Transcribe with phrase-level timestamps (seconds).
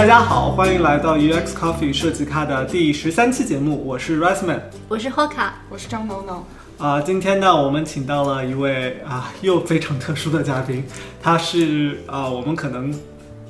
[0.00, 4.58] 大家好，欢迎来到 UX Coffee 设计咖的第十三期节目，我是 rise man
[4.88, 6.42] 我是 Hoka，我是张农农。
[6.78, 10.82] 啊，今天呢，我们请到了一位啊又非常特殊的嘉宾，
[11.22, 12.90] 他是啊我们可能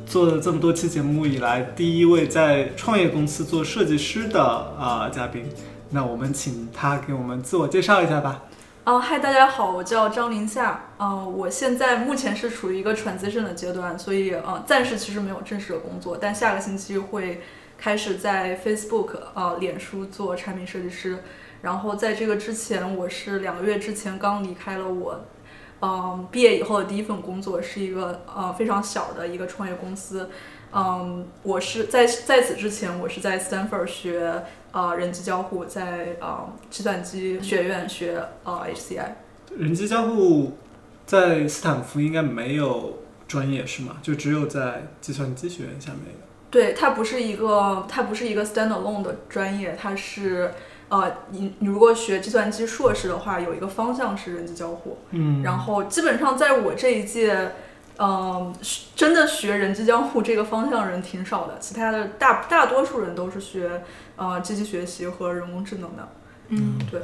[0.04, 5.44] 做了这么多期节目以来第一位在创业公司做设计师的啊嘉宾。
[5.88, 8.42] 那我们请他给我们自我介绍一下吧。
[8.82, 10.86] 啊，嗨，大家好，我叫张林夏。
[10.98, 17.42] 嗯，我现在目前是处于一个 transition 的阶段，所以呃，暂时其实没有正式的工作，但下个星期会
[17.76, 21.22] 开始在 Facebook 呃脸书做产品设计师。
[21.60, 25.26] 然后在这个之前，我是两个月之前刚离开了我，
[25.82, 30.30] 嗯，毕业以后的第一份工作是一个呃非常小的一个创业公司。
[30.72, 34.42] 嗯，我是在在此之前，我是在 Stanford 学。
[34.72, 39.06] 啊，人机交互在啊计算机学院学呃 HCI。
[39.56, 40.56] 人机交互
[41.06, 43.96] 在斯坦福应该没有专业是吗？
[44.02, 46.26] 就只有在计算机学院下面有。
[46.50, 50.52] 对，它不是一个，它不是一个 standalone 的专业，它是
[50.88, 54.98] 呃，你你如果学计算机硕士的话，有一个方向是人机交互。
[55.10, 55.42] 嗯。
[55.42, 57.52] 然后基本上在我这一届。
[58.02, 58.50] 嗯，
[58.96, 63.82] 真的学人机交互这个方向人挺少的，其他的大大多数人都是学
[64.20, 66.08] 呃机器学习和人工智能的。
[66.50, 67.02] 嗯，对。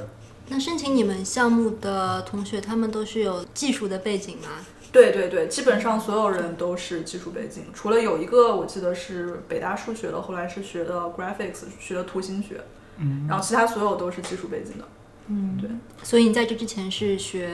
[0.48, 4.48] 那申请你们项目的同学，他们都是有技术的背景吗？
[4.92, 12.60] 对对对，基本上所有人都是技术背景，除了有一个我记得是北大数学的，后来是学的 graphics，学的图形学。
[12.98, 13.26] 嗯。
[13.28, 14.84] 然后其他所有都是技术背景的。
[15.28, 15.68] 嗯，对。
[16.04, 17.50] 所以你在这之前是学？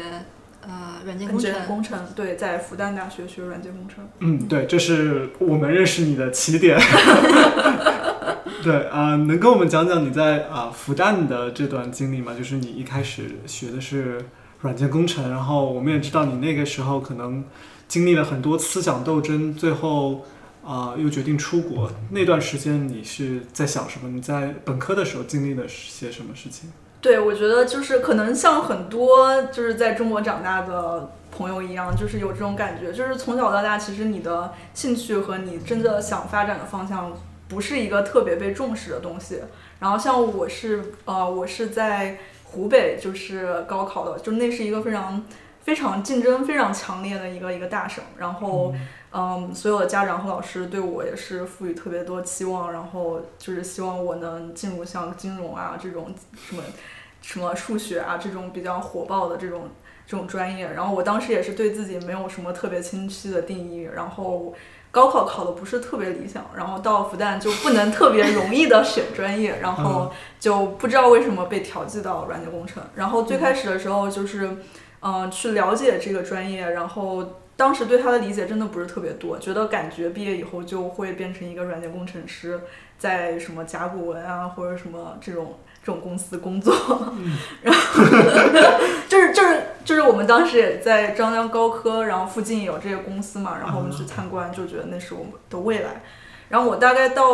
[0.62, 4.08] 呃，软件工程，工程对，在复旦大学学软件工程。
[4.20, 6.78] 嗯，对，这是我们认识你的起点。
[8.62, 12.32] 对啊，能跟我们讲讲你在啊复旦的这段经历吗？
[12.32, 14.24] 就是你一开始学的是
[14.60, 17.44] 软件工程，然后我们也知道你那个时候可能
[17.88, 20.24] 经历了很多思想斗争，最后
[20.64, 21.90] 啊又决定出国。
[22.10, 24.08] 那段时间你是在想什么？
[24.08, 26.70] 你在本科的时候经历了些什么事情？
[27.02, 37.12] 对，我觉得就是可能像很多就是在中国长大的朋友一样，就是有这种感觉，就是从小到大，其实你的兴趣和你真的想发展的方向
[37.48, 39.40] 不是一个特别被重视的东西。
[39.80, 45.24] 然后像我是呃，我是在湖北，就是高考的，就那是一个非常
[45.62, 48.04] 非常竞争非常强烈的一个一个大省。
[48.16, 48.72] 然后，
[49.54, 56.62] 所有的家长和老师对我也是赋予特别多期望，然后就是希望我能进入像金融啊这种什么。
[57.24, 59.68] 什么数学啊这种比较火爆的这种
[60.04, 64.52] 这种专业，然后我当时也是对自己没有什么特别清晰的定义，然后
[64.90, 74.56] 高考考的不是特别理想，然后到复旦就不能特别容易的选专业，然后就不知道为什么被调剂到软件工程，然后最开始的时候就是
[75.00, 77.24] 嗯去了解这个专业，然后
[77.62, 82.60] 当时对他的理解真的不是特别多，觉得感觉毕业以后就会变成一个软件工程师，
[82.98, 85.60] 在什么甲骨文啊或者什么这种。
[85.84, 86.72] 这种公司工作，
[87.60, 88.04] 然后
[89.08, 96.00] 就是就是就是我们当时也在张江高科，然后附近有这些公司嘛，然后我们去参观，就觉得那是我们的未来。
[96.48, 97.24] 然后我大概到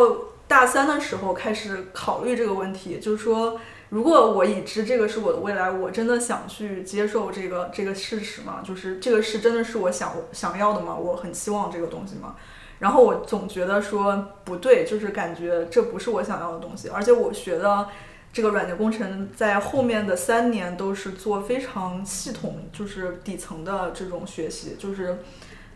[0.47, 8.61] 大三的时候开始考虑这个问题，就是说，如果我已知这个是我的未来，我真的想去接受这个这个事实吗？
[8.63, 10.95] 就是这个是真的是我想想要的吗？
[10.95, 12.35] 我很希望这个东西吗？
[12.79, 17.87] 然后我总觉得说不对，就是感觉这不是我想要的东西，而且我学的。
[18.31, 25.17] 这个软件工程在后面的三年都是做非常系统，就是底层的这种学习，就是，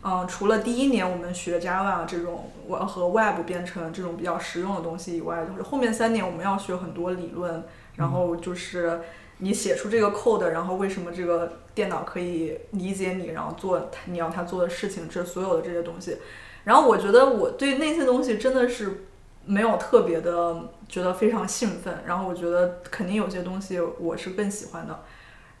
[0.04, 7.64] 嗯，除了第一年我们学 Java 这种我和 Web 编程这种比较实用的东西以外，就是后面三年我们要学很多理论，
[7.96, 9.00] 然后就是
[9.38, 16.18] 你写出这个 code，然后为什么这个电脑可以理解你，然后做你要它做的事情，这所有的这些东西，
[16.64, 19.06] 然后我觉得我对那些东西真的是。
[19.46, 20.56] 没有特别的
[20.88, 25.00] 觉得非常兴奋，然后我觉得肯定有些东西我是更喜欢的。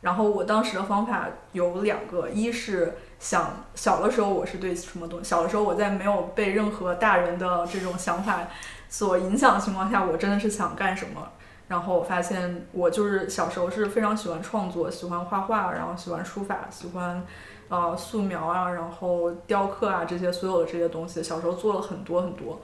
[0.00, 8.48] 然后我当时的方法有两个，一是想小的时候我是对什么东西，小的时候我在没有被任何大人的这种想法
[8.88, 11.32] 所影响的情况下，我真的是想干什么。
[11.66, 17.24] 然后我发现我就是小时候是非常喜欢创作，喜欢画画，然后喜欢书法，喜欢
[17.68, 22.60] 呃素描啊，然后雕刻啊这些所有的这些东西，小时候做了很多很多。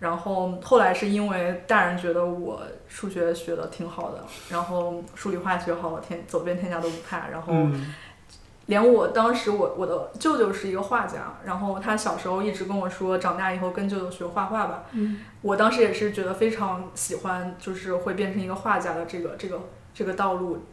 [0.00, 7.28] 然后后来是因为大人觉得我数学学的挺好的，然后数理化学好，天走遍天下都不怕。
[7.28, 7.52] 然后
[8.66, 14.84] 连我当时我我的舅舅是一个画家，然后他小时候一直跟我说，长大以后跟舅舅学画画吧。
[15.42, 19.60] 我当时也是觉得非常喜欢，就是会变成一个画家的这个这个
[19.92, 20.64] 这个道路。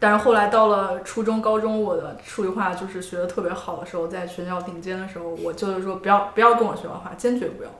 [0.00, 7.70] 但是后来到了初中、高中，我的数理化就是学的特别好的时候，在学校顶尖的时候，我舅舅说不要不要跟我学画画，坚决不要。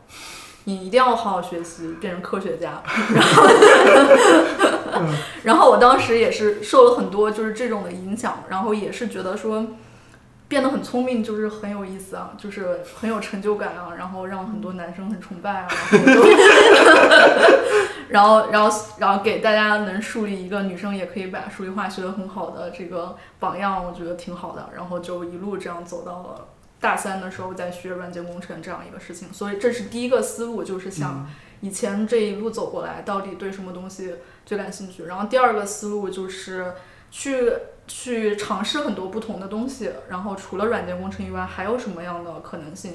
[0.65, 2.83] 你一定要好好学习，变成科学家。
[3.15, 3.43] 然后，
[5.45, 9.67] 然后我当时也是受了很多就是这种的影响，然后也是觉得说。
[10.47, 15.69] 变得很聪明就是很有意思啊，就是很有成就感啊，然后让很多男生很崇拜啊，
[18.11, 24.69] 然后 然后然后给大家能树立一个女生也可以把数理化学得很好的这个榜样，我觉得挺好的。
[24.77, 26.49] 然后就一路这样走到了
[26.79, 31.27] 大三的时候在学软件工程这样一个事情，所以这是第一个思路，就是想
[31.63, 35.05] 以前这一路走过来到底对什么东西最感兴趣。
[35.05, 36.75] 然后第二个思路就是
[37.11, 37.53] 去。
[37.87, 42.95] 去尝试很多不同的东西，然后除了软件工程以外，还有什么样的可能性？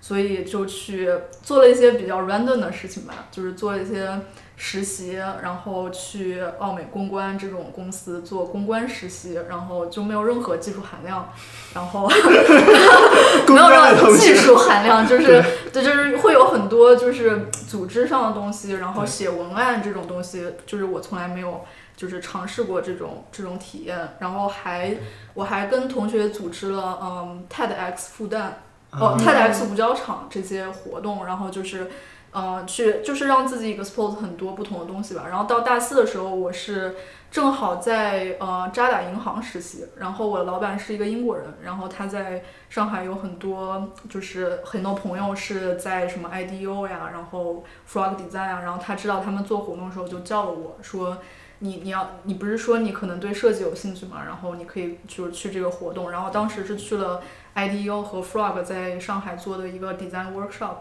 [0.00, 1.10] 所以就去
[1.42, 4.18] 做了一些比较 random 的事情吧，就是做一些
[4.62, 11.32] 实习，然后去奥美公关这种公司做公关实习，然后就没有任何技术含量，
[11.72, 12.06] 然后
[13.48, 15.42] 没有任何技术含量，就是
[15.72, 21.64] 对，就是会有很多就是组织上的东西，然后写文案这种东西，就是我从来没有。
[21.96, 24.96] 就是尝试过这种这种体验，然后还
[25.34, 28.52] 我还跟同学组织了嗯 TEDx 复旦
[28.90, 31.90] 哦 TEDx 五角场这些活动，然后就是
[32.32, 35.26] 嗯去就是让自己 expose 很多不同的东西吧。
[35.28, 36.94] 然后到大四的时候，我是
[37.30, 51.18] 正好在呃渣打银行实习，然后我的老板是一个英国人，然后他在上海有很多就是很多朋友是在什么 I D O 呀，然后 Frog Design 啊，然后他知道他们做活动的时候就叫了我说。
[51.62, 54.22] 你你要你不是说你可能对设计有兴趣吗？
[54.24, 57.20] 然后你可以就是去这个活动，然后当时是去了
[57.52, 60.76] I D O 和 Frog 在上海做的一个 design workshop，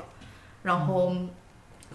[0.64, 1.12] 然后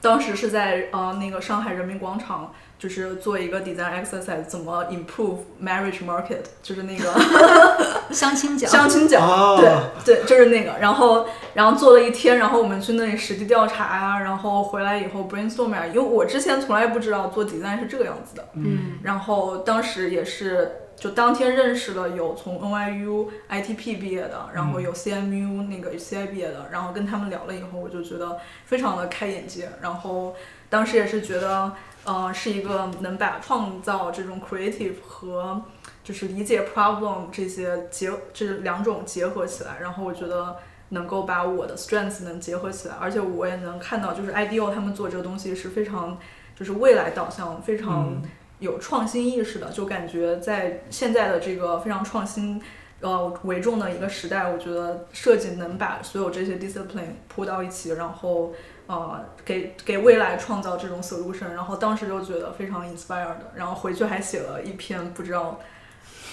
[0.04, 2.52] 当时是在呃那个上海人民广场。
[2.76, 7.14] 就是做一个 design exercise，怎么 improve marriage market，就是那个
[8.12, 9.72] 相亲角，相亲角，对
[10.04, 10.74] 对，就是那个。
[10.80, 11.24] 然后
[11.54, 15.86] 然后做了一天，然后我们去那里实地调查呀，然后回来以后 brainstorm 啊。
[15.86, 18.98] 因为我之前从来不知道做 design 是这个样子的，嗯。
[19.02, 29.70] 然后当时也是就当天认识了有从 NYU ITP 毕业的，然后有 CMU 那个 CI 毕业的，然后跟他们聊了以后，我就觉得非常的开眼界。
[29.80, 30.34] 然后
[30.68, 31.72] 当时也是觉得。
[32.06, 35.62] 呃，是一个能把创造这种 creative 和
[36.02, 40.54] 就是理解 problem 这些结，这两种结合起来，然后我觉得
[40.90, 46.18] 能够把我的 strengths 能结合起来，而且我也能看到，就是 IDEO 他们做这个东西是非常
[46.54, 48.20] 就是未来导向，非常
[48.64, 52.60] 有创新意识的，就感觉在现在的这个非常创新
[53.00, 58.52] 呃为重的一个时代，我觉得设计能把所有这些 discipline 铺到一起，然后。
[58.86, 65.58] 呃，给给未来创造这种 solution，然后当时就觉得非常 inspired，然后回去还写了一篇不知道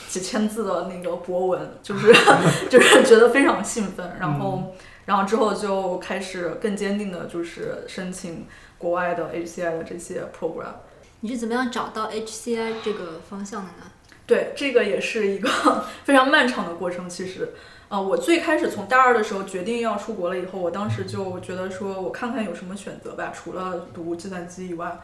[0.09, 2.13] 几千字的那个博文，就是
[2.69, 4.75] 就是觉得非常兴奋，然后
[5.05, 8.45] 然后之后就开始更坚定的就是申请
[8.77, 10.73] 国外的 HCI 的这些 program。
[11.21, 13.91] 你是怎么样找到 HCI 这个方向的呢？
[14.25, 15.49] 对，这个也是一个
[16.03, 17.49] 非常漫长的过程，其实。
[17.89, 24.99] 呃，我最开始从大二的时候决定要出国了以后，我当时就觉得说，我看看有什么选择吧，除了读计算机以外，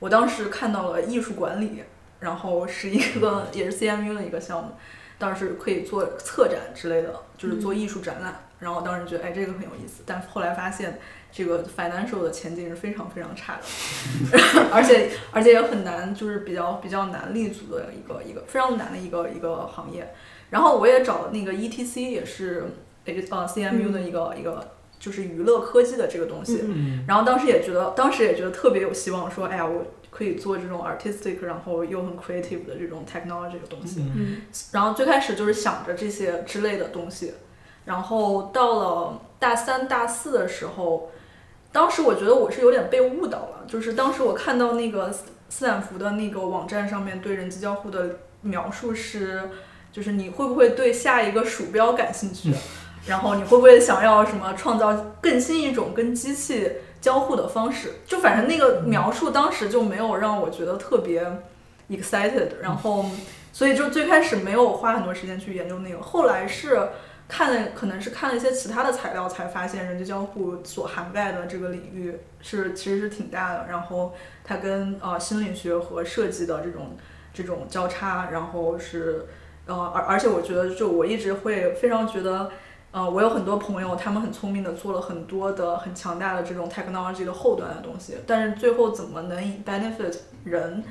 [0.00, 1.84] 我当时看到了艺术管理，
[2.20, 4.72] 然后是一个也是 CMU 的一个项目，
[5.16, 10.98] 当时可以做策展之类的，就是做艺术展览，然后当时觉得哎这个很有意思，但后来发现
[11.36, 14.38] 这个 financial 的前景是非常非常差的，
[14.70, 20.14] 而且而且也很难，就是比较比较难立足的一个一个非常难的一个一个行业。
[20.50, 22.68] 然后我也找了那个 ETC，也是
[23.04, 23.12] 呃
[23.48, 26.64] CMU 的一个一个就是娱乐科技的这个东西。
[27.08, 34.06] 然后当时也觉得，当时也觉得特别有希望，说哎呀，我可以做这种 artistic，然后又很 creative 的这种 technology 的东西。
[34.70, 37.34] 然后最开始就是想着这些之类的东西。
[37.86, 41.10] 然后到了大三、大四的时候，
[41.74, 45.12] 当时我觉得我是有点被误导了，就是当时我看到那个
[45.50, 49.50] 斯坦福的那个网站上面对人机交互的描述是。
[49.94, 52.52] 就是你会不会对下一个鼠标感兴趣？
[53.06, 56.68] 然后你会不会想要什么创造更新一种跟机器
[57.00, 57.92] 交互的方式？
[58.04, 61.24] 就反正那个描述当时就没有让我觉得特别
[61.88, 62.48] excited。
[62.60, 63.06] 然后，
[63.52, 66.02] 所以就最开始没有花很多时间去研究那个。
[66.02, 66.88] 后来是
[67.34, 73.66] 看了，可能是看了一些其他的材料，才发现人机交互所涵盖的这个领域是其实是挺大的。
[73.68, 74.14] 然后
[74.44, 76.96] 它跟呃心理学和设计的这种
[77.32, 79.26] 这种交叉，然后是。
[79.66, 82.50] 呃，而而且我觉得，就我一直会非常觉得，
[82.90, 90.14] 呃，我有很多朋友，他们很聪明的做了很多的很强大的这种 technology 的后端的东西，但是最后怎么能 benefit
[90.44, 90.84] 人，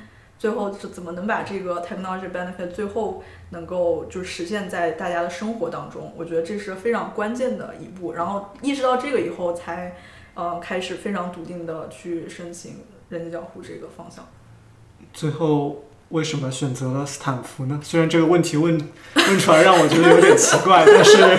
[0.44, 8.12] 最后是怎么能把这个 technology benefit 最后能够就实现在大家的生活当中，我觉得这是非常关键的一步。
[8.12, 9.96] 然后意识到这个以后，才
[10.34, 12.72] 呃开始非常笃定的去申请
[13.08, 14.28] 人机交互这个方向。
[15.14, 17.80] 最后为什么选择了斯坦福呢？
[17.82, 18.78] 虽然这个问题问
[19.16, 21.38] 问出来让我觉得有点奇怪，但是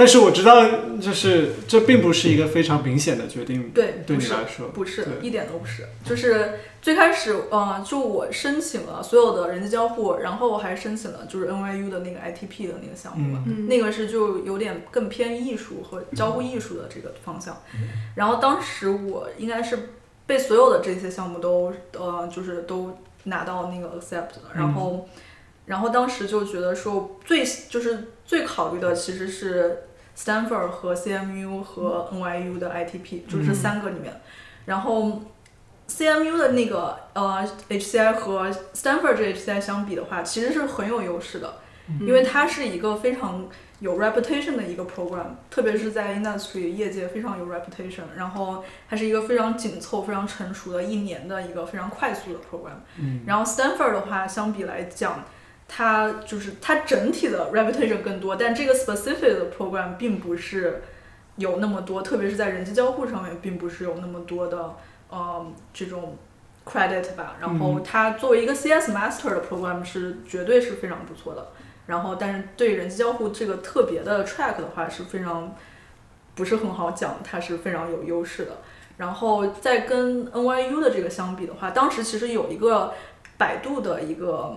[0.00, 0.66] 但是我知道，
[0.98, 13.66] 就是这并不是一个非常明显的决定，对，对不是你来说，不是一点都不是，就是最开始，呃，就我申请了所有的人机交互，然后我还申请了就是 NYU 的那个 ITP 的那个项目嘛，嗯。
[13.66, 17.60] 那个是就有点更偏艺术和交互艺术的这个方向。
[18.14, 19.90] 然后当时我应该是
[20.24, 25.06] 被所有的这些项目都呃就是都拿到那个 accept 了，然后、
[25.66, 29.82] 然后当时就觉得说最就是最考虑的其实是
[30.20, 34.20] Stanford 和 CMU 和 NYU 的 ITP，就是这三个里面，
[34.66, 35.22] 然后。
[35.90, 41.54] CMU 的那个呃 HCI 和 Stanford 这 HCI 相比的话，其实是很有优势的，
[42.02, 43.48] 因为它是一个非常
[43.80, 52.78] 有 reputation 的一个 program，特别是在 industry 业界非常有 reputation，然后它是一个非常紧凑、非常成熟的一年的一个非常快速的 program。
[52.98, 55.24] 嗯然后 Stanford 的话，相比来讲，
[55.72, 60.82] 它就是它整体的 reputation 更多，但这个 specific 的 program 并不是
[61.36, 64.74] 有那么多，特别是在人机交互上面，并不是有那么多的
[65.08, 66.16] 呃这种
[66.66, 67.36] credit 吧。
[67.40, 71.52] 然后它作为一个 CS master 的 program 是绝对是非常不错的。
[71.86, 75.56] 然后，但是对人机交互这个特别的 track 的话是非常
[76.34, 78.58] 不是很好讲，它是非常有优势的。
[78.96, 82.92] 然后再跟 NYU 的这个相比的话，当时其实有一个
[83.38, 84.56] 百度的一个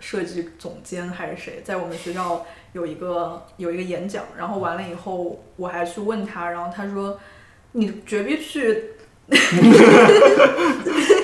[0.00, 7.18] 设计总监还是谁，在我们学校有一个有一个演讲，然后完了以后我还去问他，然后他说
[7.72, 8.90] 你绝逼去，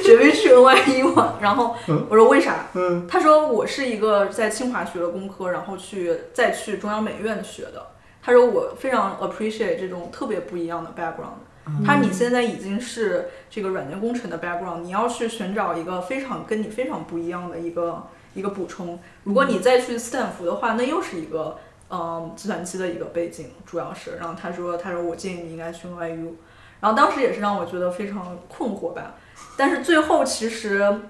[0.03, 1.77] 绝逼去 NYU 啊，然后
[2.09, 2.67] 我说为啥？
[2.75, 7.89] 嗯他说我是一个在清华学的工科，然后去再去中央美院学的。
[8.23, 11.41] 他说我非常 appreciate 这种特别不一样的 background。
[11.87, 18.99] 他说你现在已经是这个软件工程的 background，你要去寻找一个非常跟你非常不一样的一个一个补充。
[19.25, 21.59] 如果你再去斯坦福的话，那又是一个
[21.91, 24.17] 嗯计算机的一个背景，主要是。
[24.17, 26.33] 然后他说他说我建议你应该去 NYU。
[26.81, 29.17] 然后当时也是让我觉得非常困惑吧，
[29.55, 31.01] 但是最后其实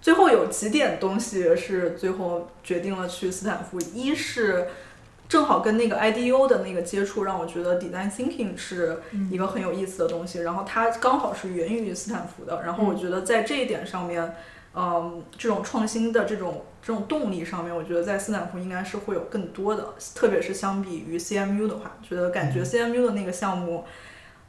[0.00, 4.66] 最后有几点东西是最后决定了去斯坦福，一是
[5.28, 9.00] 正好跟那个 IDEO 的那个接触，让我觉得 design thinking 是
[9.30, 14.34] 一个很有意思的东西，然后它刚好是源于斯坦福的，然后我觉得在这一点上面，
[14.74, 23.84] 嗯，这种创新的这种这种动力上面，我觉得在斯坦福应该是会有更多的，特别是相比于 CMU 的话，觉得感觉 CMU 的那个项目。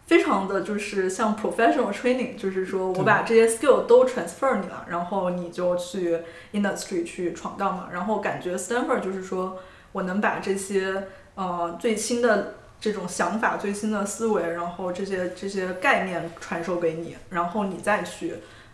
[0.06, 6.20] 非常的就是像 professional training，就是说我把这些 skill 都 transfer 你了，然后你就去
[6.51, 7.88] industry 去闯荡嘛。
[7.89, 9.58] 然后感觉 Stanford 就是说
[9.94, 18.34] 我能把这些呃最新的这种想法、最新的思维，然后这些这些概念传授给你，然后你再去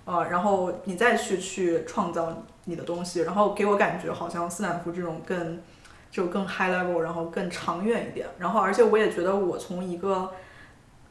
[0.10, 5.62] 呃，然后你再去去创造你的东西，然后给我感觉好像斯坦福这种更
[6.10, 8.28] 就更 high level，然后更长远一点。
[8.40, 10.32] 然后而且我也觉得我从一个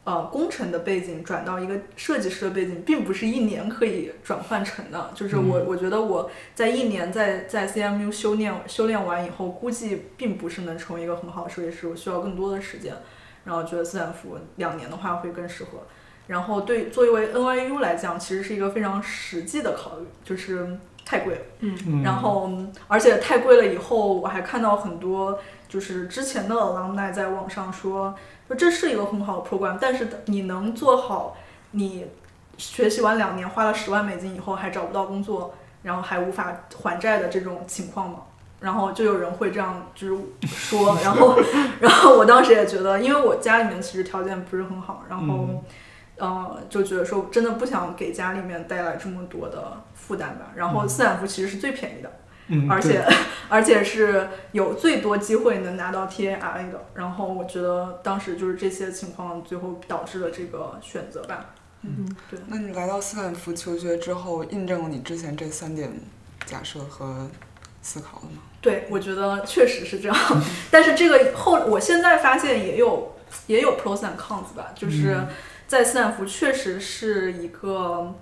[0.03, 5.11] 呃，工程的背景转到一个设计师的背景，并不是一年可以转换成的。
[5.15, 12.97] 就是我，我觉得我在一年在在 CMU 修炼修炼完以后，估计并不是能成为一个很好的设计师，我需要更多的时间。
[13.45, 15.79] 然后觉得斯坦福两年的话会更适合。
[16.29, 21.41] 然后对作为 NYU 来讲，其实是一个非常实际的考虑，就是太贵了。
[21.59, 22.49] 嗯，然后
[22.87, 25.37] 而且太贵了以后，我还看到很多
[25.69, 28.15] 就是之前的 alumni 在网上说。
[28.47, 31.37] 说这是一个很好的 program，但是你能做好，
[31.73, 32.07] 你
[32.57, 38.21] 学习完两年花了十万美金以后还找不到工作，然后还无法还债的这种情况吗？
[38.59, 41.39] 然后就有人会这样就是说，然后
[41.79, 45.63] 然后我当时也觉得，因为我家里面其实条件不是很好，然后嗯
[46.19, 50.53] 呃就觉得说真的不想给家里面带来这么多的负担吧。
[50.55, 52.11] 然后斯坦福其实是最便宜的。
[52.51, 53.05] 嗯，而且
[53.51, 61.51] 而且是有最多机会能拿到 TARA 的，然后我觉得当时就是这些情况最后导致了这个选择吧。
[61.83, 62.41] 嗯，对。
[62.47, 65.93] 那你来到斯坦福求学之后，印证了你之前这三点
[66.47, 67.29] 假设和
[67.83, 68.41] 思考了吗？
[68.63, 70.17] 对，我觉得确实是这样，
[70.73, 73.15] 但是这个后我现在发现也有
[73.47, 75.17] 也有 pros and cons 吧，就是
[75.69, 78.13] 在斯坦福确实是一个。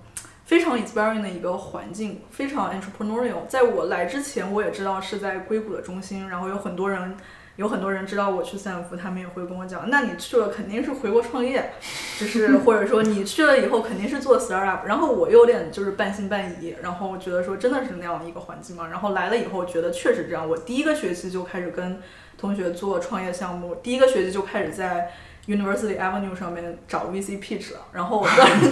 [0.45, 3.45] 非常 inspiring 的一个环境，非常 entrepreneurial。
[3.49, 7.17] 在我来之前，我也知道是在硅谷的中心，然后有很多人，
[7.57, 11.73] 有很多人知道我去斯坦福，他们也会跟我讲，那你去了肯定是回国创业，
[12.17, 14.85] 就是 或者说你去了以后肯定是做 startup。
[14.85, 18.87] 然后我有点就是半信半疑，然后觉得说真的是那样一个环境吗？
[18.89, 20.47] 然后来了以后觉得确实这样。
[20.47, 22.01] 我第一个学期就开始跟
[22.37, 25.11] 同学做创业项目，第一个学期就开始在
[25.47, 28.71] University Avenue 上面找 VC pitch 了，然后我当时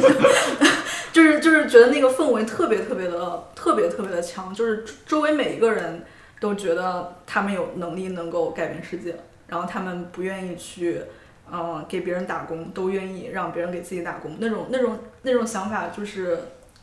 [1.11, 6.03] 就就是就是觉得那个氛围特别特别的特别特别的强，就是周围每一个人
[6.39, 9.15] 都觉得他们有能力能够改变世界，
[9.47, 11.01] 然后他们不愿意去。
[11.47, 16.39] 嗯，给别人打工都愿意让别人给自己打工，那种那种那种想法就是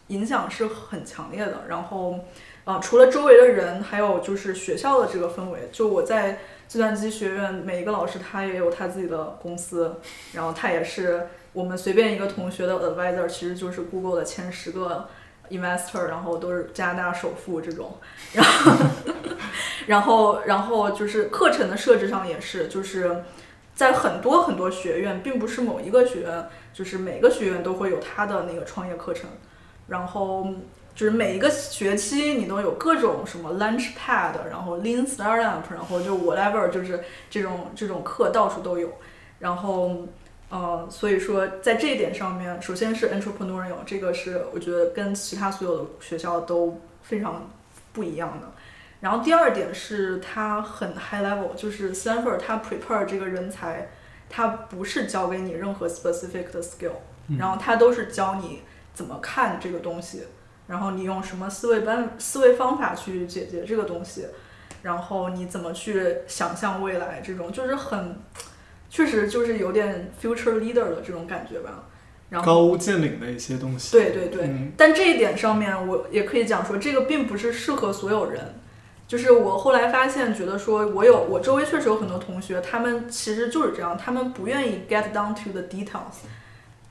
[0.06, 1.64] 影响是很强烈的。
[1.68, 2.20] 然后，
[2.64, 5.68] 呃，除了周围的人，还有就是学校的这个氛围。
[5.72, 6.38] 就我在
[6.72, 9.94] 计算机学院，每一个老师他也有他自己的公司，
[10.32, 15.06] 然后他也是我们随便一个同学的 advisor，其实就是 Google 的前十个
[15.50, 17.98] investor，然后都是加拿大首富这种。
[18.32, 18.72] 然后，
[19.86, 23.22] 然后，然后就是课程的设置上也是，就是。
[23.74, 29.30] 在很多很多学院，并不是某一个学院，就是每个学院都会有他的那个创业课程，
[29.88, 30.46] 然后
[30.94, 38.90] 就是每一个学期你都有各种什么 lunch pad，然后 lean startup，然后就 whatever，就是这种这种课到处都有，
[39.38, 40.06] 然后
[40.50, 47.50] 呃，所以说在这一点上面，首先是 entrepreneurial，这个是我觉得跟其他所有的学校都非常
[47.92, 48.52] 不一样的。
[49.00, 53.88] 然后第二点是它很 high level，就是 Stanford 它 prepare 这个人才，
[54.28, 56.92] 它不是教给你任何 specific 的 skill，
[57.38, 58.62] 然后它都是教你
[58.94, 60.24] 怎么看这个东西，
[60.66, 64.26] 然后你用什么思维办思维方法去解决这个东西，
[64.82, 68.16] 然后你怎么去想象未来，这种就是很，
[68.88, 71.84] 确实就是有点 future leader 的这种感觉吧。
[72.30, 73.92] 然后高屋建瓴的一些东西。
[73.92, 78.54] 对对对，但这一点上面我也可以讲说，这个并不是适合所有人。
[79.06, 86.24] 就是我后来发现，觉得说我有我周围确实有很多同学，他们其实就是这样，他们不愿意 get down to the details，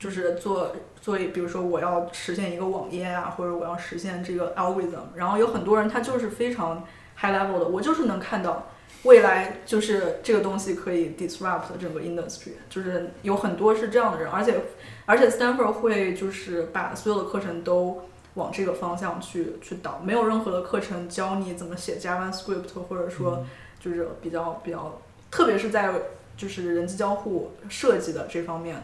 [0.02, 6.82] 就是做做，比如说我要实现一个网页啊，或者我要实现这个 algorithm，然后有很多人他就是非常
[7.16, 8.66] high level 的，我就是能看到
[9.04, 14.60] 未来就是这个东西可以 disrupt 整个 industry，就是有很多是这样的人，而且
[15.06, 18.02] 而且 Stanford 会就是把所有的课程都。
[18.34, 23.44] 往这个方向去去导，没有任何的课程教你怎么写 JavaScript，或者说
[23.78, 24.98] 就是比较比较，
[25.30, 25.92] 特别是在
[26.34, 28.82] 就是人机交互设计的这方面，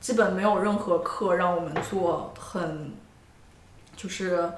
[0.00, 2.92] 基本没有任何课让我们做很
[3.96, 4.52] 就是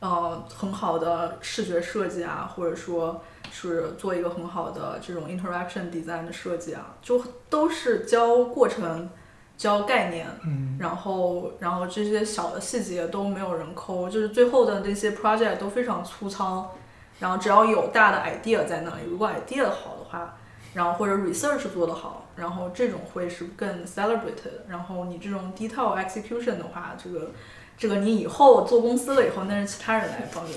[0.00, 9.08] 呃很好的视觉设计啊，或者说是做一个很好的这种 interaction design 的设计啊，就都是教过程。
[9.56, 16.72] 教概念，嗯然后然后这些小的细节都没有人抠，就是最后的那些 project 都非常粗糙，
[17.20, 20.36] 然后只要有大的 idea 在那里，如果 idea 好的话，
[20.74, 27.30] 然后或者 research 做得好，然后这种会是更 celebrated，然后你这种 detail execution 的话，这个。
[27.76, 30.52] 这个你以后做公司了以后，那是其他人来帮你，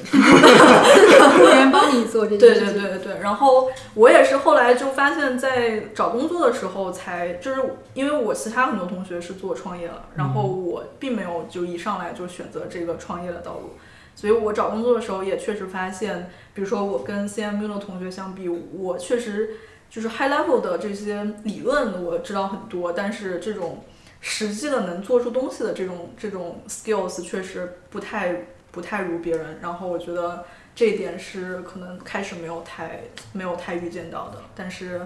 [1.39, 3.19] 别人帮你做这对对对对对。
[3.21, 7.59] 然后我也是后来就发现，在找工作的时候才，就是
[7.95, 13.71] 因为我其他很多同学是做创业了，然后我并没有就一上来就选择这个创业的道路，
[14.13, 19.55] 所以我找工作的时候也确实发现，比如说我跟 CMU 的同学相比，我确实
[19.89, 23.83] 就是 high level 的这些理论我知道很多，但是这种。
[24.19, 35.05] 实际的能做出东西的这种这种 skills 确实不太不太如别人，然后我觉得这一点是可能开始没有太没有太预见到的，但是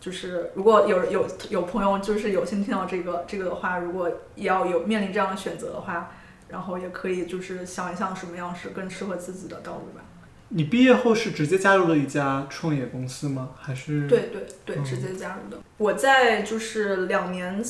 [0.00, 6.10] 就是如果有有有朋友就是有幸听到这个这个的话，如果要有面临这样的选择的话，
[6.48, 10.02] 然后也可以就是想一想什么样是更适合自己的道路吧。
[10.50, 13.50] 你毕业后是直接加入了一家创业公司吗？
[13.58, 14.06] 还是？
[14.06, 15.60] 对对对，直接加入的。
[15.78, 17.64] 我在就是两年。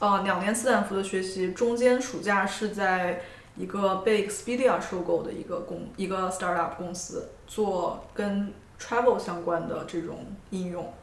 [0.00, 3.20] 呃，两年斯坦福的学习，中间暑假是在
[3.54, 10.94] 一个被 Expedia 收购的一个公一个 startup 公司做跟 travel 相关的这种应用，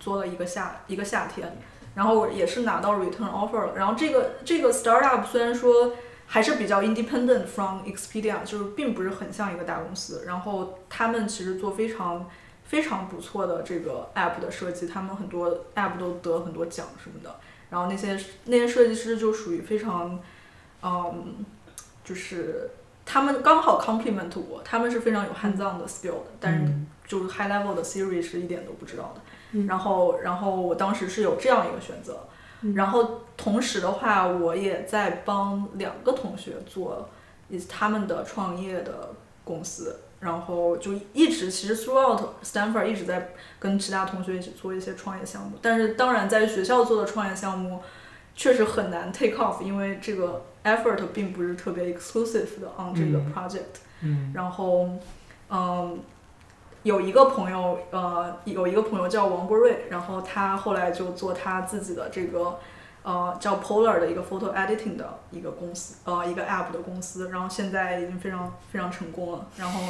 [0.00, 1.58] 做了一个夏一个夏天，
[1.94, 3.76] 然后也是拿到 return offer 了。
[3.76, 5.92] 然后这个这个 startup 虽然说
[6.26, 10.24] 还是比较 independent from Expedia，就是并不是很像一个大公司。
[10.26, 12.28] 然后他们其实做非常
[12.64, 17.36] 非常不错的这个 app 的设计，他们很多 app 都得很多奖什么的。
[17.70, 20.18] 然后那些那些设计师就属于非常，
[20.82, 21.44] 嗯，
[22.04, 22.70] 就是
[23.04, 26.72] 他们刚好 complement 我，他们是非常有 hands on 的 skill 的，但是
[27.06, 29.20] 就是 high level 的 theory 是一点都不知道的。
[29.66, 32.26] 然后，然后我当时是有这样一个选择，
[32.74, 37.08] 然后同时的话，我也在帮两个同学做
[37.68, 39.10] 他们的创业的
[39.44, 40.00] 公司。
[40.20, 47.82] 然后就一直其实 throughout Stanford 一直在跟其他同学一起做一些创业项目，但是当然在学校做的创业项目
[48.34, 53.82] 确实很难 take off，因为这个 effort 并不是特别 exclusive 的 on 这个 project。
[54.00, 54.32] 嗯。
[54.34, 54.88] 然后，
[55.50, 56.00] 嗯，
[56.84, 62.58] 有一个朋友，呃，有一个朋友叫王国瑞，然后他后来就做他自己的这个，
[63.02, 69.46] 呃，叫 Polar 的一个 photo editing 的一个公司，呃，一个 app 的公司，然后现在已经非常非常成功了。
[69.56, 69.80] 然后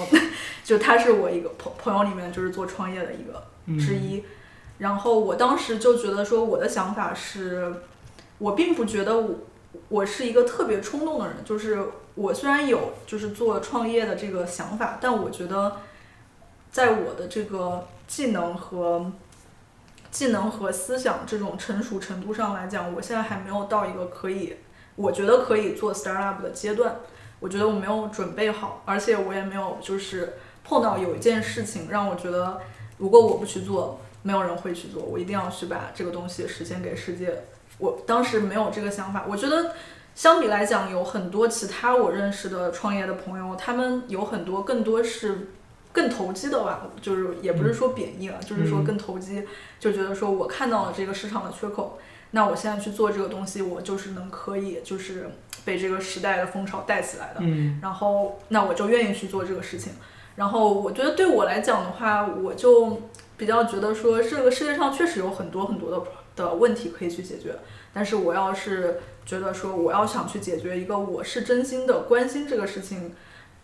[0.62, 4.24] 就他是我一个朋朋友里面就是做创业的一个嗯之一。
[4.78, 7.74] 然后我当时就觉得说，我的想法是，
[8.38, 9.34] 我并不觉得我
[9.88, 11.80] 我是一个特别冲动的人，就是
[12.14, 15.76] 我虽然有就是做创业的这个想法，但我觉得
[16.74, 19.12] 在我的这个技能和
[20.10, 24.56] 技能和思想这种成熟程度上来讲，我现在还没有到一个可以，
[24.96, 26.96] 我觉得可以做 startup 的阶段。
[27.38, 30.34] 我觉得我没有准备好，而且我也没有就是
[30.64, 32.60] 碰到有一件事情让我觉得，
[32.98, 37.44] 如果我不去做，没有人会去做，我一定要去把这个东西实现给世界。
[37.78, 39.76] 我当时没有这个想法，我觉得
[40.16, 45.50] 相比来讲，有很多其他我认识的创业的朋友，他们有很多更多是
[45.94, 49.44] 更投机的吧，就是也不是说贬义了，就是说更投机，
[49.78, 51.98] 就觉得说我看到了这个市场的缺口，
[52.32, 55.30] 那我现在去做这个东西，我就是能可以就是
[55.64, 57.36] 被这个时代的风潮带起来的。
[57.40, 59.92] 嗯然后那我就愿意去做这个事情。
[60.34, 63.02] 然后我觉得对我来讲的话，我就
[63.36, 66.02] 比较觉得说，这个世界上确实有很多很多的
[66.34, 67.54] 的问题可以去解决，
[67.92, 73.14] 但是我要是觉得说我要想去解决一个我是真心的关心这个事情，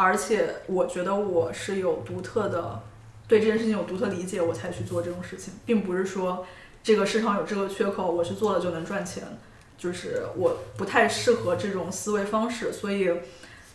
[0.02, 2.80] 而且我觉得我是有独特的
[3.28, 6.46] 对这件事情有独特理解，我才去做这种事情，并不是说
[6.82, 9.24] 这个市场有这个缺口，我去做了就能赚钱。
[9.76, 13.10] 就是我不太适合这种思维方式，所以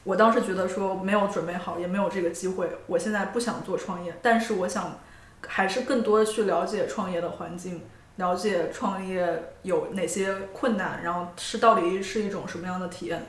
[0.03, 2.69] 我当时觉得说没有准备好，也没有这个机会。
[2.88, 4.97] 我现在不想做创业，但是我想
[5.45, 7.83] 还是更多的去了解创业的环境，
[8.15, 13.27] 了解创业有哪些困难，然后是到底是一种什么样的体验。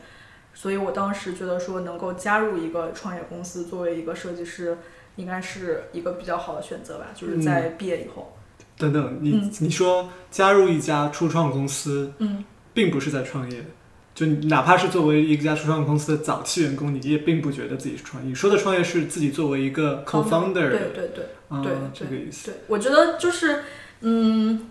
[0.56, 4.78] 所以我当时觉得说能够加入一个创业公司，作为一个设计师，
[5.16, 7.08] 应该是一个比较好的选择吧。
[7.14, 8.34] 就是在毕业以后，
[8.78, 12.42] 等等，你、嗯你说加入一家初创公司，嗯，
[12.72, 13.64] 并不是在创业，
[14.14, 18.28] 就哪怕是作为一家初创公司的早期员工，你也并不觉得自己是创业。
[18.30, 21.26] 你说的创业是自己作为一个 co-founder，对对对。
[21.48, 22.50] 啊对这个意思。
[22.50, 23.62] 对，我觉得就是，
[24.00, 24.68] 嗯，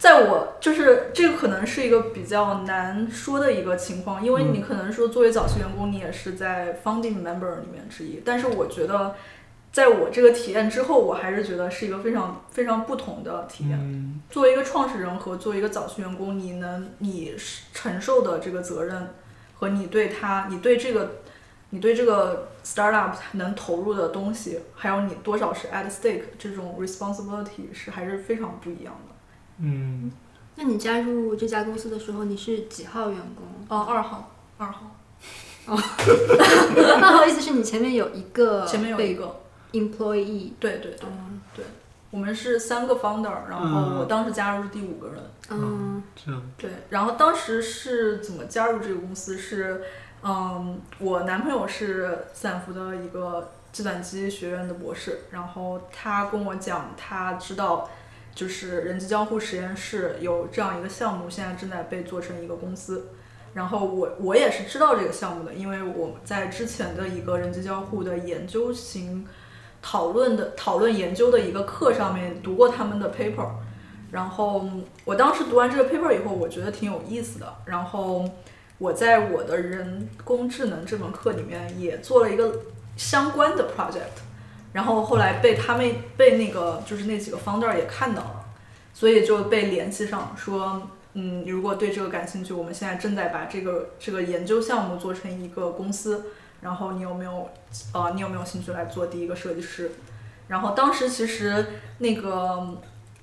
[0.00, 9.14] 在我就是这个可能是一个比较难说的一个情况，因为你嗯可能说作为早期员工，你也是在 founding member 里面之一，但是我觉得，
[9.70, 13.78] 在我这个体验之后，我还是觉得是一个非常非常不同的体验。
[13.78, 17.34] 嗯作为一个创始人和作为一个早期员工，你能你
[17.74, 19.06] 承受的这个责任
[19.54, 21.16] 和你对他，你对这个，
[21.68, 29.14] 你对这个 startup 能投入的东西，还有你多少是 at stake 这种 responsibility 是还是非常不一样的。
[29.62, 30.10] 嗯
[30.56, 33.46] 那你加入这家公司的时候，你是几号员工？
[33.68, 34.90] 哦，二号，二号，
[35.66, 39.40] 哦二号意思是你前面有一个 前面有一个
[39.72, 41.40] ，employee，对对对，嗯
[42.10, 45.16] 我们是三个 founder，然后我当时加入是第五个人。
[45.48, 49.38] 嗯这样对，然后当时是怎么加入这个公司？
[49.38, 49.80] 是，
[50.22, 57.88] 嗯，我男朋友是斯坦福的一个计算机学院的博士，然后他跟我讲，他知道
[58.34, 63.08] 就是人机交互实验室有这样一个项目，现在正在被做成一个公司。
[63.52, 69.26] 然后我我也是知道这个项目的，因为我在之前的一个人机交互的研究型
[69.82, 73.48] 讨论的讨论研究的一个课上面读过他们的 paper，
[74.12, 74.70] 然后
[75.04, 77.54] 我当时读完这个 paper 以后，我觉得挺有意思的。
[77.64, 78.24] 然后
[78.78, 82.60] 我在我的人工智能这门课里面也做了一个
[82.96, 84.22] 相关的 project，
[84.72, 88.44] 然后后来被他们被那个就是那几个 founder 也看到了，
[88.94, 90.82] 所以就被联系上说，
[91.14, 96.26] 嗯，如果对这个感兴趣，我们现在正在把这个这个研究项目做成一个公司，
[96.60, 97.48] 然后你有没有
[97.92, 99.90] 呃你有没有兴趣来做第一个设计师？
[100.48, 101.66] 然后当时其实
[101.98, 102.76] 那个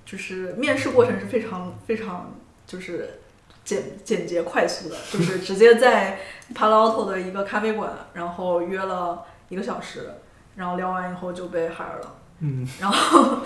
[0.05, 2.33] 就是面试过程是非常非常
[2.65, 3.19] 就是
[3.63, 6.19] 简简洁快速的，就是直接在
[6.53, 10.10] Palo Alto 的一个咖啡馆，然后约了一个小时，
[10.58, 12.67] 然后聊完以后就被 hire 了， 嗯。
[12.82, 13.38] 然后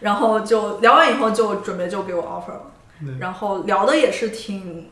[0.00, 2.62] 然后就聊完以后就准备就给我 offer 了，
[3.00, 3.18] 对。
[3.20, 4.88] 然后聊的也是挺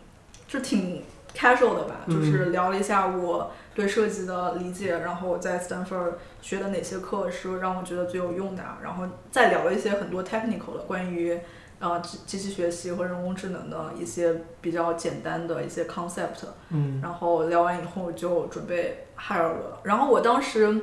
[0.46, 1.02] 就挺
[1.36, 2.14] casual 的吧，嗯。
[2.14, 11.38] 就是聊了一下我对设计的理解，然后我在 Stanford 学的哪些课是让我觉得最有用的啊，然后再聊了一些很多 technical 的关于
[11.78, 17.00] 呃机机器学习和人工智能的一些比较简单的一些 concept，嗯。
[17.02, 19.80] 然后聊完以后就准备 hire 我了。
[19.84, 20.74] 然后我当时，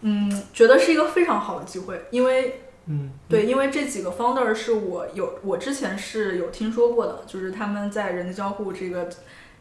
[0.00, 9.08] 嗯，觉得是一个非常好的机会，因为嗯对，因为这几个 founder 是我有我之前是有听说过的，就是他们在人机交互这个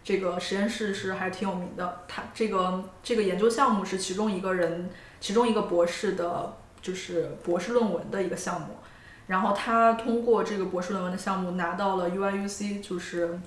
[0.03, 2.01] 这个实验室是还挺有名的。
[2.07, 8.77] 他这个这个研究项目是其中一个人，其中一个博士的就是博士论文的一个项目，
[9.25, 13.39] 然后他通过这个博士论文的项目拿到了 UIUC，就是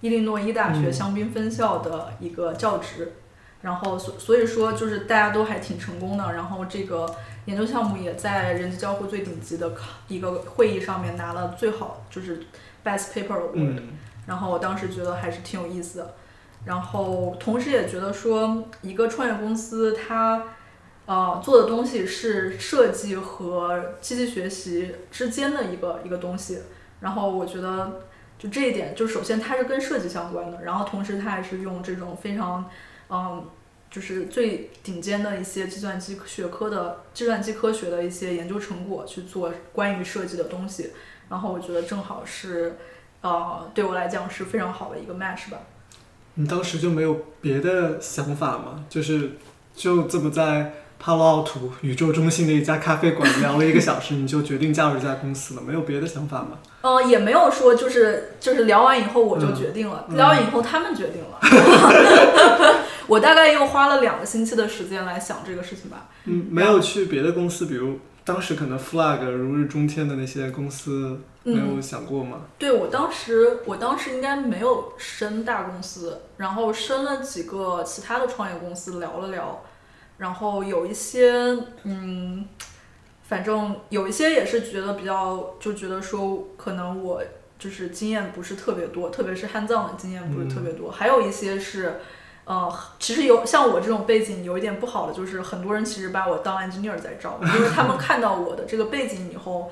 [0.00, 3.12] 伊利诺伊大学嗯香槟分校的一个教职。
[3.62, 12.44] 然后所所以说就是大家都还挺成功的，然后这个研究项目也在人机交互最顶级的考一个会议上面拿了最好就是
[12.84, 13.88] best paper award，、嗯。
[14.26, 16.14] 然后我当时觉得还是挺有意思的，
[16.64, 20.44] 然后同时也觉得说一个创业公司它
[21.06, 26.60] 呃做的东西是设计和机器学习之间的一个一个东西，
[27.00, 28.00] 然后我觉得
[28.38, 32.70] 就这一点，就首先它是跟设计相关的，然后同时它也是用这种非常
[33.10, 33.44] 嗯。
[33.90, 40.92] 就是最顶尖的一些计算机学科的计算机科学的一些研究成果去做关于设计的东西，
[41.28, 42.76] 然后我觉得正好是，
[43.20, 45.58] 呃，对我来讲是非常好的一个 match 吧。
[46.34, 48.84] 你当时就没有别的想法吗？
[48.88, 49.32] 就是
[49.74, 55.60] 就这么在帕洛奥图宇宙中心的一家咖啡馆聊了一个小时，你就决定加入这家公司了？
[55.60, 56.60] 没有别的想法吗？
[56.82, 61.40] 呃，也没有说就是就是聊完以后我就嗯决定了，嗯聊完以后他们决定了。
[63.10, 66.08] 我大概又花了两个星期的时间来想这个事情吧。
[66.26, 72.42] 嗯，没有去别的公司，比如当时可能 flag 如日中天的那些公司，没嗯，有想过吗？
[72.56, 79.60] 对我当时我当时应该没有升大公司，然后升了几个其他的创业公司聊了聊，
[80.18, 81.32] 然后有一些
[81.82, 82.46] 嗯，
[83.24, 87.20] 反正有一些也是觉得比较就觉得说可能我
[87.58, 92.00] 就是经验不是特别多，特别是汉藏的经验不是特别多，还有一些是。
[92.50, 99.70] 呃，其实有像我这种背景有一点不好的，就是很多人其实把我当 engineer 在招，因为他们 看到我的这个背景以后，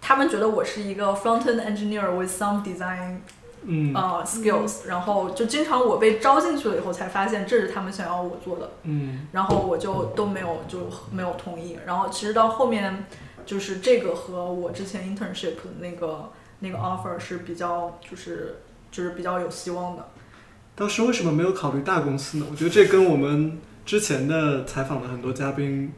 [0.00, 3.16] 他们觉得我是一个 front end engineer with some design
[3.62, 3.92] 嗯。
[3.92, 9.26] 呃 skills，然后就经常我被招进去了以后才发现这是他们想要我做的，嗯。
[9.32, 10.78] 然后我就都没有就
[11.10, 13.04] 没有同意，然后其实到后面
[13.44, 16.30] 就是这个和我之前 internship 的那个
[16.60, 18.60] 那个 offer 是比较就是
[18.92, 20.06] 就是比较有希望的。
[20.74, 22.46] 当时为什么没有考虑大公司呢？
[22.50, 25.92] 我觉得这跟我们之前的采访的很多嘉宾，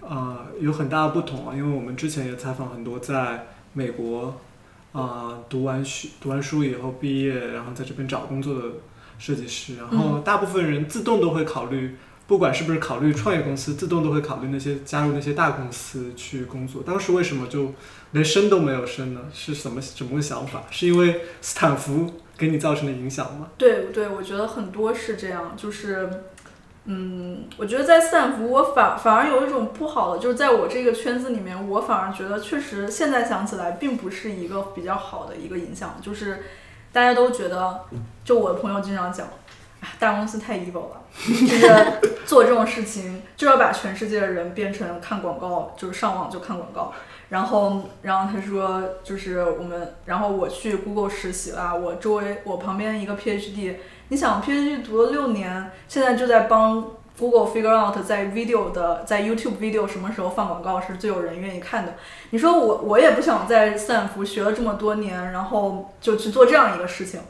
[0.00, 1.54] 呃，有很大的不同啊。
[1.54, 4.40] 因为我们之前也采访很多在美国，
[4.92, 8.64] 啊、读完学读完书以后毕业，然后在这边找工作的
[9.18, 11.94] 设计师，然后大部分人自动都会考虑，
[12.26, 16.82] 不管是不是考虑创业公司，自动都会考虑那些加入那些大公司去工作。
[16.82, 17.74] 当时为什么就
[18.12, 19.20] 连升都没有升呢？
[19.34, 20.62] 是什么什么想法？
[20.70, 23.48] 是因为斯坦福给你造成的影响吗？
[23.56, 26.08] 对对，我觉得很多是这样，就是，
[26.84, 36.44] 嗯，我觉得在斯坦福，我反反而有一种不好的，就是在我这个圈子里面，我反而觉得确实现在想起来，并不是一个比较好的一个影响，就是
[36.92, 37.80] 大家都觉得，
[38.24, 39.26] 就我的朋友经常讲，
[39.80, 46.92] 哎，大公司太 evil 了，就是做这种事情就要把全世界的人变成看广告，就是上网就看广告。
[47.28, 53.74] 然后，然后他说，就是我们，然后我去 Google 实习了，我周围我旁边一个 PhD，
[54.08, 56.84] 你想 PhD 读了六年，现在就在帮
[57.18, 61.94] Google figure out 在 video 的在 YouTube video 什么时候放广告是最有人愿意看的。
[62.30, 67.20] 你说我我也不想在斯坦福学了这么多年，然后就去做这样一个事情。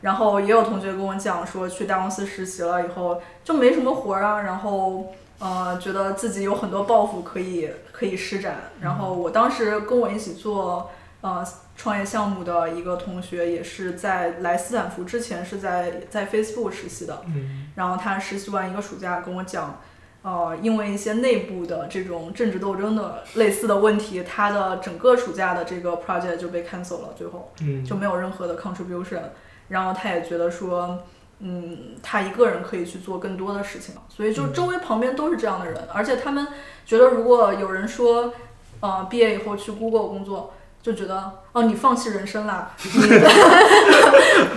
[0.00, 5.06] 然后也有同学跟我讲说，去大公司实习了以后就没什么活儿啊，然后
[5.38, 8.70] 呃觉得自己有很多抱负可以可以施展。
[8.80, 11.46] 然后我当时跟我一起做呃
[11.76, 17.22] 创业项目的一个同学，也是在来斯坦福之前是在在 Facebook 实习的。
[17.26, 19.80] 嗯然后他实习完一个暑假跟我讲，
[20.22, 29.20] 呃，因为一些内部的这种政治斗争的类似的问题，他的整个暑假的这个 project 就被 cancel 了，最后嗯就没有任何的 contribution。
[29.68, 30.98] 然后他也觉得说，
[31.40, 36.46] 嗯，他一个人可以去做更多的事情，所以就周围旁边都是这样的人，而且他们
[36.84, 38.32] 觉得如果有人说，
[38.80, 40.54] 呃，毕业以后去 Google 工作。
[40.80, 43.00] 就觉得哦，你放弃人生啦，你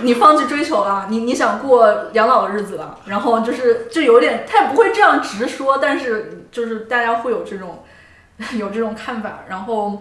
[0.02, 7.82] 你放弃追求了，你你想过养老的日子了，然后就是就有点，他也不会这样直说，但是就是大家会有这种
[8.56, 9.40] 有这种看法。
[9.48, 10.00] 然后，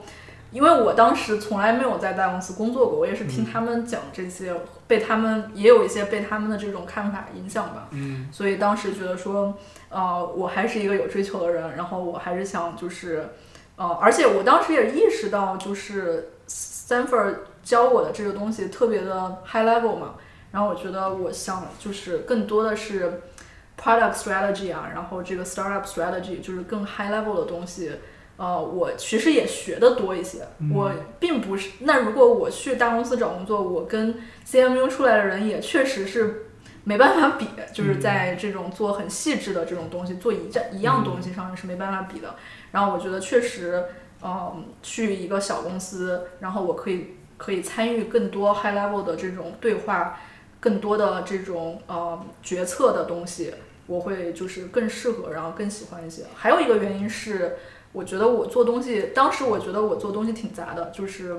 [0.51, 4.53] 因为我当时从来没有在大公司工作过，我也是听他们讲这些，
[4.85, 7.87] 被他们也有一些被他们的这种看法影响吧。
[7.91, 9.57] 嗯所以当时觉得说，
[9.89, 13.29] 呃，我还是一个有追求的人，然后我还是想就是，
[13.77, 20.15] 呃，而且我当时也意识到，就是 Stanford 教我的这个东西特别的 high level 嘛，
[20.51, 23.21] 然后我觉得我想就是更多的是
[23.81, 27.93] product strategy 啊，然后这个 startup strategy 就是更 high level 的东西。
[28.37, 31.69] 呃，我其实也学的多一些，嗯我并不是。
[31.79, 34.15] 那如果我去大公司找工作，我跟
[34.47, 36.47] CMU 出来的人也确实是
[36.83, 42.35] 没办法比，就是在这种做很细致的这种东西，做一样一样东西上面是没办法比的。
[42.71, 43.83] 然后我觉得确实，
[44.23, 50.17] 嗯，去一个小公司，然后我可以可以参与更多 high level 的这种对话，
[50.59, 53.53] 更多的这种呃决策的东西，
[53.85, 56.23] 我会就是更适合，然后更喜欢一些。
[56.33, 57.57] 还有一个原因是，
[57.91, 61.35] 我觉得我做东西，当时我觉得我做东西挺杂的，就是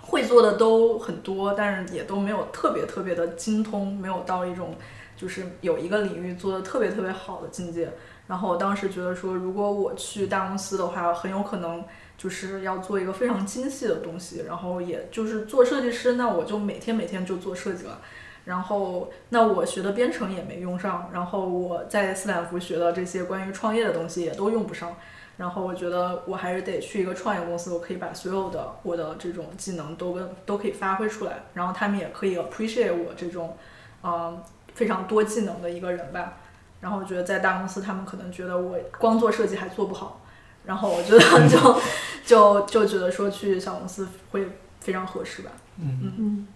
[0.00, 4.74] 会做的都很多，但是也都没有特别特别的精通，没有到一种
[5.16, 7.90] 就是有一个领域做的特别特别好的境界。
[8.26, 11.82] 然后我当时觉得说，如果我去大公司的话，很有可能
[12.16, 18.00] 就是要做一个非常精细的东西，然后也就是做设计师，那我就每天每天就做设计了。
[18.44, 24.94] 然后那我学的编程也没用上，然后我在斯坦福学的这些关于创业的东西也都用不上。
[25.38, 33.56] 然后我觉得我还是得去一个创业公司，我可以把所有的我的这种技能都跟都可以发挥出来，然后他们也可以 appreciate 我这种，
[34.02, 34.42] 嗯，
[34.74, 36.34] 非常多技能的一个人吧。
[36.80, 40.20] 然后我觉得在大公司，他们可能觉得我光做设计还做不好，
[40.64, 41.80] 然后我觉得 就
[42.24, 44.44] 就就觉得说去小公司会
[44.80, 45.50] 非常合适吧。
[45.80, 46.46] 嗯，嗯，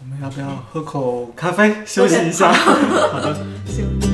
[0.00, 2.52] 我们要不要喝口咖啡休息一下？
[2.52, 3.34] 好的。
[3.66, 4.13] 行。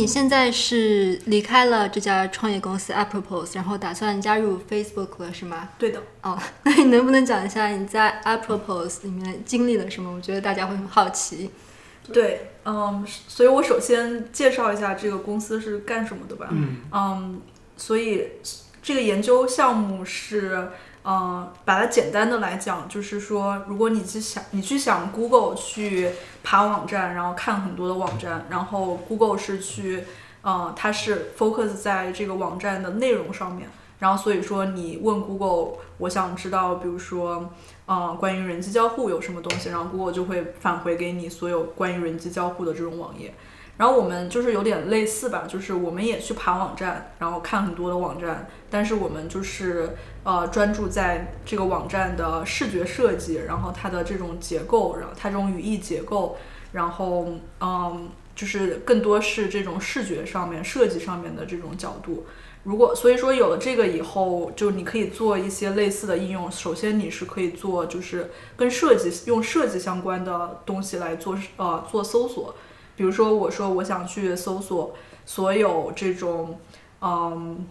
[0.00, 5.68] 你现在是离开了这家创业公司 Appropos，然后打算加入 Facebook 了，是吗？
[5.78, 6.02] 对的。
[6.22, 10.10] 哦， 那你能不能讲一下你在 Appropos 里面经历了什么？
[10.10, 11.50] 我觉得大家会很好奇。
[12.10, 16.48] 对，嗯，所以我首先介绍一下这个公司是干什么的吧。
[16.50, 17.42] 嗯嗯，
[17.76, 18.28] 所以
[18.82, 20.70] 这个研究项目是，
[21.02, 26.10] 嗯，把它简单的来讲，就是说，如果你去想，你去想 Google 去
[26.42, 30.04] 爬网站，然后看很多的网站，然后 Google 是去，
[30.42, 33.66] 呃，它是 focus 在这个网站的内容上面，
[33.98, 37.50] 然后所以说你问 Google，我想知道，比如说，
[37.86, 43.32] 呃，关于人机交互有什么东西，然后 Google 就会返回给你所有关于人机交互的这种网页。
[43.80, 56.36] 然后我们就是有点类似吧，就是我们也去爬网站，然后看很多的网站，但是我们就是呃专注在这个网站的视觉设计，然后它的这种结构，然后它这种语义结构，
[56.72, 57.26] 然后
[57.62, 62.26] 嗯，就是更多是这种视觉上面设计上面的这种角度。
[62.64, 66.52] 如果所以说有了这个以后，就你可以做一些类似的应用。
[66.52, 72.54] 首先你是可以做就是跟设计用设计相关的东西来做呃做搜索。
[73.00, 76.60] 比如说，我说我想去搜索所有这种，
[77.00, 77.66] 嗯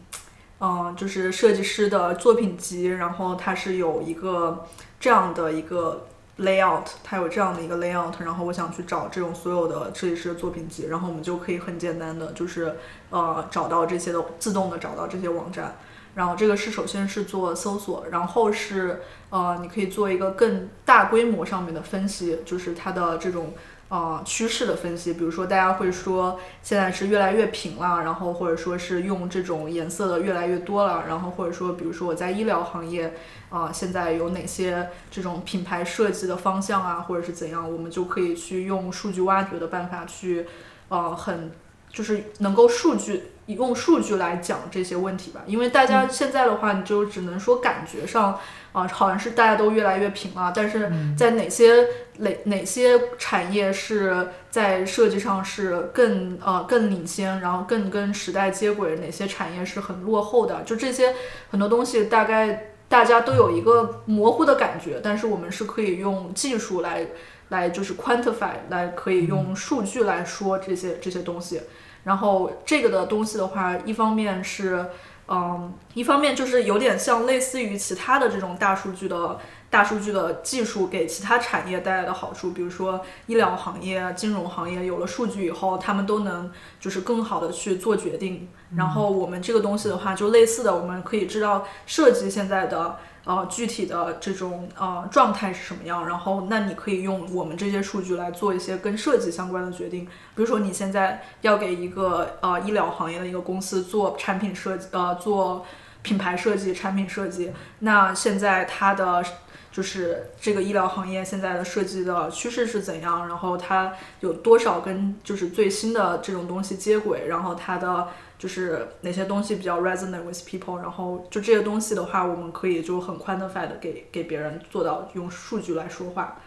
[0.59, 4.65] 嗯，就是设计师的作品集，然后它是有一个
[4.99, 6.07] 这样的一个
[6.39, 12.77] layout，它有这样的一个 layout，然后我想去找这种所有的设计师的作品集，然后我们就可以很简单的就是
[13.11, 15.75] 呃找到这些的，自动的找到这些网站。
[16.15, 23.53] 然后这个是首先是做搜索，然后是呃你可以做一个更大规模上面的分析，就是它的这种。
[23.89, 33.11] 呃，趋势的分析，比如说大家会说现在是越来越平了，然后或者说是用这种颜色的越来越多了，然后或者说比如说我在医疗行业，
[33.49, 40.45] 啊，现在有哪些这种品牌设计的方向啊，或者是怎样，我们就可以去用数据挖掘的办法去，
[40.89, 41.51] 呃，很
[41.91, 48.39] 就是能够数据用数据来讲这些问题吧，因为大家现在的话，你就只能说感觉上。
[48.71, 60.61] 啊，好像是大家都越来越平了，但是在哪些哪哪些产业是在设计上是更呃更领先，然后更跟时代接轨，哪些产业是很落后的？
[60.61, 61.15] 就这些
[61.49, 67.07] 很多东西，大概大家都有一个模糊的感觉，但是我们是可以用技术来
[67.47, 71.59] 来就是 quantify 来可以用数据来说这些这些东西。
[72.03, 74.85] 然后这个的东西的话，一方面是。
[75.31, 88.49] 嗯，一方面就是有点像类似于其他的这种大数据的大数据的技术给其他产业带来的好处，比如说医疗行业、金融行业有了数据以后，他们都能就是更好的去做决定。
[88.75, 92.97] 然后我们这个东西的话，就类似的，我们可以知道设计现在的。
[93.25, 96.07] 呃，具体的这种呃状态是什么样？
[96.07, 100.05] 然后，那你可以用我们这些数据来做一些跟设计相关的决定。
[100.05, 105.63] 比如说，你现在要给一个呃医疗行业的一个公司做产品设计，呃，做
[106.01, 107.51] 品牌设计、产品设计。
[107.79, 109.23] 那现在它的
[109.71, 113.27] 就是这个医疗行业现在的设计的趋势是怎样？
[113.27, 117.27] 然后它有多少跟就是最新的这种东西接轨？
[117.27, 118.07] 然后它的。
[118.39, 126.37] 就是哪些东西比较 resonate with people，然后就这些东西的话，我们可以就很 quantify 的给给别人做到用数据来说话，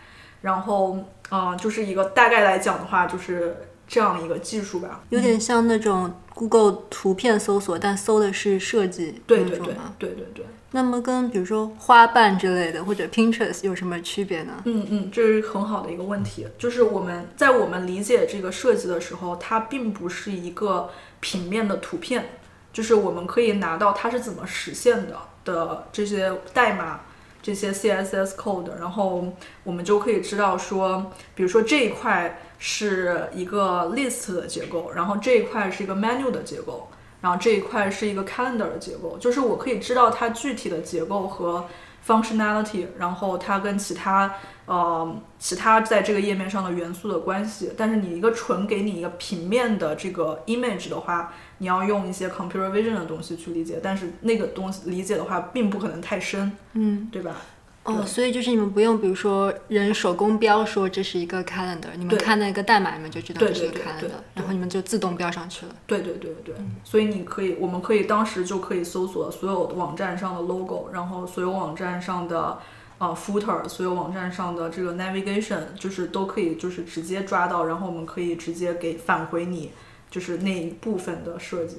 [0.41, 0.99] 然后
[1.31, 3.55] 嗯，就是一个大概来讲的话，就是
[3.87, 5.03] 这样一个技术吧。
[5.11, 9.75] 有点像那种 Google 图片搜索，但搜的是设计对对对？
[9.99, 14.63] 对对对，那么跟比如说花瓣之类的或者 Pinterest 有什么区别呢？
[14.65, 16.47] 嗯嗯，这是很好的一个问题。
[16.59, 20.89] 就是我们在我们理解这个设计的时候，它并不是一个
[21.23, 22.39] 平面的图片，
[22.75, 25.17] 就是我们可以拿到它是怎么实现的
[25.47, 27.01] 的这些代码。
[27.45, 29.27] 这些 CSS code，然后
[29.65, 36.87] 我们就可以知道说，比如说这一块是一个 list 的结构，然后这一块是一个 menu 的结构，
[37.21, 41.67] 然后这一块是一个 calendar 的结构，就是我可以知道它具体的结构和
[42.07, 44.35] functionality，然后它跟其他
[44.67, 47.73] 呃其他在这个页面上的元素的关系。
[47.77, 57.37] 但是你一个纯给你一个平面的这个 image 的话，你要用一些 computer vision 的东西去理解，但是那个东西理解的话，并不可能太深，嗯，对吧？
[57.85, 65.75] 哦，所以就是你们不用，比如说人手工标说这是一个 calendar，你们看那个代码，你们就知道这是 calendar，然后你们就自动标上去了。
[65.85, 66.55] 对对对对，
[66.85, 72.61] 所以你可以，我们可以当时就可以搜索所有网站上的 logo，然后所有网站上的
[72.99, 79.73] 呃 footer，所有网站上的这个 navigation，就是都可以就是直接抓到，然后我们可以直接给返回你
[80.09, 81.79] 就是那一部分的设计。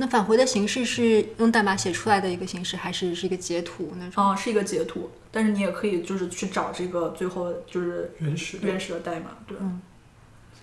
[0.00, 4.24] 那返回的形式是用代码写出来的一个形式，还是是一个截图那种？
[4.24, 9.56] 哦、是一个截图，但是你也可以就是去找这个最后就是原始原始的代码，对。
[9.60, 9.80] 嗯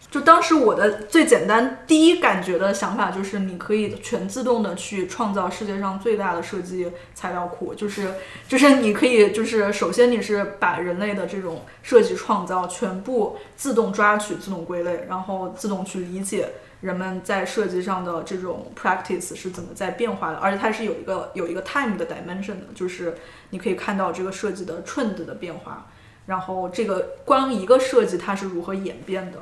[0.10, 8.14] 就当时我的最简单第一感觉的想法就是，你可以全自动的去创造世界上最大的设计材料库，就是
[8.48, 16.48] 就是你可以就是首先你是把人类的这种设计创造全部自动抓取、自动归类，然后自动去理解
[16.82, 23.16] 人们在设计上的这种 practice 是怎么在变化的，而且它是有一个有一个 time 的 dimension 的，就是
[23.50, 25.88] 你可以看到这个设计的 trend 的变化，
[26.26, 29.40] 然后这个光一个设计它是如何演变的。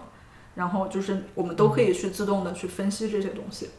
[0.56, 3.72] 然后就是我们都可以去自动的去分析这些东西。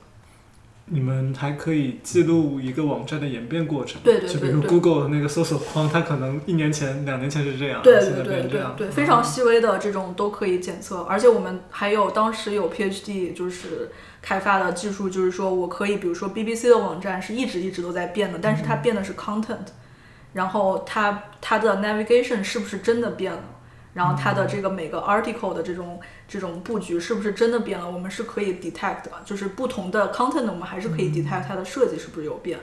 [0.88, 13.90] 你们还可以记录一个网站的演变过程，对对就比如 Google 的那个搜索框，它可能一年前、两年前是这样，对对对对非常细微的这种都可以检测，而且我们还有当时有 PhD 就是
[14.22, 19.66] 开发的技术，就是说我可以，比如说 BBC 的网站是一直一直都在变的，但是它变的是 content，
[20.34, 23.42] 然后它它的 navigation 是不是真的变了？
[23.96, 27.90] 然后它的这个每个 article 的这种这种布局是不是真的变了？
[27.90, 32.60] 我们是可以 detect 的，就是不同的 content 我们还是可以 detect 它的设计是不是有变。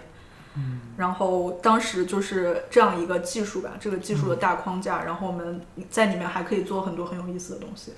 [0.56, 5.60] 嗯然后当时就是这样一个技术吧，这个技术的大框架，然后我们
[5.90, 7.94] 在里面还可以做很多很有意思的东西。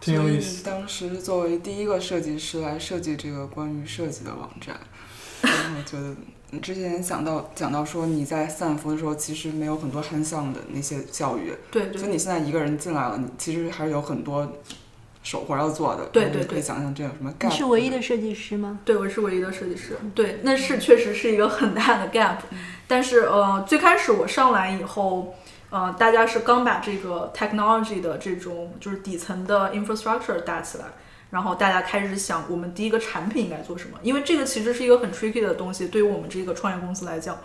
[0.00, 0.64] 挺有意思。
[0.64, 4.74] 所以当时作为第一个设计师来设计这个关于设计的网站，
[5.42, 14.56] 然后我觉得你之前想到讲到说你在斯坦福的时候其实没有很多 hands on 的那些教育，对对就你现在一个人进来了，你其实还是有很多
[15.22, 16.06] 手活要做的。
[16.06, 17.50] 对对对可以想想这有什么 gap。
[17.50, 18.80] 你是唯一的设计师吗？
[18.84, 19.96] 对，我是唯一的设计师。
[20.14, 22.38] 对，那是确实是一个很大的 gap。
[22.88, 25.34] 但是呃，最开始我上来以后，
[25.70, 30.86] 呃，大家是刚把这个 technology 的这种就是底层的 infrastructure 搭起来，
[31.30, 37.38] 然后大家开始想我们第一个产品应该做什么，因为这个其实是一个很 tricky 的东西，对于我们这个创业公司来讲。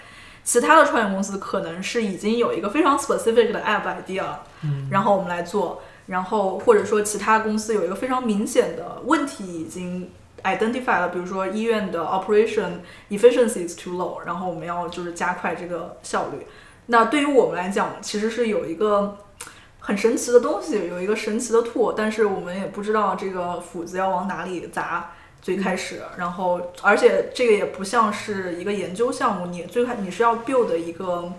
[0.44, 4.44] 其他的创业公司可能是已经有一个非常 specific 的 app idea，了
[4.92, 10.12] 然后我们来做，然后或者说其他公司有一个非常明显的问题已经
[10.44, 12.74] identify 了，比如说医院的 operation
[13.10, 16.46] efficiency is too low，然后我们要就是加快这个效率。
[16.86, 19.18] 那对于我们来讲，其实是有一个
[19.86, 25.12] 很神奇的东西，有一个神奇的 tool，但是我们也不知道这个斧子要往哪里砸。
[25.42, 31.32] 最开始，然后而且这个也不像是一个研究项目，你最开你是要 build 一个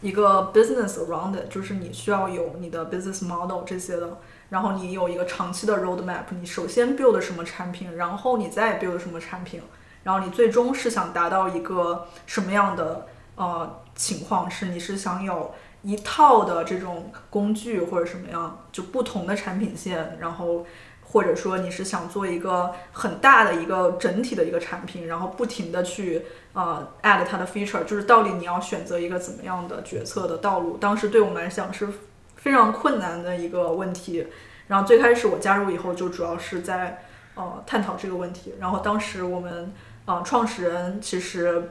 [0.00, 4.18] 一个 business around it，就是你需要有你的 business model 这些的，
[4.50, 9.60] 然后你有一个长期的 roadmap，你首先 build 什么产品，然后你再 build 什么产品，
[10.04, 14.48] 然后你最终是想达到一个什么样的呃情况？
[14.48, 20.66] 是你是想有一套的这种工具或者什么样，就不同的产品线，然后。
[21.12, 26.22] 或者说你是想做一个很大的一个整体的一个产品，然后不停的去
[26.52, 30.76] 呃 add 它的 feature，就是到底你要选择一个怎么样的决策的道路？
[30.76, 31.88] 当时对我们来讲是
[32.36, 34.24] 非常困难的一个问题。
[34.68, 37.02] 然后最开始我加入以后，就主要是在
[37.34, 38.54] 呃探讨这个问题。
[38.60, 39.72] 然后当时我们
[40.04, 41.70] 呃创始人其实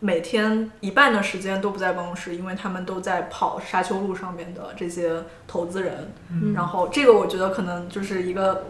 [0.00, 6.12] 每天一半的时间都不在办公室，因为他们都在跑沙丘路上面的这些投资人。
[6.30, 8.66] 嗯然后这个我觉得可能就是一个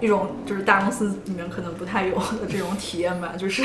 [0.00, 3.62] 一种就是大公司里面可能不太有的这种体验吧，就是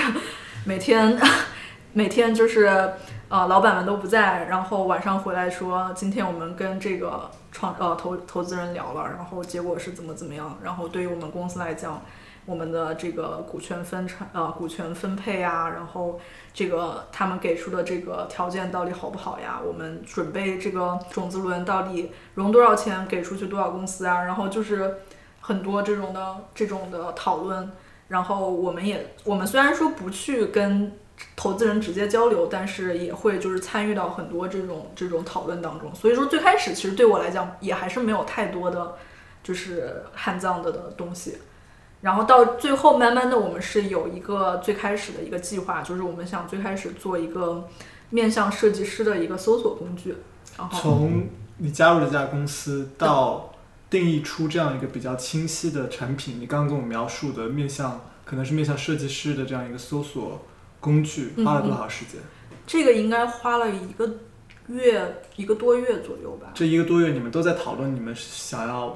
[0.66, 1.18] 每天
[1.94, 2.92] 每天就是
[3.30, 12.02] 呃老板们都不在，然后晚上回来说今天我们跟这个创呃投投资人聊了，然后结果是怎么怎么样，然后对于我们公司来讲。
[12.46, 16.20] 我们的这个股权分成呃股权分配啊，然后
[16.54, 19.60] 这个他们给出的这个条件到底好不好呀？
[19.66, 24.24] 我们准备这个种子轮到底融多少钱，给出去多少公司啊？
[24.24, 24.98] 然后就是
[25.42, 27.72] 很多这种的这种的讨论。
[28.08, 30.92] 然后我们也我们虽然说不去跟
[31.36, 35.94] 投资人直接交流，但是也会就是参与到很多这种这种讨论当中。
[35.96, 38.94] 所以说最开始其实对我来讲也还是没有太多的
[39.42, 41.40] 就是汉藏的的东西。
[42.06, 47.68] 然后到最后，慢慢的，我们是有一个最开始的一个计划，就是我们想最开始做一个
[48.12, 50.16] 面向设计师的一个搜索工具。
[50.56, 51.28] 然后从
[51.58, 53.52] 你加入这家公司到
[53.90, 60.46] 定义出这样一个比较清晰的产品，你刚刚跟我描述的面向可能是面向设计师的这样一个搜索
[60.80, 62.22] 工具，花了多少时间？
[62.68, 64.08] 这个应该花了一个
[64.68, 66.52] 月，一个多月左右吧。
[66.54, 68.96] 这一个多月，你们都在讨论你们想要。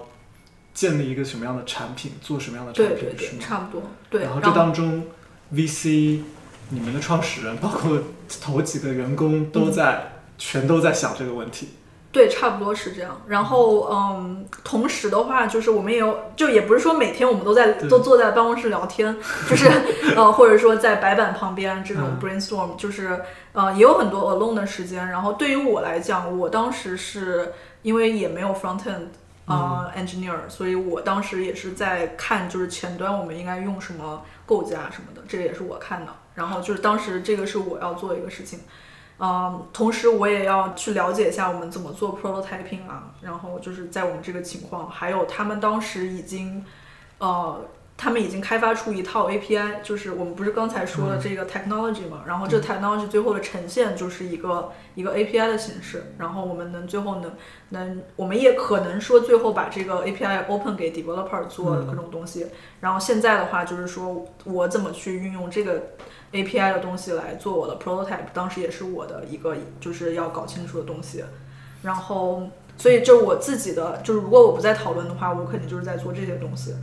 [0.74, 3.82] 建立一个什么样的产品，做什么样的产品，对对对，差不多。
[4.10, 4.24] 对。
[4.24, 5.06] 然后这当中
[5.54, 6.22] ，VC，
[6.70, 8.00] 你们的创始人， 包括
[8.42, 11.70] 头几个员工都在，全都在想这个问题。
[12.12, 13.22] 对，差不多是这样。
[13.28, 19.16] 然后，嗯，同时的话，就是我们也有，就也不是说每天我们都在都坐在办公室聊天，
[19.48, 19.70] 就是
[20.16, 23.22] 呃，或者说在白板旁边这种 brainstorm，就是
[23.54, 25.08] 呃，也有很多 alone 的时间。
[25.10, 27.54] 然后对于我来讲，我当时是
[27.84, 29.10] 因为也没有 front end。
[29.50, 36.12] 啊，engineer，所以我当时也是在看，就是前端我们应该用什么构架什么的，这个也是我看的。
[36.36, 38.60] 然后就是当时这个是我要做一个事情，
[39.20, 43.12] 嗯，同时我也要去了解一下我们怎么做 prototyping 啊。
[43.22, 46.64] 然后就是在我们这个情况，还有他们当时已经，
[47.18, 47.66] 呃。
[48.02, 57.30] 他们已经开发出一套 API，就是我们不是刚才说了这个 technology 嘛，然后这 technology 最后的呈现就是一个一个 API 的形式，然后我们能最后能
[57.72, 62.48] 能，我们也可能说最后把这个 API open 给 developer 做各种东西，
[62.80, 65.90] 然后现在的话就是说我怎么去运用这个
[66.32, 71.26] API 的东西来做我的 prototype，当时也是我的一个就是要搞清楚的东西，
[71.82, 72.44] 然后
[72.78, 76.74] 所以就我自己的就是如果我不在讨论的话，我肯定就是在做这些东西。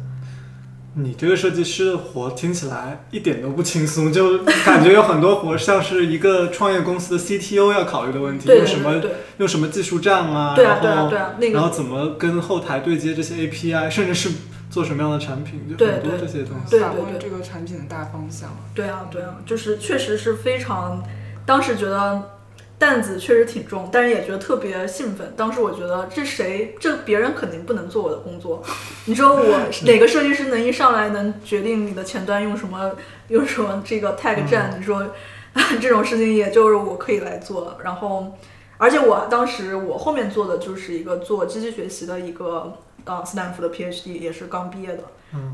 [0.98, 9.02] 你这个设计师的活听起来一点都不轻松，就感觉有很多活像是一个创业公司的 CTO 要考虑的问题，用什么
[9.36, 11.12] 用什么技术站啊，然后
[11.52, 14.30] 然后怎么跟后台对接这些 API，甚至是
[14.70, 16.80] 做什么样的产品，就很多这些东西。
[16.80, 18.56] 把握这个产品的大方向。
[18.74, 21.02] 对啊，对啊，就是确实是非常，
[21.44, 22.35] 当时觉得。
[22.78, 25.32] 担子确实挺重，但是也觉得特别兴奋。
[25.34, 28.62] 当时我觉得这谁，这别人肯定不能做我的工作。
[29.06, 32.92] 你说我哪个设计师能一上来能决定你的前端用什么，
[33.28, 34.76] 用什么这个 tag 站？
[34.78, 35.08] 你说
[35.80, 37.78] 这种事情也就是我可以来做。
[37.82, 38.32] 然后，
[38.76, 45.04] 而且我当时我后面做的就是一个做机器学习的一个呃斯坦福的 PhD，也是刚毕业的。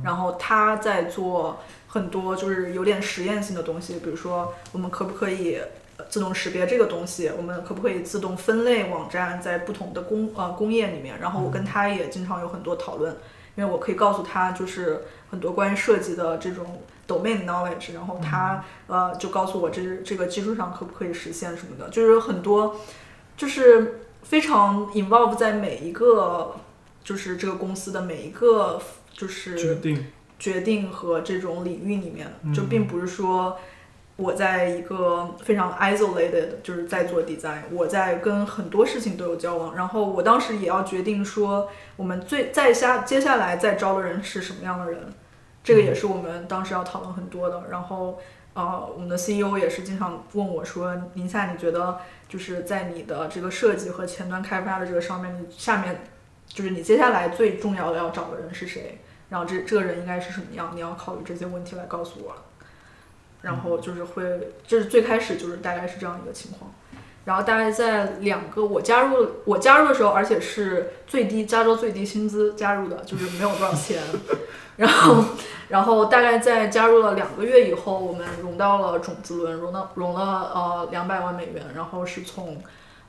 [0.05, 5.59] 然后他在做很多就是有点实验性的东西，比如说我们可不可以。
[6.09, 11.19] 自动识别这个东西，我们可不可以自动分类网站在不同的工呃工业里面？
[11.21, 13.17] 然后我跟他也经常有很多讨论，
[13.55, 22.77] 因为我可以告诉他就是很多关于设计的这种 domain knowledge，然后他呃就告诉我这这个技术上可不可以实现什么的，就是很多
[23.37, 26.57] 就是非常 involve 在每一个
[27.03, 28.81] 就是这个公司的每一个
[29.13, 30.07] 就是决定
[30.39, 33.59] 决定和这种领域里面，就并不是说。
[34.17, 39.75] 我在一个非常 isolated，就是在做 design，我在跟很多事情都有交往。
[39.75, 45.13] 然后我当时也要决定说，我们最在下接下来再招的人是什么样的人，
[45.65, 47.65] 这个也是我们当时要讨论很多的。
[47.71, 48.19] 然后，
[48.53, 51.99] 呃，我们的 CEO 也是经常问我说：“宁夏，你觉得
[52.29, 56.05] 就是在你的这个设计和前端开发的这个上面，你下面
[56.47, 59.01] 就是你接下来最重要的要找的人是谁？
[59.31, 60.71] 然后这这个人应该是什么样？
[60.75, 62.37] 你要考虑这些问题来告诉我。”
[63.43, 64.23] 然后就是会，
[64.67, 66.73] 就是最开始就是大概是这样一个情况，
[67.25, 74.01] 然后大概在两个我加入我加入的时候，而且是最低加州最低薪资加入的，就是没有多少钱，
[74.77, 75.25] 然后
[75.69, 82.63] 然后大概在加入了两个月以后，我们融到了种子轮，融到融了呃两百万美元，然后是从，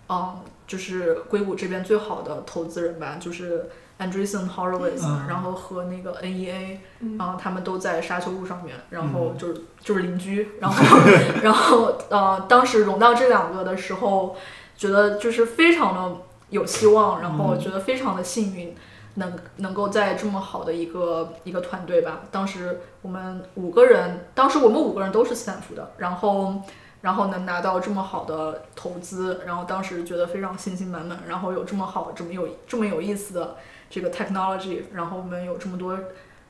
[0.10, 3.70] 嗯，就是硅谷这边最好的投资人吧，就是。
[4.00, 6.78] Andreessen Horowitz，然后和那个 NEA，
[7.18, 10.98] 然后他们都在沙丘路上面，然后就是就是邻居，然后
[11.41, 14.36] 然后呃，当时融到这两个的时候，
[14.76, 16.18] 觉得就是非常的
[16.50, 18.76] 有希望，然后觉得非常的幸运，
[19.16, 22.22] 能能够在这么好的一个一个团队吧。
[22.32, 26.56] 当时我们五个人，当时我们五个人都是斯坦福的，然后
[27.02, 33.56] 然后能拿到这么好的投资，然后当时觉得非常信心满满，然后有这么好、这么有这么有意思的
[33.94, 35.96] 这个 technology，然后我们有这么多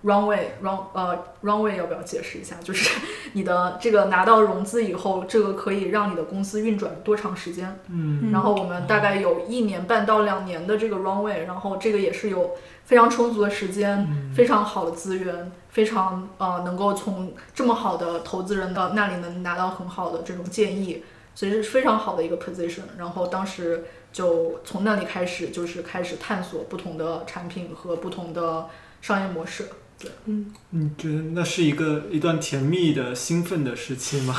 [0.06, 2.56] runway run 呃 runway 要不要解释一下？
[2.64, 3.02] 就是
[3.34, 7.78] 你的这个拿到融资以后，这个可以让你的公司运转多长时间？
[7.89, 12.52] 嗯然后我们大概有一年半到两年的这个 runway，然后这个也是有
[12.86, 21.04] 非常充足的时间，非常好的资源，非常呃能够从这么好的投资人的那里能拿到很好的这种建议，
[21.36, 22.84] 所以是非常好的一个 position。
[22.98, 23.84] 然后当时
[24.14, 28.68] 就从那里开始，就是开始探索不同的产品和不同的
[29.01, 29.68] 商业模式。
[29.99, 34.36] 对，嗯你觉得那是一个一段甜蜜的、兴奋的时期吗？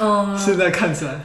[0.00, 1.20] 嗯，现在看起来，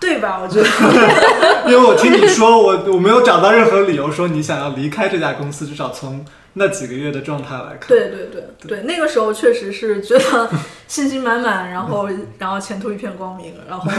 [0.00, 0.40] 对吧？
[0.40, 0.68] 我觉得
[1.66, 6.24] 因为我听你说，我我没有找到任何理由说你想要离开这家公司，至少从
[6.58, 7.86] 那几个月的状态来看。
[7.86, 10.50] 对对对对，那个时候确实是觉得
[10.88, 13.90] 信心满满，然后 然后前途一片光明，然后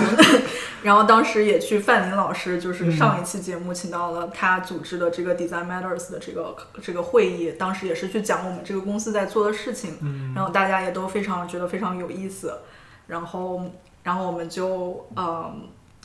[0.81, 12.59] 然后当时也去范林老师，就是上一期节目请到了他组织的这个 Design Matters 的这个这个会议，当时也是去讲我们这个公司在做的事情，然后大家也都非常觉得非常有意思，
[13.05, 13.61] 然后
[14.01, 15.61] 然后我们就嗯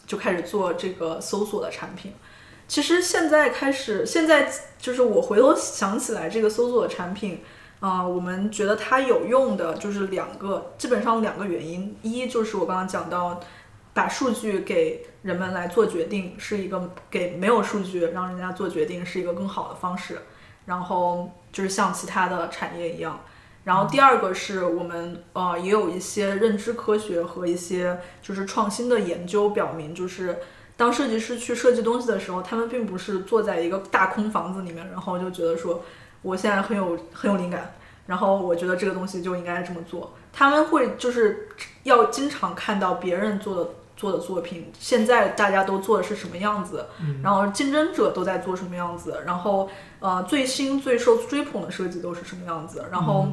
[0.06, 2.12] 就开始做这个搜索的产品。
[2.72, 7.42] 其实现在开始，现在就是我回头想起来这个搜索产品，
[7.80, 11.94] 啊、我们觉得它有用的就是两个，基本上两个原因。
[12.00, 13.38] 一就是我刚刚讲到，
[13.92, 20.22] 把数据给人们来做决定，是一个给没有数据让人家做决定是一个更好的方式。
[20.64, 23.20] 然后就是像其他的产业一样。
[23.64, 30.38] 然后第二个是我们呃也有一些认知科学和一些就是创新的研究表明，就是
[30.82, 35.84] 当设计师去设计东西的时候，他们并不是坐在一个大空房子里面，然后就觉得说
[36.22, 40.12] 我现在很有很有灵感，然后我觉得这个东西就应该这么做。
[40.32, 41.48] 他们会就是
[41.84, 46.84] 要经常看到别人做的做的作品，现在大家都做的是什么样子，
[47.22, 49.70] 然后竞争者都在做什么样子，然后
[50.00, 53.28] 呃最新最受追捧的设计都是什么样子，然后、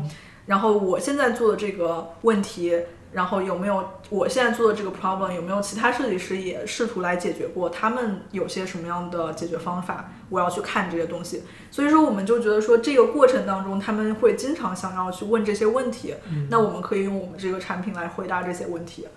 [0.45, 2.80] 然后我现在做的这个问题。
[3.12, 7.68] 然后有没有我现在做的这个 problem 有没有其他设计师也试图来解决过？
[7.70, 10.12] 他们有些什么样的解决方法？
[10.30, 11.43] 我要去看这些东西。
[11.72, 16.14] 所以说，我们就觉得说这个过程当中，他们会经常想要去问这些问题。
[16.49, 19.07] 那我们可以用我们这个产品来回答这些问题。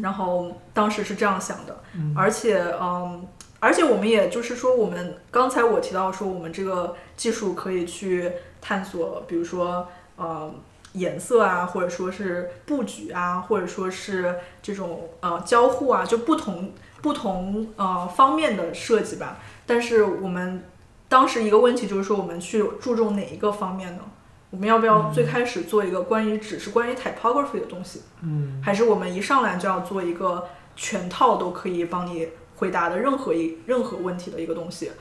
[0.00, 1.76] 然后当时是这样想的，
[2.16, 3.26] 而且嗯，
[3.60, 8.32] 而且我们也就是说，我们刚才我提到说，我们这个技术可以去
[8.62, 9.86] 探索，比如说
[10.16, 10.50] 呃。
[10.92, 19.38] 颜色啊，或者说是布局啊，或者说是这种呃交互啊，就不同不同呃方面的设计吧。
[19.66, 20.64] 但是我们
[21.08, 24.02] 当时一个问题就是说，我们去注重哪一个方面呢？
[24.50, 28.02] 我们要不要最开始做一个关于只是关于 typography 的东西？
[28.22, 34.92] 嗯，还是我们一上来就要做一个全套都可以帮你回答的任何一任何问题的一个东西？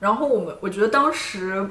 [0.00, 1.68] 然后我们我觉得当时。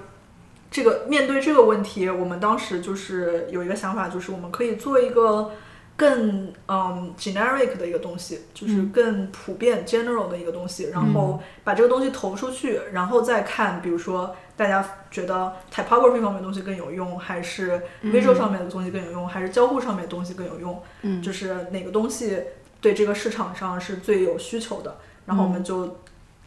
[0.74, 5.51] 这个面对这个问题，我们当时就是有一个想法，就是我们可以做一个
[5.95, 21.21] 更嗯 generic 的一个东西，就是更普遍 general 的一个东西，然后把这个东西投出去，然后再看，比如说大家觉得 typography 方面的东西更有用，还是 visual 上面的东西更有用，还是交互上面的东西更有用，嗯。
[21.21, 22.36] 就是哪个东西
[22.82, 24.97] 对这个市场上是最有需求的，
[25.28, 25.99] 然后我们就。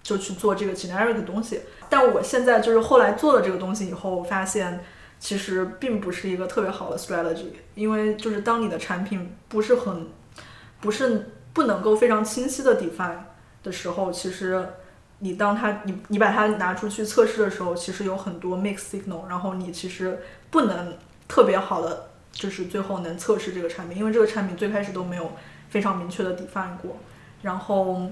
[0.06, 4.84] 就去做这个 generic 的东西，但我现在就是后来做了这个东西以后，我发现
[5.18, 10.06] 其实并不是一个特别好的 strategy，因为就是当你的产品不是很
[10.80, 13.18] 不是不能够非常清晰的 define
[13.64, 14.64] 的时候，其实
[15.18, 20.20] 你当它你你把它拿出去测试的时候，其实有很多 mix signal，然后你其实
[20.52, 20.96] 不能
[21.26, 25.32] 特别好的就是最后能测试这个产品，因为这个产品最开始都没有
[25.68, 26.96] 非常明确的 define 过，
[27.42, 28.02] 然后。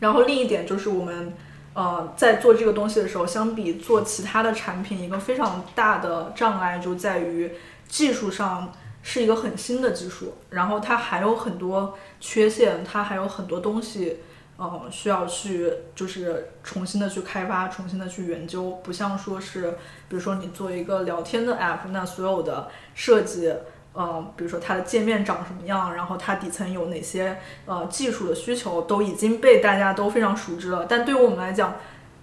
[0.00, 1.32] 然后另一点就是我们，
[1.72, 7.52] 呃，在做这个东西的时候，相比做其他的产品，一个非常大的障碍就在于
[7.88, 8.72] 技术上
[9.02, 14.18] 是一个很新的技术，然后它还有很多缺陷，它还有很多东西，
[14.56, 19.70] 呃，需要去就是重新的去开发，重新的去研究，不像说是，
[20.08, 23.52] 比如说你做一个聊天的 app，那所有的设计。
[23.94, 30.84] 呃，比如说它的界面长什么样，然后它底层有哪些呃技术的需求，都已经被大家都非常熟知了。
[30.88, 31.74] 但对于我们来讲，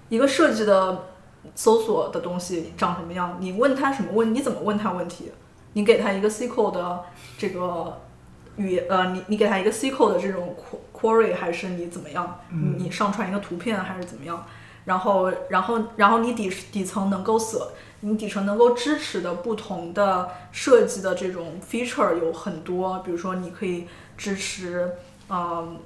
[0.09, 1.07] 一个设计的
[1.55, 5.31] 搜索的东西长什么样，你问他什么问，你怎么问他问题？
[5.73, 7.03] 你给他一个 SQL 的
[7.37, 8.01] 这个
[8.57, 10.53] 语呃，你你给他一个 SQL 的这种
[10.93, 12.41] query，还是你怎么样？
[12.49, 14.45] 嗯你上传一个图片还是怎么样？
[14.85, 17.71] 然后然后然后你底底层能够所。
[18.03, 24.89] 你底层能够支持的不同的设计的这种 feature 有很多，比如说你可以支持
[25.29, 25.77] 嗯，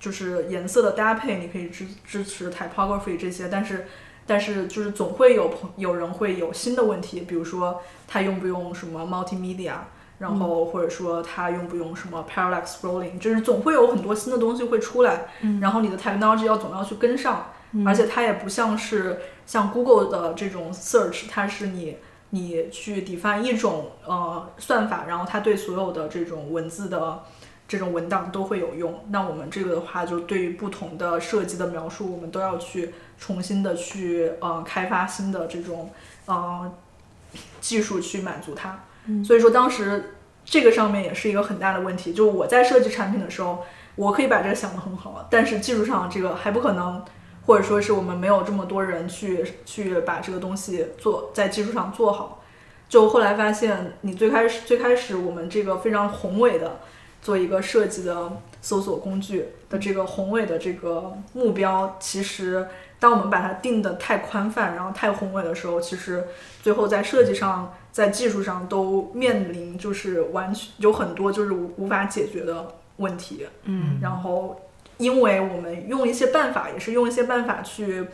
[0.00, 3.86] 就是颜色的搭配，你可以支支持 typography 这些，但是
[4.26, 9.74] 但是就是总会有朋有人会有新的问题，比如说他用不用什么 multimedia，
[10.20, 15.26] 然后或者说他用不用什么 parallax scrolling，就是总会有很多新的东西会出来，
[15.60, 17.52] 然后你的 technology 要总要去跟上，
[17.86, 21.96] 而且它也不像是像 Google 的这种 search，它是你
[22.30, 27.22] 你去 define 一种呃算法，然后它对所有的这种文字的
[27.66, 29.02] 这种文档都会有用。
[29.08, 35.90] 那我们这个的话，就对于不同的设计的描述，我们都要去重新的去呃开发新的这种
[36.26, 36.70] 呃
[37.60, 38.80] 技术去满足它。
[39.24, 43.64] 所以说当时这个上面也是一个很大的问题，就我在设计产品的时候，
[43.96, 47.02] 我可以把这个想得很好，但是技术上这个还不可能。
[47.44, 52.42] 或者说是我们没有这么多人去去把这个东西做在技术上做好，
[52.88, 56.80] 就后来发现，你最开始最开始我们这个非常宏伟的
[57.20, 62.66] 做一个设计的搜索工具的这个宏伟的这个目标，其实
[63.00, 66.24] 当我们把它定的太宽泛，然后太宏伟的时候，其实
[66.62, 74.56] 最后在设计上在技术上都面临就是完全有很多就是无无法解决的问题，嗯，然后。
[75.02, 78.06] 因为我们用一些办法，也是用一些办法去，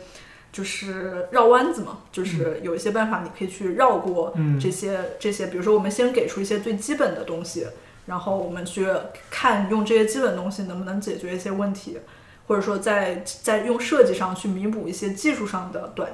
[0.51, 7.67] 就是绕弯子嘛，就是有一些办法你可以去绕过这些这些，比如说我们先给出一些最基本的东西，
[8.07, 8.87] 然后我们去
[9.29, 11.99] 看用这些基本东西能不能解决一些问题，
[12.47, 16.09] 或者说在在用设计上去弥补一些技术上的短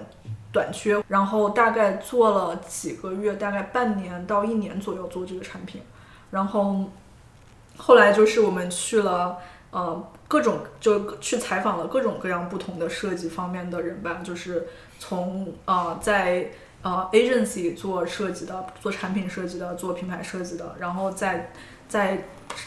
[0.52, 5.82] 短缺，然后大概做了几个月，大概半年到一年左右做这个产品，
[6.32, 6.92] 然后
[7.78, 9.38] 后来就是我们去了
[9.72, 10.12] 呃。
[10.28, 14.68] 各种就去采访了各种各样不同的设计方面的人吧，就是
[14.98, 16.52] 从呃在
[16.82, 21.52] 呃 agency 做设计的、做产品设计的、做品牌设计的，然后在
[21.88, 22.26] 在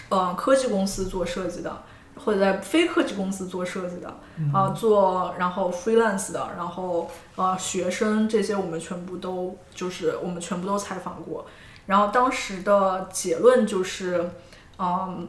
[0.08, 1.82] 呃科技公司做设计的，
[2.24, 4.08] 或者在非科技公司做设计的，
[4.52, 11.44] 啊做然后 freelance 的，然后呃学生这些我们全部都就是我们全部都采访过，
[11.86, 14.30] 然后当时的结论就是
[14.78, 15.28] 嗯。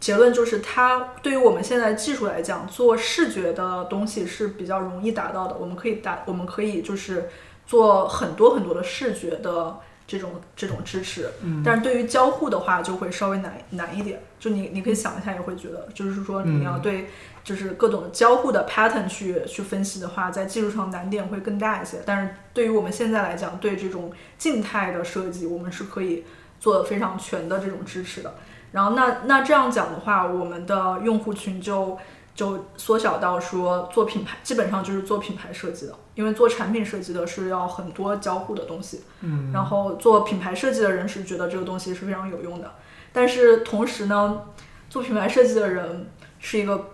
[0.00, 5.56] 结论就是，它对于我们现在技术来讲，做视觉的东西是比较容易达到的。
[5.56, 7.28] 我们可以达，我们可以就是
[7.64, 11.30] 做很多很多的视觉的这种这种支持。
[11.42, 11.62] 嗯。
[11.64, 14.20] 但是对于交互的话，就会稍微难难一点。
[14.40, 17.08] 就你你可以想一下，也会觉得，就是说你要对
[17.44, 21.98] 就是各种交互的 pattern 去去分析的话，在技术上难点会更大一些。
[22.04, 26.24] 但是对于我们现在来讲，对这种静态的设计，我们是可以
[26.58, 28.34] 做非常全的这种支持的。
[28.74, 31.96] 然后那那这样讲的话，我们的用户群就
[32.34, 42.72] 就缩小到说做品牌，基本上就是做品牌设计的，因为做产品设计的是要很多交互的东西，嗯，然后做品牌设计的人是觉得这个东西是非常有用的，
[43.12, 44.42] 但是同时呢，
[44.90, 46.10] 做品牌设计的人
[46.40, 46.90] 是一个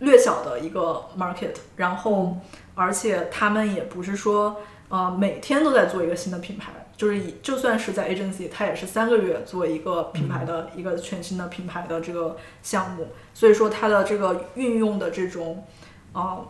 [0.00, 2.36] 略小的一个 market，然后
[2.74, 4.56] 而且他们也不是说
[4.88, 6.72] 呃每天都在做一个新的品牌。
[7.02, 15.66] 就是以就算是在 agency，它也是三个月做一个品牌的一个全新的品牌的这个项目，所以说它的这个运用的这种
[16.12, 16.46] 呃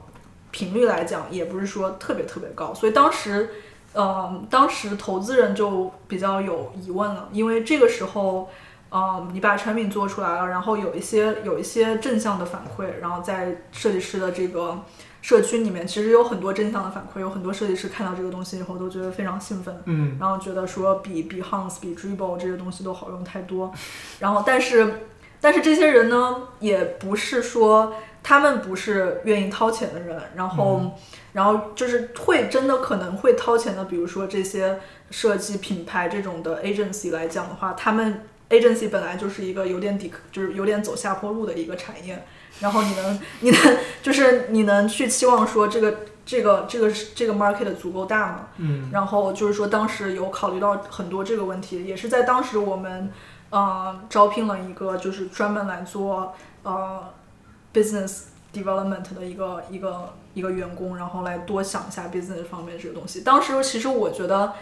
[0.50, 2.74] 频率来讲，也不是说特别特别高。
[2.74, 3.48] 所以当时，
[3.94, 8.50] 呃，当时投资人就比较有疑问了，因为这个时候，
[8.90, 14.78] 呃，你把产品做出来了，然后有一些有一些正向的反馈，然后在设计师的这个。
[15.22, 23.72] 社区里面其实有很多正向的反馈，有很多设计师看到这个东西以后都觉得非常兴奋，嗯，然后觉得说比比 Hans 比 Dribble 这些东西都好用太多，
[24.18, 25.06] 然后但是
[25.40, 30.90] 但是这些人呢也不是说他们不是愿意掏钱的人，然后
[31.32, 34.80] 然后就是会真的可能会掏钱的，比如说这些
[35.12, 42.24] 设计品牌这种的 agency 来讲的话，他们 agency 本来就是一个有点底就是有点走下坡路的一个产业。
[42.60, 48.48] 然后你能，你能，就是你能去期望说这个这个这个这个 market 足够大吗？
[48.58, 48.88] 嗯。
[48.92, 53.10] 然后就是说当时有考虑到很多这个问题，也是在当时我们
[53.50, 57.12] 呃招聘了一个就是专门来做呃
[57.74, 63.22] business development 的一个一个一个员工，然后来多想一下 business 方面这个东西。
[63.22, 64.52] 当时其实我觉得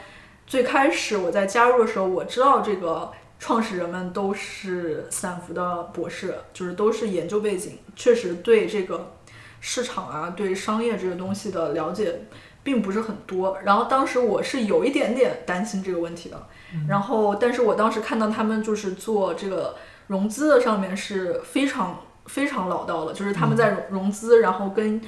[0.47, 3.13] 最开始我在加入的时候，我知道这个。
[3.41, 9.15] 创始人们都是斯坦福的博士，就是都是研究背景，确实对这个
[9.61, 12.27] 市场啊，对商业这个东西的了解
[12.63, 13.59] 并不是很多。
[13.65, 16.47] 然后当时我是有一点点担心这个问题的。
[16.87, 19.75] 然后，但是我当时看到他们就是做这个
[20.07, 25.01] 融资的上面是非常非常老道的，就是他们在融资，然后跟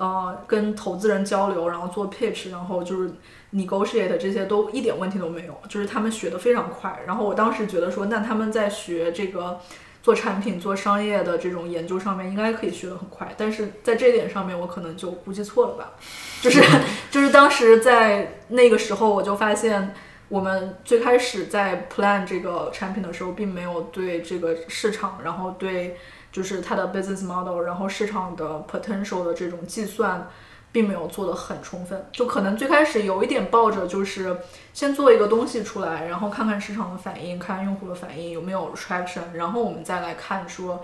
[0.00, 3.12] 呃跟投资人交流，然后做 pitch，然后就是。
[3.52, 7.00] negotiate 这些都一点问题都没有，就是他们学的非常快。
[7.04, 9.58] 然后我当时觉得说，那他们在学这个
[10.04, 13.34] 做产品、做商业的这种研究上面，应该可以学得很快。
[13.36, 15.94] 但是在这一点上面，我可能就估计错了吧。
[16.40, 16.62] 就是
[17.10, 19.92] 就是当时在那个时候，我就发现，
[20.28, 25.96] 我们最开始在 plan 这个产品的时候，并没有对这个市场，然后对
[26.32, 30.28] 就是它的 business model，然后市场的 potential 的这种计算。
[30.72, 34.36] 并没有做得很充分，就可能最开始有一点抱着就是
[34.72, 40.80] 先做一个东西出来，然后看看市场的反应，看用户的反应有没有 traction，然后我们再来看说，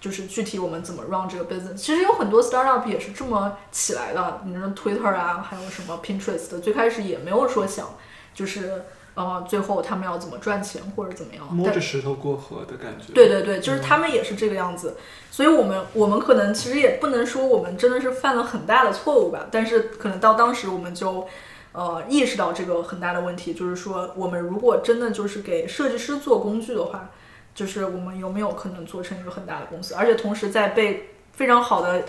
[0.00, 1.74] 就是具体我们怎么 run 这个 business。
[1.74, 7.86] 其实有很多 startup 也是这么起来的，你说 Twitter 啊，还有什么 Pinterest，最开始也没有说想
[8.34, 8.86] 就是。
[9.18, 11.44] 呃，最后他们要怎么赚钱或者怎么样？
[11.50, 13.12] 摸着石头过河的感觉。
[13.12, 14.96] 对对对，就是他们也是这个样子。
[15.28, 21.26] 所以我们我们可能其实也不能说我们真的是犯了很大的错误吧，但是可能到当时我们就
[21.72, 27.10] 呃意识到这个很大的问题，就是说我们如果真的就是给设计师做工具的话，
[27.56, 32.04] 就是我们有没有可能做成一个很大的公司，而且同时在被非常好的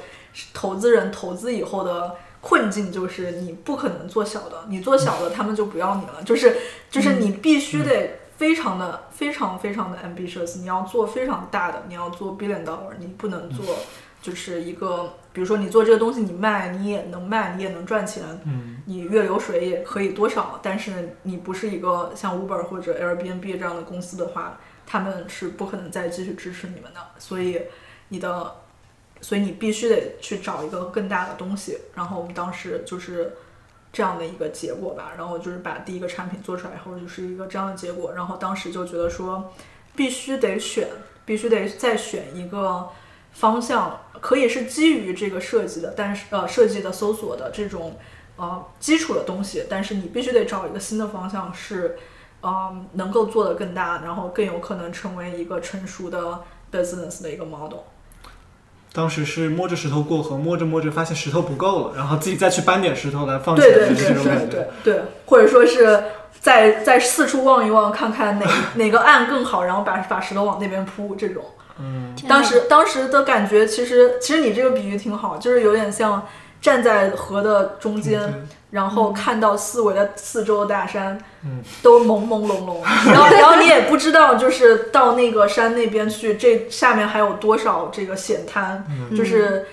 [0.53, 2.16] 投资人投资以后的。
[2.42, 6.24] 困境就是你不可能做小的，你做小的他们就不要你了。
[6.24, 6.56] 就是
[6.90, 13.76] 就是你必须得非常的非常非常的 ambitious，你要做非常大的，你要做 billion dollar，你不能做
[14.22, 18.24] 就是一个，比如说你做这个东西你卖你也能卖你也能赚钱，
[18.86, 27.64] 你月流水也可以多少，但是你不是一个像 Uber 或者 Airbnb 这样的公司的话，他们是不可能再继续支持你们的，所以
[28.08, 28.56] 你的。
[29.22, 33.36] 所以你必须得去找一个更大的东西，然后我们当时就是
[33.91, 39.51] 这样的一个结果吧，然后就是把第一个产品做出来以后就是一个这样的结果，然后当时就觉得说
[39.95, 40.88] 必须得选，
[41.26, 42.89] 必须得再选一个
[43.32, 47.97] 方向，可以是基于这个设计的，但是呃设计的搜索的这种
[48.38, 51.97] 呃基础的东西，但是你必须得找一个新的方向是
[52.41, 56.41] 嗯能够做得更大，然后更有可能成为一个成熟的
[56.72, 57.80] business 的一个 model。
[59.00, 64.68] 当时是摸着石头过河，摸着摸着发现石头不够了，然后自己再去搬点石头来放起来的这种感觉。
[64.84, 66.04] 对，或者说是
[66.41, 68.45] 在在四处望一望，看看哪
[68.76, 71.45] 哪个岸更好，然后把把石头往那边铺这种。
[71.80, 76.28] 嗯，当时当时的感觉，其实其实你这个比喻挺好，就是有点像
[76.60, 78.50] 站在河的中间。
[78.72, 81.20] 然后看到四围的四周的大山，
[81.82, 88.86] 都朦朦胧胧，然后 然后你也不知道，就是到那个山那边去，这下面还有多少这个险滩，
[89.17, 89.65] 就是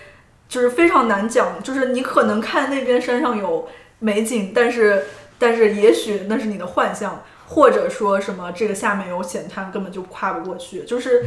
[0.49, 3.69] 就是非常难讲，就是你可能看那边山上有
[3.99, 5.05] 美景，但是
[5.39, 11.27] 但是也许那是你的幻象，或者说什么这个下面有险滩，根本就跨不过去，就是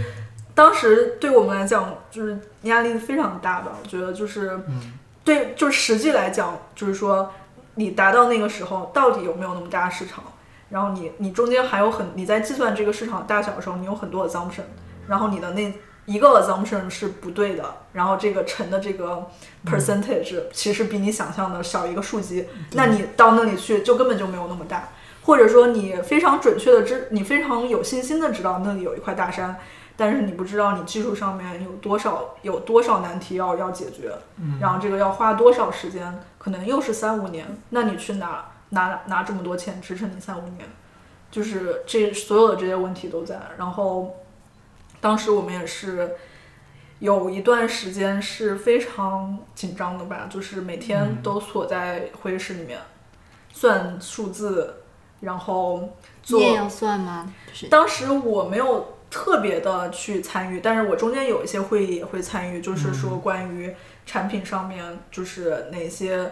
[0.56, 4.60] 当时对我们来讲就是压力非常大吧，我觉得就是
[5.24, 7.32] 对，就实际来讲就是说。
[7.76, 10.24] 你达到那个时候，到底有没有那么大市场？
[10.70, 14.62] 然后你你中间还有很你在计算这个市场大小的时候，你有很多 assumption，
[15.08, 15.74] 然后你的那
[16.06, 17.64] 一个 assumption 是不对的，
[17.94, 19.28] 然后这个乘的这个
[19.66, 24.90] percentage 其实比你想象的小一个数级，那你到那里去就根本就没有那么大，
[25.24, 29.58] 或者说你非常准确的知，你非常有信心的知道那里有一块大山。
[30.00, 34.14] 但是你不知道你技术上面有多少有多少难题要要解决，
[34.62, 37.46] 然后这个要花多少时间，可能又是三五年。
[37.72, 40.66] 那你去拿拿拿这么多钱支撑你三五年，
[41.30, 43.42] 就是这所有的这些问题都在。
[43.58, 44.16] 然后
[45.02, 46.16] 当时我们也是
[47.00, 52.80] 有一段时间是非常紧张的吧，就是每天都锁在会议室里面
[53.52, 54.76] 算数字，
[55.20, 55.90] 然后
[56.24, 56.40] 做。
[56.40, 57.34] 你也要算吗？
[57.70, 58.96] 当时我没有。
[59.10, 63.74] 特别的去参与，但是我中间有一些会议也会参与，就是说关于
[64.06, 66.32] 产品上面，就是哪些，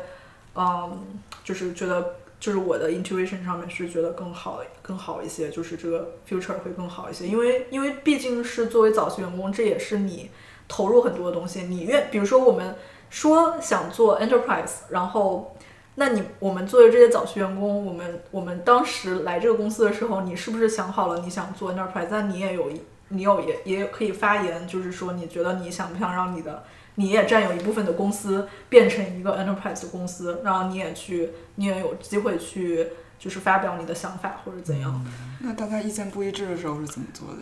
[0.55, 1.05] 嗯，
[1.43, 10.29] 就是觉得就是我的 intuition 上面是觉得更好更好一些，就是这个 future 会更好一些，因为因为毕竟是作为早期员工，这也是你
[10.67, 12.75] 投入很多的东西，你愿比如说我们
[13.09, 15.53] 说想做 enterprise，然后。
[15.99, 22.05] 那你我们作为这些早期员工，我们我们当时来这个公司的时候，你是不是想好了你想做 enterprise？
[22.07, 26.63] 但你也有一，你有也也可以发言，就是说你觉得你想不想让你的，
[26.95, 32.85] 你也占有一部分的公司变成一个 enterprise 公司，然后你也去，你也有机会去，
[33.17, 35.03] 就是发表你的想法或者怎样。
[35.39, 37.37] 那大家意见不一致的时候是怎么做的？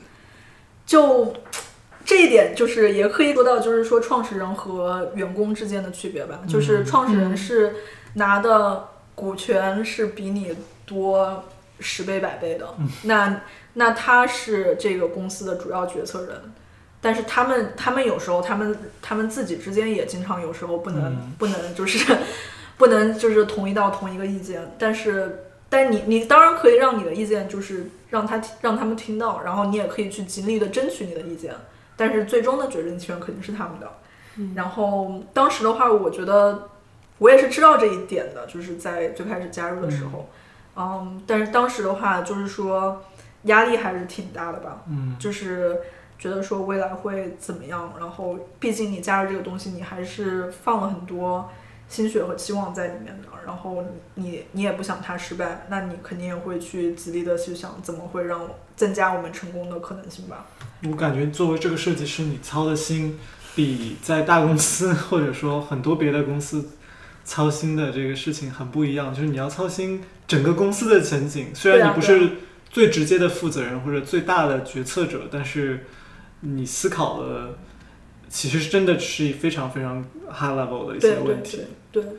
[0.86, 1.34] 就
[2.06, 6.40] 这一点，就是也可以做到，就是说创始人和员工之间的区别吧。
[6.48, 7.76] 就是创始人是。
[8.16, 10.54] 拿的股权是比你
[10.86, 11.46] 多
[11.80, 12.68] 十倍百倍的，
[13.04, 13.42] 那
[13.74, 16.54] 那他是这个公司的主要决策人，
[17.02, 22.16] 但是他们他们有时候他们他们自己之间也经常有时候不能不能就是
[22.78, 31.54] 不能就是同意到同一个意见，但是但你你当然可以让你的意见就是让他让他们听到，然后你也可以去极力的争取你的意见，
[31.98, 33.92] 但是最终的决定权肯定是他们的。
[34.38, 34.54] 嗯。
[34.56, 36.70] 然后当时的话，我觉得
[37.18, 40.30] 我也是知道这一点的，就是在最开始加入的时候，
[40.76, 43.04] 嗯，但是当时的话，就是说
[43.44, 45.16] 压力还是挺大的吧，嗯。
[45.18, 45.78] 就是
[46.20, 51.50] 觉得说未来会怎么样，然后毕竟你加入这个东西，你还是放了很多
[51.88, 53.84] 心血和期望在里面的，然后
[54.16, 58.42] 你你也不想它失败，那你肯定也会去极力的去想怎么会让
[58.76, 60.46] 增加我们成功的可能性吧。
[60.84, 63.18] 我感觉作为这个设计师，你操的心
[63.56, 66.72] 比在大公司或者说很多别的公司
[67.26, 71.48] 操心的这个事情很不一样，就是你要操心整个公司的前景。
[71.54, 72.34] 虽然你不是
[72.70, 75.86] 最直接的负责人或者最大的决策者，但是
[76.42, 77.58] 你思考的
[78.30, 81.62] 其实真的是非常非常 high level 的一些问题。
[81.92, 82.12] 对对，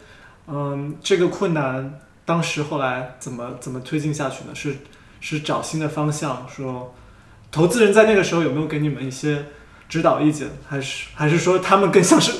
[0.49, 4.55] 嗯，这个困难当时后来怎么怎么推进下去呢？
[4.55, 4.77] 是
[5.21, 6.95] 是找新的方向，说
[7.53, 9.45] 投资人在那个时候有没有给你们一些
[9.89, 12.33] 指导意见，还是还是说他们更像是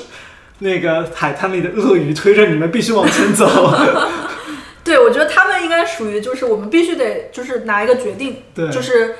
[0.59, 3.45] 那个海滩里的鳄鱼推着你们必须往前走？
[4.83, 9.15] 对，我觉得他们应该属于就是我们必须得就是拿一个决定，对，就是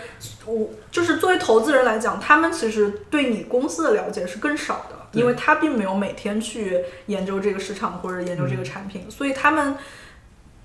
[0.46, 9.76] 我就是作为投资人来讲，他们其实对你公司的了解是更少的，因为他并没有每天去研究这个市场或者研究这个产品，所以他们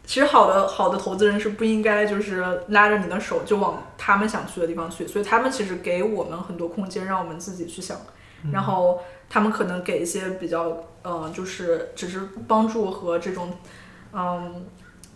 [0.07, 7.97] 其实好的好的投资人是不应该就是拉着你的手就往他们想去的地方去，所以他们其实给我们很多空间，让我们自己去想，
[8.51, 13.53] 然后他们可能给一些比较呃，就是只是帮助和这种
[14.13, 14.65] 嗯，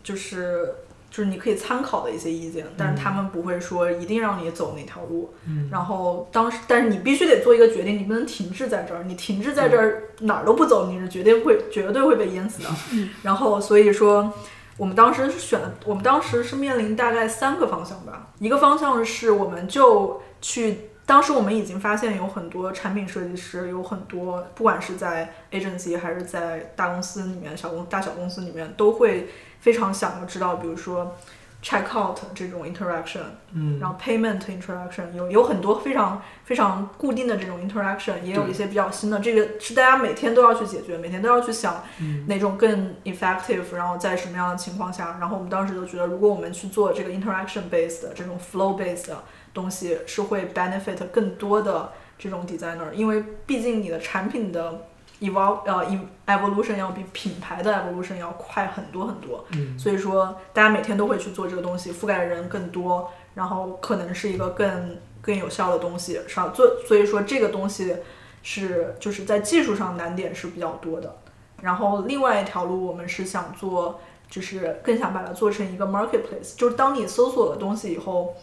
[0.02, 0.74] 就是。
[1.08, 5.32] 就是你可以参考的一些意见，但是他们不会说一定让你走哪条路。
[5.46, 9.04] 嗯然后当时，但是你必须得做一个决定，你不能停滞在这儿。
[9.04, 12.68] 你停滞在这儿哪儿都不走，你是绝对会绝对会被淹死的。
[13.22, 14.30] 然后所以说，
[14.76, 18.32] 我们当时是选，我们当时是面临大概三个方向吧。
[18.38, 29.28] 一个方向是我们就去，当时我们已经发现有很多产品设计师，有很多不管是在 agency 还是在大公司里面，小公大小公司里面都会
[29.60, 31.16] 非常想要知道，比如说
[31.62, 33.20] checkout 这种 interaction。
[33.52, 33.78] 嗯。
[33.78, 42.26] 然后 payment interaction 有有很多非常非常固定的这种 interaction，也有一些比较新的，这个是大家每天都要去解决，每天都要去想嗯。
[42.26, 49.22] 哪种更 effective，然后在什么样的情况下，然后我们当时就觉得，如果我们去做这个 interaction based 的这种 flow based 的
[49.56, 54.86] 东西，是会 benefit 更多的这种 designer，因为毕竟你的产品的
[55.20, 66.52] evol 呃 ev- evolution 要比品牌的 evolution 要快很多很多，嗯所以说大家每天都会去做这个东西，覆盖的人更多，然后可能是一个更更有效的东西，是吧？
[66.54, 67.96] 做所以说这个东西
[68.42, 71.16] 是就是在技术上难点是比较多的。
[71.62, 73.98] 然后另外一条路我们是想做，
[74.28, 78.34] 就是更想把它做成一个 marketplace，就是当你搜索了东西以后，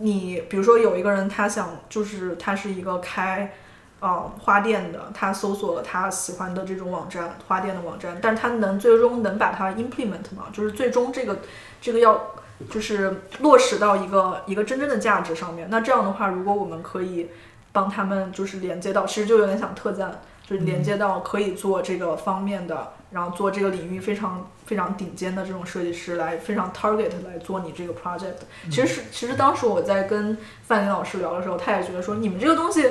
[0.00, 3.52] 你比如说有一个人他想就是他是一个开。
[4.00, 10.44] 呃，花店的，他搜索了他喜欢的这种网站，花店的网站，但是他能最终能把它 implement 吗？
[10.52, 11.40] 就是最终这个
[11.80, 12.26] 这个要
[12.70, 15.66] 就是落实到一个一个真正的价值上面。
[15.68, 17.28] 那这样的话，如果我们可以
[17.72, 28.34] 帮他们就是连接到，其实就有点像特赞，就是连接到可以做这个方面的，然后做这个领域非常非常顶尖的这种设计师来非常 target 来做你这个 project。
[28.70, 32.84] 其实是其实当时我在跟范林老师聊的时候，他也觉得说你们这个东西。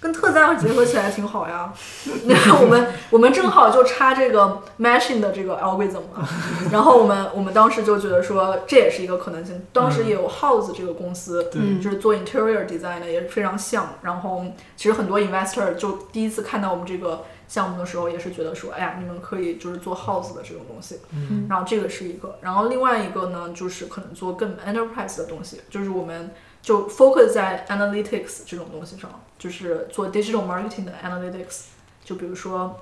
[0.00, 1.72] 跟特赞结合起来挺好呀，
[2.26, 6.28] 那我们我们正好就差这个 machine 的这个 algorithm 嘛，
[6.70, 9.60] 然后我们我们当时就觉得说这也是一个可能性。
[9.72, 11.50] 当时也有 House 这个公司，
[11.82, 13.94] 就是做 interior design 的，也是非常像。
[14.02, 14.44] 然后
[14.76, 21.00] 其实很多 investor 就第一次看到我们这个项目的时候，也是觉得说，哎呀，你们可以就是做 House 的这种东西。
[21.12, 26.30] 嗯然后这个是一个，然后另外一个呢，就是可能做更 enterprise 的东西，就是我们
[26.68, 29.08] 就 focus 在 analytics 这种东西上，
[29.38, 31.62] 就是做 digital marketing 的 analytics。
[32.04, 32.78] 就比如说，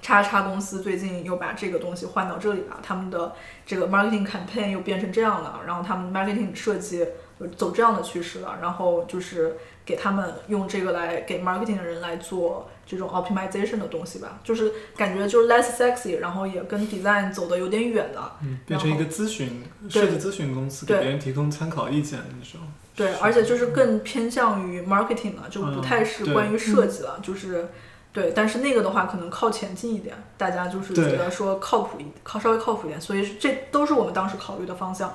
[0.00, 3.32] 叉叉公司最近又把这个东西换到这里了，他们的
[3.66, 7.04] 这个 marketing campaign 又变成这样了，然后他们 marketing 设计
[7.48, 18.36] 走这样的趋势了，然后就是给他们用这个来给 marketing 的人来做这种 optimization 的东西吧，就是感觉就是 less sexy，然后也跟 design 走的有点远了。
[18.42, 22.60] 嗯，变成一个咨询设计咨询公司，给别人提供参考意见那种。
[22.94, 27.68] 对，而且就是更偏向于 marketing 了，就不太是关于设计了，就是
[28.12, 35.12] 对，但是那个的话可能靠前进一点，大家就是觉得说靠谱一靠稍微靠谱一点，所以这都是我们当时考虑的方向。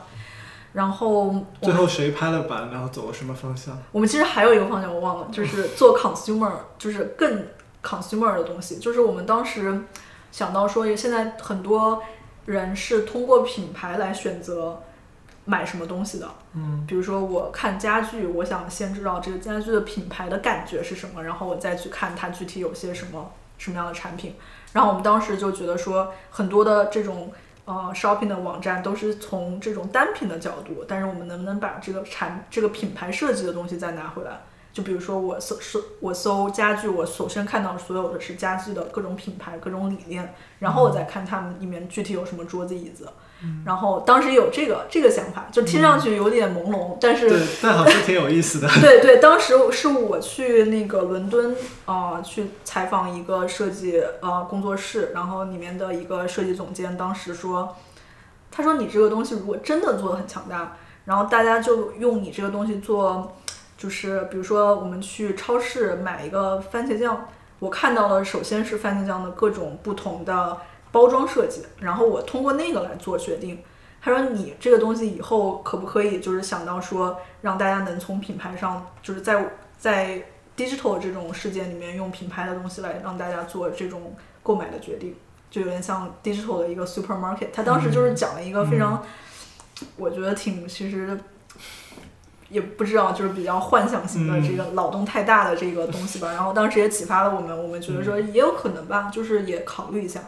[0.77, 3.75] 然后最后谁拍了板，然后走了什么方向？
[3.91, 7.47] 我们其实还有一个方向我忘了，就是做 consumer，就是更
[7.81, 9.81] consumer 的东西，就是我们当时
[10.31, 12.03] 想到说，现在很多
[12.45, 14.83] 人是通过品牌来选择
[15.45, 16.29] 买什么东西的。
[16.53, 24.35] 嗯比如说我看家具，我想先知道这个家具的品牌的感觉是什么，然后我再去看它具体有些什么什么样的产品。
[24.73, 27.31] 然后我们当时就觉得说，很多的这种
[27.67, 34.41] 呃 shopping 的网站都是从这种单品的角度，但是我们能不能把这个产这个品牌设计的东西再拿回来？
[34.73, 43.09] 就比如说我搜搜我搜家具，我首先看到所有的是家具的各种品牌、各种理念，然后我再看它们里面具体有什么桌子、椅子。
[43.65, 48.67] 然后当时有这个这个想法，就听上去有点朦胧，但是对，但好像挺有意思的。
[48.81, 57.75] 对对，当时是我去那个伦敦啊、呃去采访一个设计呃工作室，然后里面的一个设计总监当时说，
[58.49, 60.75] 他说你这个东西如果真的做的很强大，
[61.05, 63.35] 然后大家就用你这个东西做，
[63.77, 67.27] 就是比如说我们去超市买一个番茄酱，
[67.59, 70.57] 我看到了首先是番茄酱的各种不同的
[70.91, 73.59] 包装设计，然后我通过那个来做决定。
[73.99, 79.43] 他说：“你这个东西以后可不可以就是想到说，让大家能从品牌上，就是在
[79.77, 80.23] 在
[80.55, 85.13] digital 这种世界里面用品牌的东西来让大家做这种购买的决定，
[85.49, 87.47] 就有点像 digital 的一个 supermarket。
[87.51, 89.03] 他当时就是讲了一个非常，
[89.97, 91.19] 我觉得挺其实
[92.49, 96.31] 也不知道，就是比较幻想型的这个脑洞太大的这个东西吧。
[96.31, 100.21] 然后当时也启发了我们，我们觉得说也有可能吧，就是也考虑一下。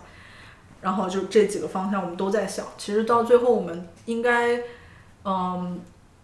[0.82, 4.62] 然后就这几个方向我们都在想，其实到最后我们应该，
[5.24, 5.80] 嗯，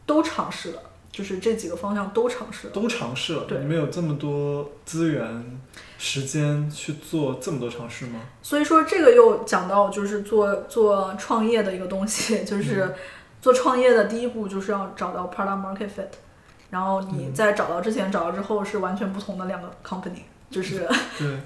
[0.06, 0.82] 都尝试了，
[1.12, 2.74] 就是这几个方向都尝试了。
[2.74, 3.60] 都尝试了，对。
[3.60, 5.60] 你们有这么多资源、
[5.98, 8.22] 时间去做这么多尝试吗？
[8.42, 12.94] 所以说这个又讲到就是做做创业的一个东西， 就是
[13.42, 16.08] 做创业的第一步就是要找到 product market fit，
[16.70, 20.88] 然后你在找到之前找到之后是完全不同的两个 company，就是。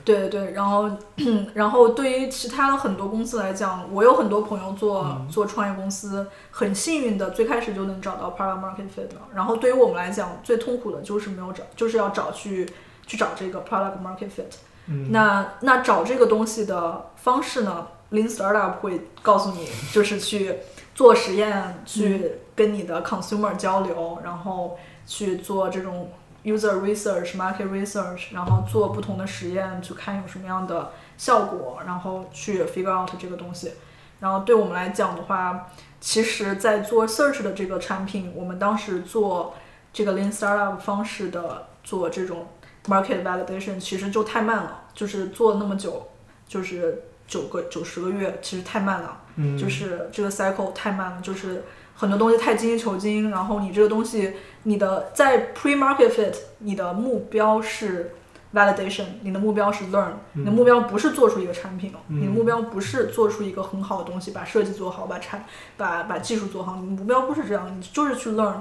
[0.03, 0.89] 对，对对，然后
[1.53, 9.21] 然后对于其他的很多公司来讲，我有很多朋友做、嗯做创业公司，很幸运的最开始就能找到 product market fit 了。
[9.33, 12.67] 然后对于我们来讲，最痛苦的就是没有找，就是要找去
[13.05, 14.55] 去找这个 product market fit。
[14.87, 20.55] 嗯，那那找这个东西的方式呢，Lean Startup 会告诉你，就是去
[20.95, 26.09] 做实验，去跟你的 consumer 交流，然后去做这种
[26.43, 33.73] user research、market research，然后做不同的实验，去看有什么样的效果，然后去 figure out 这个东西。
[34.19, 35.69] 然后对我们来讲的话，
[36.01, 39.53] 其实，在做 search 的这个产品，我们当时做
[39.93, 42.47] 这个 Lean Startup 方式的做这种
[42.85, 46.09] market validation，其实就太慢了，就是做那么久，
[46.47, 49.21] 就是九个九十个月，其实太慢了。
[49.35, 51.63] 嗯，就是这个 cycle 太慢了，就是
[51.99, 54.31] 很多东西太精益求精，然后你这个东西，
[54.63, 58.13] 你的在 pre market fit，你的目标是
[58.55, 65.43] validation，你的目标是 learn，、你的目标不是做出一个产品，你的目标不是做出一个很好的东西，把设计做好，把产
[65.75, 68.53] 把把技术做好，你的目标不是这样，你就是去 learn，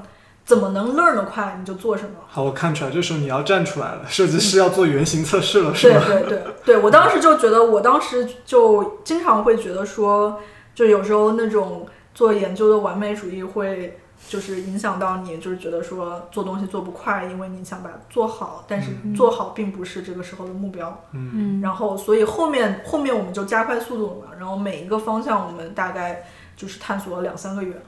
[0.45, 2.17] 怎么能 learn 的快你就做什么。
[2.27, 6.05] 好，我看出来，这时候你要站出来了，设计师要做原型测试了，是对吗？
[6.09, 10.41] 对对对，我当时就觉得，我当时就经常会觉得说，
[10.75, 11.87] 就有时候那种
[12.19, 13.97] 做研究的完美主义会
[14.27, 21.05] 就是影响到你，就是觉得说做东西做不快，因为你想把它做好，但是做好并不是这个时候的目标。
[21.13, 26.25] 嗯嗯，然后，所以后面后面我们就加快速度了嘛，然后每一个方向我们大概
[26.57, 27.81] 就是探索了两三个月。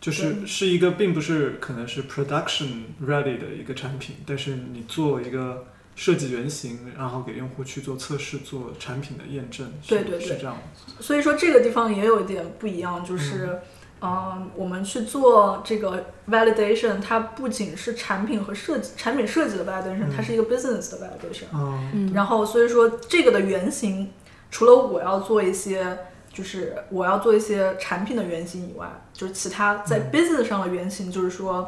[0.00, 5.64] 就是是一个并不是可能是 production ready 的一个产品，但是你做一个
[5.98, 10.56] 设计原型，然后给用户去做测试、做产品的验证，是对对对是这样。
[11.00, 13.58] 所以说这个地方也有一点不一样，就是，
[14.00, 21.46] 嗯、我们去做这个 validation，它不仅是产品和设计、产品设计的 validation，、它是一个 business 的 validation。
[21.52, 24.12] 嗯嗯然后所以说这个的原型，
[24.52, 25.98] 除了我要做一些，
[26.32, 31.66] 就是我要做一些产品的原型以外，就是其他在 business 上的原型，就是说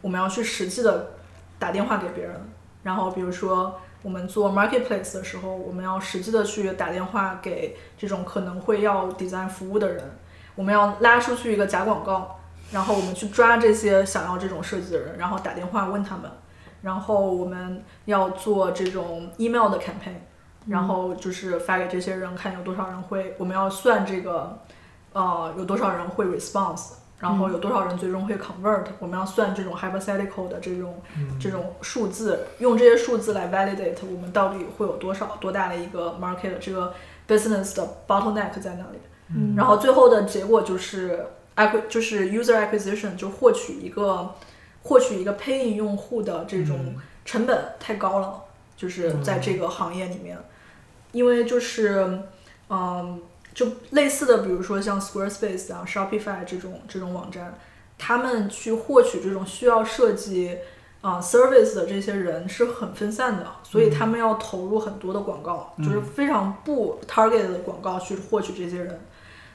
[0.00, 1.12] 我们要去实际的
[1.60, 2.34] 打电话给别人，
[2.82, 10.18] 然后比如说我们做 marketplace 的时候，我们要实际的去打电话给这种可能会要 design 服务的人，
[10.54, 12.38] 我们要拉出去一个假广告，
[12.72, 16.30] 然后我们去抓这些想要这种设计的人，然后打电话问他们，
[16.82, 20.18] 然后我们要做这种 email 的 campaign，
[20.66, 24.58] 然后就是发给这些人看有多少人会，我们要算这个，
[25.12, 31.00] 呃，有多少人会 response，然后有多少人最终会 convert，我们要算这种 hypothetical 的这种、
[31.40, 36.92] 这种数字，用这些数字来 validate 我们到底会有多少多大的一个 market 这个
[37.28, 38.98] business 的 bottleneck 在哪里。
[39.32, 39.54] 嗯。
[39.56, 41.24] 然后最后的结果就是
[41.54, 44.34] acqui 就是 user acquisition，就获取一个
[44.82, 48.42] 获取一个 paying 用户的这种成本太高了，
[48.76, 50.36] 就是在这个行业里面，
[51.12, 52.18] 因为就是
[52.68, 53.20] 嗯，
[53.54, 57.58] 就类似的，比如说像 Squarespace 啊、Shopify 这种这种网站，
[57.98, 60.58] 他们去获取这种需要设计
[61.00, 69.00] 啊、service 的这些人是很分散的，所以他们要投入很多的广告，就是非常不 target 的广告去获取这些人。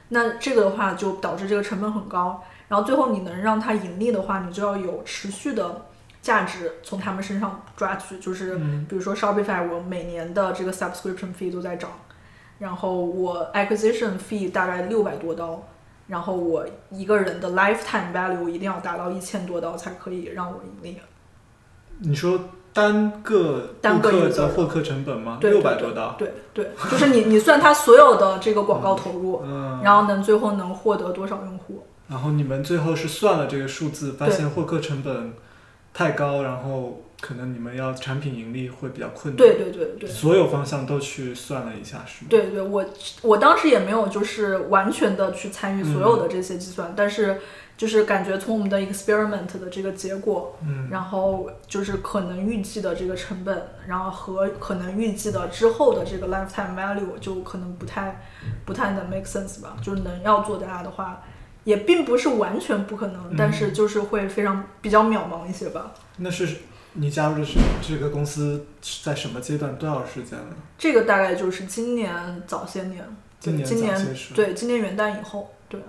[0.10, 5.86] 那这个的话就导致这个成本很高，然后最后你能让它盈利的话，你就要有持续的
[6.22, 8.86] 价值从他们身上抓取，就是嗯。
[8.90, 11.92] 比如说 Shopify，我每年的这个 subscription fee 都在涨，
[12.60, 15.62] 然后我 acquisition fee 大概六百多刀，
[16.08, 20.98] 然后我一个人的 lifetime value 一定要达到一千多刀才可以让我盈利。
[22.00, 22.40] 你说
[22.74, 25.38] 单个单个的获客成本吗？
[25.42, 26.16] 对六百多刀。
[26.18, 31.84] 对对，就是你 你算它所有的这个广告投入，嗯，然后能最后能获得多少用户？
[32.08, 35.34] 然后你们最后是算了这个数字，发现获客成本
[35.94, 39.38] 太高，然后可能你们要产品盈利会比较困难。
[39.38, 40.10] 对对对对。
[40.10, 42.28] 所有方向都去算了一下，是吗？
[42.30, 42.86] 对对，我
[43.22, 47.40] 我当时也没有就是完全的去参与所有的这些计算，但是
[47.76, 58.24] 就是感觉从我们的 experiment 的这个结果，嗯，然后就是可能预计的这个成本，然后和可能预计的之后的这个 lifetime value 就可能不太
[58.66, 61.24] 不太能 make sense 吧，就是能要做大的话，
[61.66, 65.94] 也并不是完全不可能，但是就是会非常比较渺茫一些吧。
[66.18, 66.48] 那是
[66.98, 69.78] 你加入的是这个公司是在什么阶段？
[69.78, 70.48] 多少时间了？
[70.78, 73.06] 这个大概就是今年早些年，
[73.40, 75.80] 今年今年早些对今年元旦以后，对。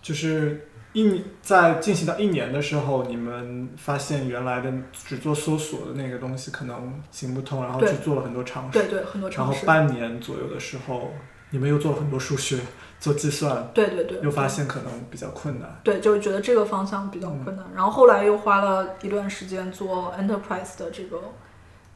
[0.00, 8.78] 就是一在进行到一年的时候，你们发现原来的只做搜索的那个东西可能行不通，然后去做了很多尝试。
[8.78, 9.86] 对对，很多尝试然后。
[9.86, 11.12] 半年左右的时候，
[11.56, 12.58] 你们又做了很多数学，
[13.00, 15.80] 做计算，对对对，又发现可能比较困难。
[15.82, 17.64] 对，就是觉得这个方向比较困嗯难。
[17.74, 21.18] 然后后来又花了一段时间做 enterprise 的这个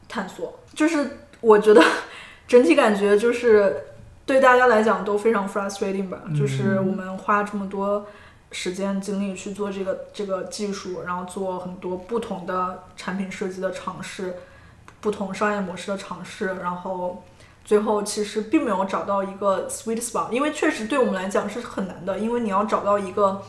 [0.09, 1.83] 探索，就是我觉得
[2.47, 3.83] 整体感觉就是
[4.25, 8.07] 对大家来讲都非常 frustrating 吧，就是嗯我们花这么多。
[8.53, 14.35] 时间精力去做这个这个技术，然后做很多不同的产品设计的尝试，
[14.99, 17.23] 不同商业模式的尝试，然后
[17.71, 23.41] 最后其实并没有找到一个 sweet spot，因为确实对我们来讲是很难的，因为你要找到一个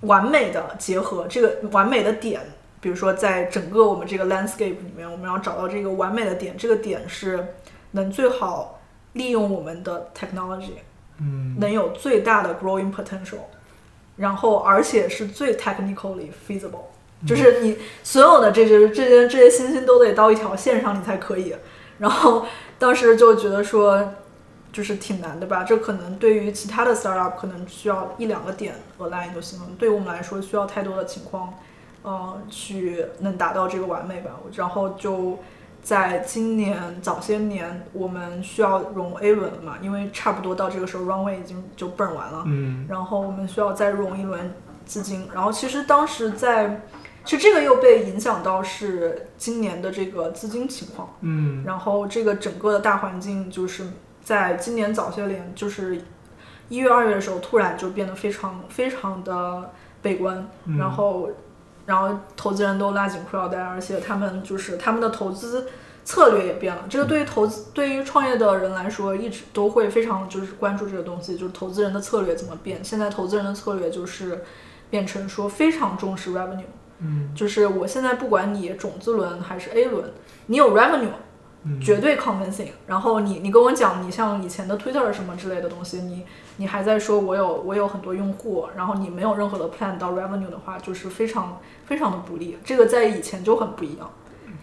[0.00, 2.40] 完美的结合，这个完美的点，
[2.80, 7.52] 比如说在整个我们这个 landscape 里面，我们要找到这个完美的点，这个点是
[7.90, 8.80] 能最好
[9.12, 10.78] 利用我们的 technology，
[11.20, 13.44] 嗯，能有最大的 growing potential，
[14.16, 16.86] 然后而且是最 technically feasible，
[17.28, 21.54] 就是你所有的这些这些这些星星都得到一条线上，你才可以。
[21.98, 22.44] 然后
[22.78, 24.12] 当时就觉得说，
[24.72, 25.64] 就是挺难的吧？
[25.64, 31.54] 这可能对于其他的 startup 可能需要一两个点 align 就行了，对于我们来说需要太多的情况，
[32.02, 34.32] 呃，去能达到这个完美吧。
[34.54, 35.38] 然后就
[35.82, 42.42] 在今年早些年，我们需要融 A 轮了嘛，因为差不多到这个时候 runway 已经就 burn 完了。
[42.46, 44.52] 嗯然后我们需要再融一轮
[44.84, 45.28] 资金。
[45.32, 46.82] 然后其实当时在，
[47.26, 53.86] 其实这个又被影响到是今年的这个资金情况，嗯然后这个整个的大环境就是
[54.22, 56.00] 在今年早些年，就是
[56.70, 61.28] 一月二月的时候，突然就变得非常非常的悲观，嗯然后
[61.84, 65.68] 然后投资人都拉紧裤腰带，而且他们就是他们的投资。
[66.06, 72.78] 策略也变了，这个对于投资、对于创业的人来说，一直都会非常就是关注这个东西，就是投资人的策略怎么变。
[72.84, 74.44] 现在投资人的策略就是
[74.88, 76.62] 变成说非常重视 revenue，
[76.98, 80.12] 嗯就是我现在不管你种子轮还是 A 轮，
[80.46, 81.10] 你有 revenue，
[81.64, 82.68] 嗯，绝对 convincing。
[82.86, 86.24] 然后你你跟我讲，你像以前的 Twitter 什么之类的东西，你
[86.56, 92.56] 你还在说我有我有很多用户，然后你没有任何的 plan 到 revenue 的话，就是非常非常的不利。
[92.64, 94.10] 这个在以前就很不一样。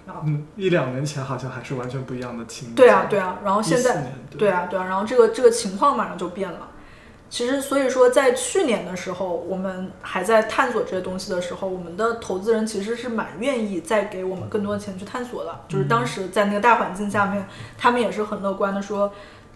[0.06, 2.76] 啊，嗯，一两年前好像还是完全不一样的情况。
[2.76, 6.70] 对啊对啊，然后现在年对啊，对啊，然后这个这个情况马上就变了。
[7.34, 15.62] 其实，所以说，在去年的时候，我们还在探索这些东西的时候，我们的投资人其实是蛮愿意再给我们更多的钱去探索的。
[15.68, 17.44] 就是当时在那个大环境下面，
[17.76, 19.12] 他们也是很乐观的说，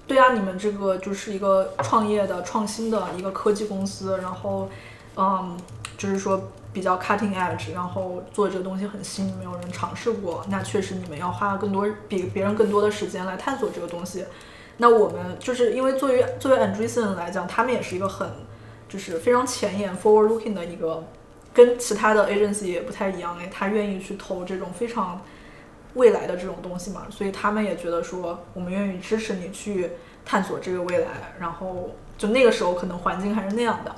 [0.08, 4.68] 对啊，你们这个就是一个创业的、创新的一个科技公司，然后，
[5.16, 5.56] 嗯，
[6.00, 14.26] 就是说比较 cutting edge，然后做这个东西很新，没有人尝试过，那确实你们要花更多比别人更多的时间来探索这个东西。
[14.78, 18.30] 那我们就是因为作为作为 Andreessen 来讲，他们也是一个很
[18.88, 21.04] 就是非常前沿 forward looking 的一个，
[21.54, 25.22] 跟其他的 agency 也不太一样哎，他愿意去投这种非常
[25.96, 29.90] 未来的这种东西嘛，所以他们也觉得说我们愿意支持你去
[30.24, 31.08] 探索这个未来，
[31.40, 33.96] 然后就那个时候可能环境还是那样的，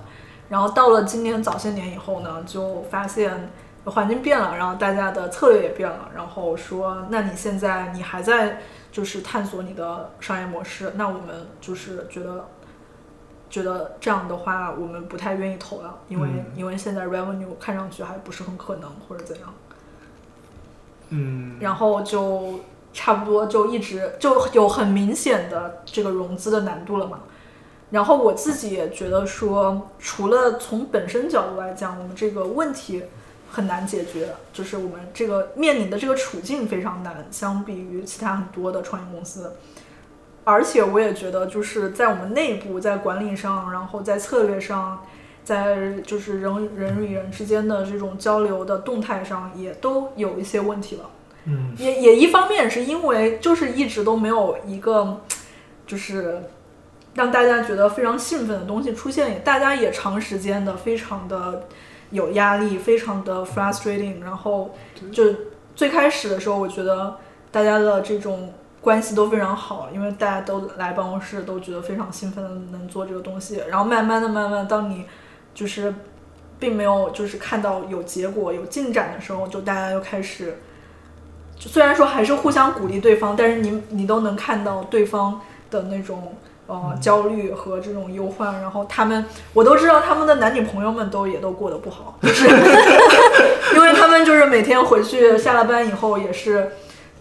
[0.47, 3.51] 然后到了今年早些年以后呢，就发现
[3.83, 8.61] 环境变了，然后大家的策略也变了，然后说那你现在你还在
[8.91, 12.47] 就是探索你的商业模式，那我们就是觉得
[13.49, 19.53] 觉得这样的话我们不太愿意投了，因为、嗯因为现在 revenue 看上去还不是很可能或者怎样。
[21.09, 22.59] 嗯，然后就
[22.93, 27.21] 差不多就一直就有很明显的这个融资的难度了嘛。
[27.91, 33.03] 然后我自己也觉得说，除了从本身角度来讲，我们这个问题
[33.49, 39.53] 很难解决，就是我们这个面临的这个处境非常难，相比于其他很多的创业公司。
[40.45, 45.03] 而且我也觉得，就是在我们内部，在管理上，然后在策略上，
[45.43, 51.09] 在就是人人与人之间的这种交流的动态上，也都有一些问题了。
[51.45, 55.21] 嗯也也一方面是因为就是一直都没有一个
[55.87, 56.43] 就是
[57.13, 61.67] 让大家觉得非常兴奋的东西出现，大家也长时间的非常的
[62.11, 64.73] 有压力，非常的 frustrating，然后
[65.11, 65.23] 就
[65.75, 67.17] 最开始的时候，我觉得
[67.51, 75.05] 大家的这种关系都非常好，因为大家都来办公室都觉得非常兴奋的能做这个东西，然后慢慢的、慢慢地，当你
[75.53, 75.93] 就是
[76.59, 80.57] 并没有就是看到有结果、有进展的时候，就大家又开始。
[81.57, 86.33] 就虽然说还是互相鼓励对方，但是你你都能看到对方的那种
[86.69, 92.47] 呃焦虑和这种忧患，然后他们我都知道他们的男女朋友们都也都过得不好，就是
[93.75, 96.71] 因为他们就是每天回去下了班以后也是，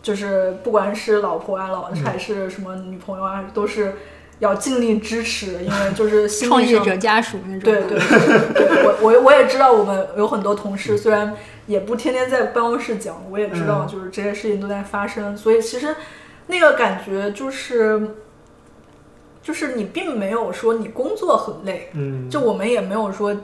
[0.03, 3.95] 就是不管是老婆啊老还是什么女朋友啊，都是
[4.39, 7.61] 要尽力支持，因为就是创业者家属那种。
[7.61, 11.35] 对对对对，我我我也知道，我们有很多同事，虽然
[11.67, 13.89] 也不天天在办公室讲，我也知道，嗯。
[13.89, 15.97] 就是这些事情都在发生，所以其实
[16.47, 18.15] 那个感觉就是，
[19.49, 23.35] 就是你并没有说你工作很累，嗯，就我们也没有说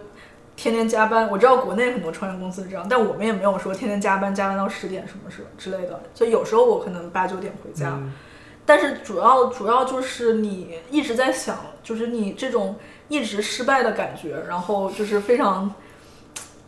[0.54, 1.26] 天天加班。
[1.30, 5.98] 我知道国内很多创业公司是这样，但我们也没有说天天加班，加班到十点什么什么之类的。
[6.12, 8.12] 所以有时候我可能八九点回家，嗯
[8.66, 12.76] 但是主要主要就是你一直在想，就是你这种
[13.08, 15.74] 一直失败的感觉，然后就是非常，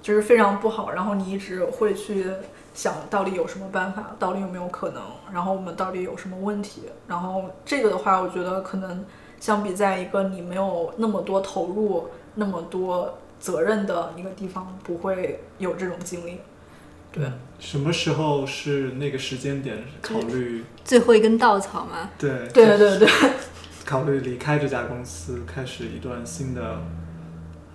[0.00, 2.26] 就是非常不好，然后你一直会去
[2.72, 9.04] 想到底有什么办法，到底有没有可能，然后我们到底有什么问题，然后这个的话，我觉得可能
[9.47, 16.40] 相比在一个你没有那么多投入、那么多责任的一个地方，不会有这种经历。
[17.12, 20.64] 对，什么时候是那个时间点考虑？
[20.85, 22.10] 最后一根稻草吗。
[22.18, 23.09] 对对对对，
[23.85, 26.82] 考虑离开这家公司，开始一段新的，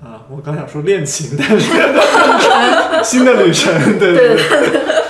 [0.03, 1.72] 啊，我刚想说恋情，但是
[3.02, 5.01] 新的旅程，对对对，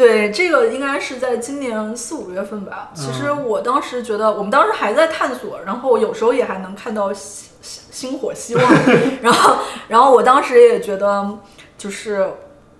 [0.00, 2.90] 对，这个应该是在今年四五月份吧。
[2.94, 8.64] 其实我当时觉得，我们当时还在探索，然后有时候也还能看到星星星火希望。
[9.20, 9.56] 然后，
[9.88, 11.38] 然后我当时也觉得，
[11.76, 12.26] 就是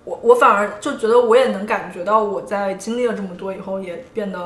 [0.05, 4.43] 我我反而就觉得我也能感觉到，我在经历了这么多以后，也变得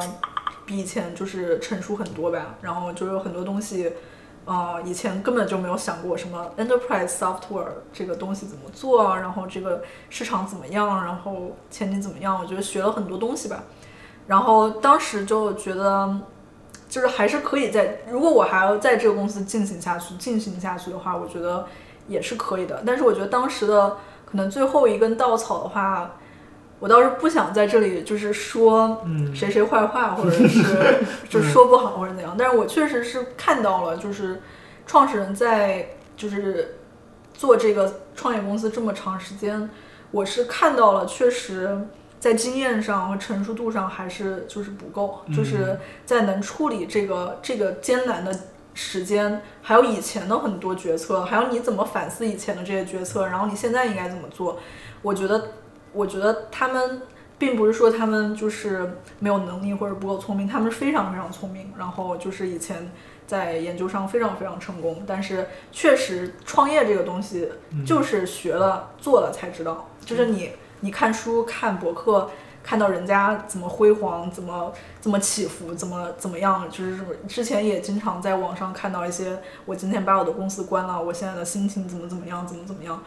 [0.66, 2.56] 比以前就是成熟很多吧。
[2.60, 3.92] 然后就有很多东西。
[4.46, 13.62] 呃，以前根本就没有想过什么 enterprise software 这个东西怎么做啊，然后这个市场怎么样，然后前景怎么样，我觉得学了很多东西吧。
[14.26, 16.14] 然后当时就觉得，
[16.88, 21.66] 就是还是可以在，如果我还要在这个公司进行下去，进行下去的话，我觉得
[22.06, 22.82] 也是可以的。
[22.86, 23.96] 但是我觉得当时的
[24.26, 26.16] 可能最后一根稻草的话，
[26.84, 30.98] 我倒是不想在这里就是说嗯谁谁坏话，或者 是
[31.30, 32.36] 就是说不好或者怎样。
[32.38, 34.42] 但是我确实是看到了，就是
[34.86, 36.76] 创始人在就是
[37.32, 39.70] 做这个创业公司这么长时间，
[40.10, 41.74] 我是看到了，确实
[42.20, 48.38] 在经验上和成熟度上还是就是不够，就是在能处理这个这个艰难的。
[48.76, 54.58] 时间，还有以前的很多决策，还有你怎么反思以前的这些决策，然后你现在应该怎么做？
[55.00, 55.50] 我觉得
[55.94, 57.02] 我觉得他们
[57.38, 62.90] 并不是说他们就是没有能力或者不够聪明，他们是非常非常聪明，然后就是以前
[63.26, 67.50] 在研究上非常非常成功，但是确实创业这个东西
[67.86, 70.50] 就是学了做了才知道，就是你
[70.80, 72.30] 你看书看博客。
[72.66, 76.98] 看到人家怎么辉煌，怎么怎么起伏，怎么怎么样，就是
[77.28, 83.02] 之前也经常在网上看到一些，我今天把我的公司关了，我现在的心情怎么怎么样，怎么怎么样，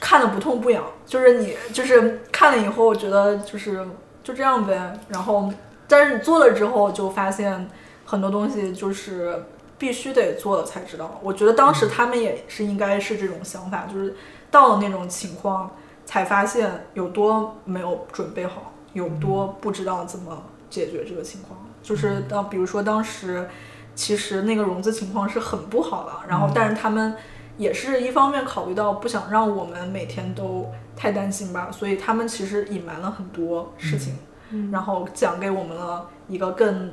[0.00, 3.86] 看的不痛不痒，就是你就是看了以后觉得就是
[4.24, 5.52] 就这样呗，然后
[5.86, 7.68] 但是你做了之后就发现
[8.04, 9.44] 很多东西就是
[9.78, 11.20] 必须得做了才知道。
[11.22, 14.14] 我觉得当时他们也是应该是这种想法，就是
[14.50, 15.70] 到了那种情况
[16.04, 21.58] 才发现有多没有准备好，有多不知道怎么解决这个情况。
[21.82, 23.48] 就是当比如说当时
[23.94, 27.14] 其实那个融资情况是很不好的，然后但是他们。
[27.58, 34.14] 也是一方面考虑到不想让我们每天都太担心吧，所以他们其实隐瞒了很多事情，
[34.50, 36.90] 嗯然后讲给我们了一个更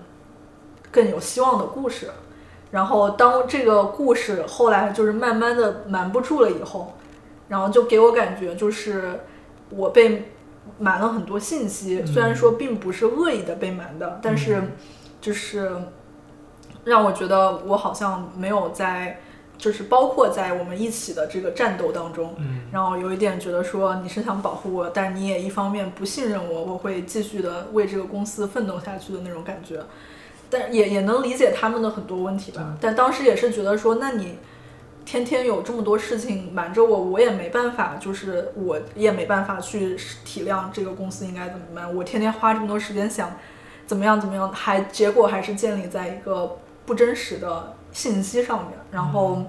[0.91, 2.11] 更有希望的故事。
[2.71, 6.93] 然后当这个故事后来就是慢慢的瞒不住了以后，
[7.47, 9.21] 然后就给我感觉就是
[9.69, 10.31] 我被
[10.77, 14.61] 瞒了很多信息，虽然说并不是恶意的被瞒的，但是
[15.21, 15.71] 就是
[16.83, 19.21] 让我觉得我好像没有在。
[19.59, 29.81] 就是包括在我们一起的这个战斗当中，嗯然后有一点觉得说你是想保护我，但你也一方面不信任我，我会继续的为这个公司奋斗下去的那种感觉。
[30.49, 32.75] 但也也能理解他们的很多问题吧。
[32.81, 34.39] 但当时也是觉得说，那你
[35.05, 41.95] 天天有这么多事情瞒着我，我也没办法，就是我也没办法去体谅这个公司应该怎么办。
[41.95, 43.35] 我天天花这么多时间想
[43.85, 49.43] 怎么样怎么样，还结果还是建立在一个不真实的信息上面，然后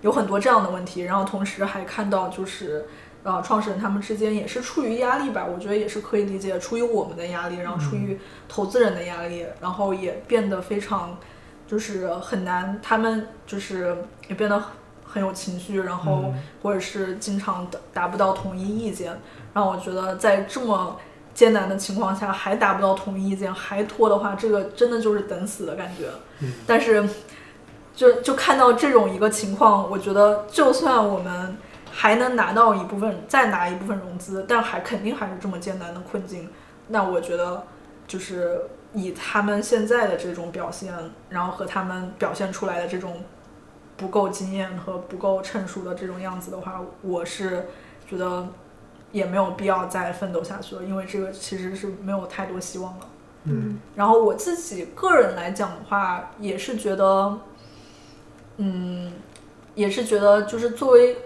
[0.00, 2.86] 有很多这样的问题，然后同时还看到就是。
[3.22, 8.18] 呃，创始人他们之间也是出于压力吧，我觉得也是可以理解，出于我们的压力，然后出于
[8.48, 11.18] 投资人的压力，然后也变得非常
[11.66, 13.94] 就是很难，他们就是
[14.26, 14.70] 也变得很
[15.04, 19.14] 很有情绪，然后嗯或者是经常达达不到统一意见，
[19.52, 20.98] 让我觉得在这么
[21.34, 26.06] 艰难的情况下还达不到统一意见，还拖的话，这个真的就是等死的感觉。
[26.38, 27.06] 嗯但是
[28.00, 31.58] 就就看到这种一个情况，我觉得就算我们
[31.92, 36.48] 还能拿到一部分，再拿一部分融资，但还肯定还是这么艰难的困境。
[36.88, 37.62] 那我觉得
[38.06, 38.62] 就是
[38.94, 40.94] 以他们现在的这种表现，
[41.28, 43.22] 然后和他们表现出来的这种
[43.98, 47.66] 不够经验和不够成熟的这种样子的话，我是
[48.08, 48.48] 觉得
[49.12, 53.06] 也没有必要再奋斗下去了，因为这个其实是没有太多希望了。
[53.44, 57.38] 嗯然后我自己个人来讲的话，也是觉得，
[58.62, 59.12] 嗯，
[59.74, 61.16] 也是觉得就是作为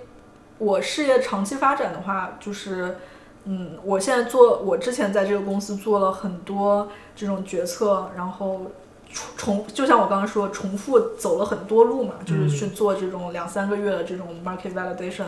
[0.58, 2.96] 我事业长期发展的话，就是，
[3.44, 8.62] 嗯，我现在做，我之前在这个公司做了很多这种决策，然后
[9.12, 15.26] 重重，就像我刚刚说，重复走了很多路嘛，就是去做这种两三个月的这种 market validation。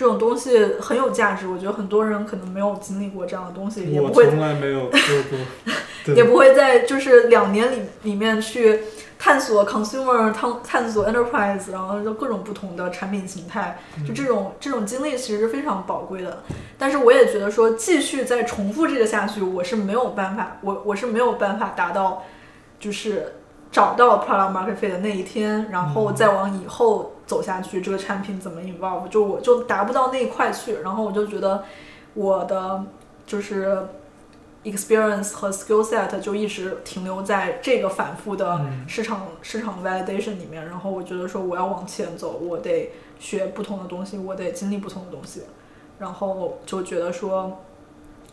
[0.00, 4.98] 这种东西很有价值，我觉得很多人可能没有经历过这样的东西，也我不会从来没有做
[5.28, 5.38] 过，
[6.06, 8.80] 对 也不会在就是两年里里面去
[9.18, 13.78] 探索 consumer 探探索 enterprise，然后就各种不同的产品形态，
[14.08, 16.44] 就这种这种经历其实是非常宝贵的。
[16.78, 22.24] 但是我也觉得说继续再重复这个下去，我是没有办法，我我是没有办法达到
[22.78, 23.34] 就是
[23.72, 31.64] 找到 product market fit 的那一天，然后再往以后走下去，这个产品怎么 involve，就我就达不到那一块去，然后我就觉得
[32.14, 32.84] 我的
[33.26, 33.86] 就是。
[34.62, 38.84] experience 和 skill set 就一直停留在这个反复的嗯。
[38.86, 45.44] 市场、市场 validation 里面，然后我觉得说我要往前走，我得学不同的东西，我得经历不同的东西，
[45.98, 47.60] 然后就觉得说，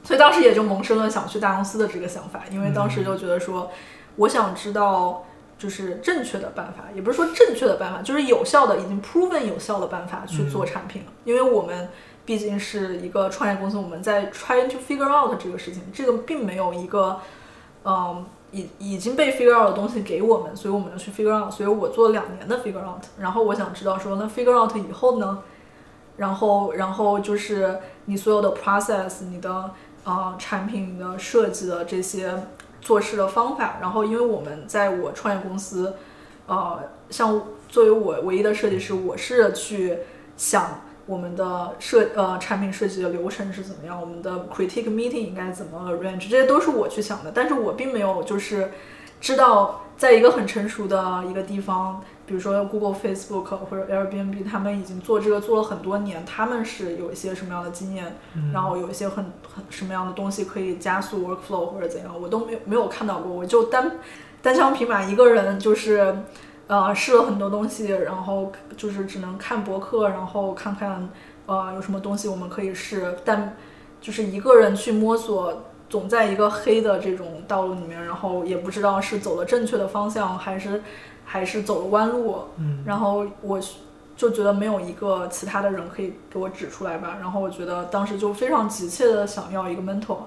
[0.04, 3.72] 所以当时也就萌生了想去大公司的这个想法，因为当时就觉得说，
[4.18, 5.24] 我想知道
[5.58, 11.90] 就是正确的办法，也不是说正确的办法，就是有效的、已经 proven 有效的办法去做产品了，因为我们。
[12.28, 17.22] 毕竟是一个创业公司，我们在 trying to figure out 这个事情，这个并没有一个，
[17.86, 21.50] 嗯，已已经被 figure out 的东西给我们，所以我们要去 figure out。
[21.50, 25.42] 所以我做了两年的 figure out，然后我想知道说，那 figure out 以后呢，
[26.18, 29.72] 然后然后就是你所有的 process，你的啊、
[30.04, 32.34] 呃、产品的设计的这些
[32.82, 35.96] 做事的方法，然后因为我们在我创业公司，
[36.48, 36.80] 呃，
[37.10, 39.98] 像作为我唯一的设计师，我是去
[40.36, 40.82] 想。
[41.10, 43.98] 我们的设呃产品设计的流程是怎么样？
[43.98, 46.30] 我们的 critique meeting 应该怎么 arrange？
[46.30, 48.74] 这些都是我去想的，但是我并没有就是
[49.22, 58.16] 知道在一个很成熟的一个地方，比如说 Google、Facebook 或者 Airbnb，他们已经做这个做了很多年，他们是有一些什么样的经验，
[58.54, 64.00] 然后有一些很很什么样的东西可以加速 workflow 或者怎样，我都没有没有看到过，我就单
[64.44, 66.16] 单枪匹马一个人就是。
[66.70, 71.08] 呃，试了很多东西，然后就是只能看博客，然后看看
[71.46, 73.56] 呃有什么东西我们可以试，但
[74.02, 80.84] 就是一个人去摸索，总在一个黑的这种道路里面，然后也不知道是走了正确的方向，还是
[81.28, 83.60] 还是走了弯路，嗯然后我
[84.16, 90.18] 就觉得没有一个其他的人可以给我指出来吧，然后我觉得当时就非常急切的想要一个 mentor，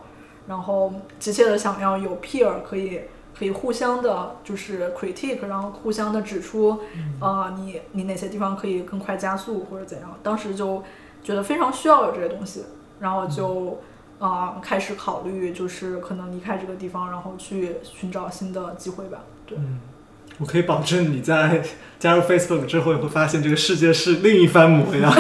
[0.47, 3.01] 然后急切的想要有 peer 可以。
[3.33, 6.73] 可以互相的，就是 critique，然后互相的指出，
[7.21, 10.15] 啊、呃，你你哪些地方可以更快加速或者怎样？
[10.23, 10.83] 当时就
[11.23, 12.67] 觉得非常需要有这些东西，
[12.99, 13.79] 然后就
[14.19, 19.21] 啊、呃、开始考虑，就是可能离开这个地方，然后去寻找新的机会吧。
[19.47, 19.81] 对，嗯，
[20.41, 21.63] 我可以保证你在
[21.99, 25.15] 加入 Facebook 之后，会发现这个世界是另一番模样，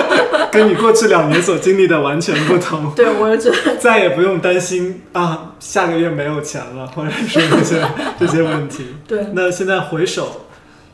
[0.52, 2.94] 跟你过去两年所经历的完全不同。
[2.94, 7.88] 对，我也觉得再也不用担心啊，下个月没有钱了，或者是这些
[8.20, 8.88] 这些问题。
[9.08, 10.46] 对，那现在回首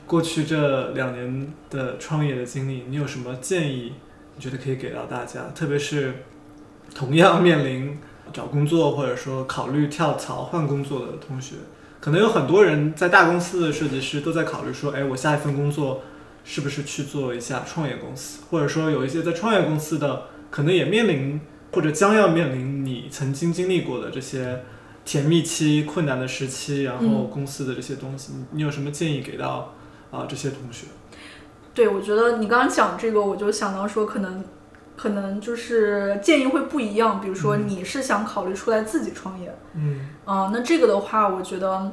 [0.06, 3.94] 过去这两年的创业的经历，你有什么建议？
[4.36, 5.50] 你觉得可以给到大家？
[5.54, 6.22] 特别是
[6.94, 7.98] 同样面临
[8.32, 11.56] 找工作或者说考虑跳槽换工作的同学，
[12.02, 16.02] 可能有很多人在大公司的设计师都在考虑说，哎，我下一份工作
[16.44, 18.42] 是不是去做一下创业公司？
[18.50, 21.40] 或者说有一些在创业公司的，可能也面临
[21.72, 24.60] 或者将要面临你曾经经历过的这些。
[25.04, 29.74] 甜蜜期、困难的时期，然后公司的这些东西，你你有什么建议给到
[30.12, 30.86] 啊这些同学？
[31.74, 34.44] 对，我觉得你刚刚讲这个，我就想到说，可能
[34.96, 37.20] 可能就是建议会不一样。
[37.20, 41.92] 比如说，你是想考虑出来自己创业，嗯，啊，那这个的话，我觉得，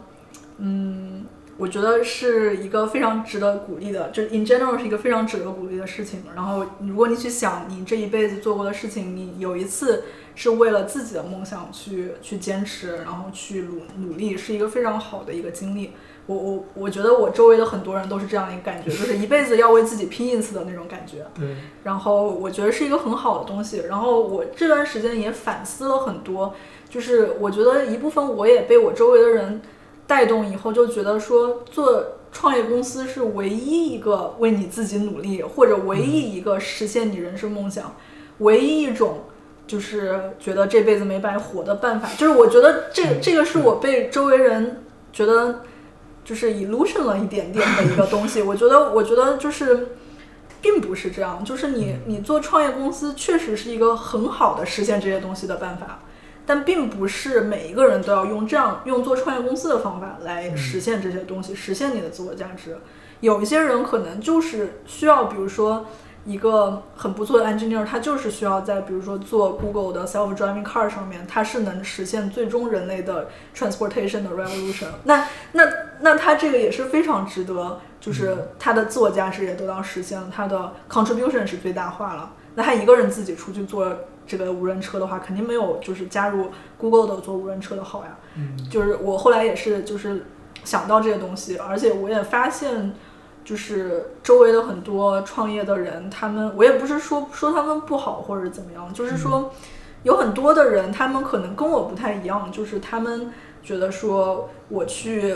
[0.58, 1.26] 嗯，
[1.58, 6.24] 我觉得是一个非常值得鼓励的，就是 in general 是一个非常值得鼓励的事情。
[6.36, 10.04] 然后，如果你去想你这一辈子做过的事情，你有一次。
[10.36, 15.92] 是为了自己的梦想去去坚持，然后去努努力，是一个非常好的一个经历。
[16.28, 21.26] 我我我觉得我周围的很多人都是这样的一个感觉，就是一辈子要为自己拼一次的那种感觉。
[21.36, 21.58] 对。
[21.84, 23.84] 然后我觉得是一个很好的东西。
[23.90, 26.56] 然后我这段时间也反思了很多，
[26.90, 29.62] 就是我觉得一部分我也被我周围的人
[30.08, 37.96] 带动，以后就觉得说做创业公司是唯一一个为你自己努力，或者唯一一个实现你人生梦想，
[38.40, 39.26] 唯一一种。
[39.70, 44.84] 就是觉得这辈子没白活的办法，就是我觉得这这个是我被周围人
[45.14, 45.62] 觉得
[46.26, 48.42] 就是 illusion 了一点点的一个东西。
[48.42, 49.90] 我觉得，我觉得就是
[50.60, 56.00] 并不是这样，就是你你做创业公司确实是一个很好的实现这些东西的办法，
[56.50, 62.76] 但并不是每一个人都要用这样用做创业公司的方法来实现这些东西，实现你的自我价值。
[63.20, 65.86] 有一些人可能就是需要，比如说。
[66.26, 74.88] 一个很不错的 engineer，他就是需要在比如说做 Google 的 self-driving car 上面，他是能实现最终人类的 transportation 的 revolution。
[75.06, 75.64] 那那
[76.02, 82.34] 那他这个也是非常值得，就是他的自我价值也得到实现了，他的 contribution 是最大化了。
[82.56, 83.92] 那他一个人自己出去做
[84.28, 88.18] 这个无人车的话，肯定没有就是加入 Google 的做无人车的好呀。
[88.36, 90.26] 嗯，就是我后来也是就是
[90.64, 92.94] 想到这些东西，而且我也发现。
[93.44, 99.52] 就是周围的很多创业的人，他们我也不是说说他们不好或者怎么样，就是说
[100.04, 103.34] 有很多的人，他们可能跟我不太一样，就是他们
[103.64, 105.36] 觉得说我去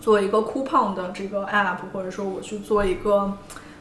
[0.00, 3.32] 做一个 coupon 的这个 app，或者说我去做一个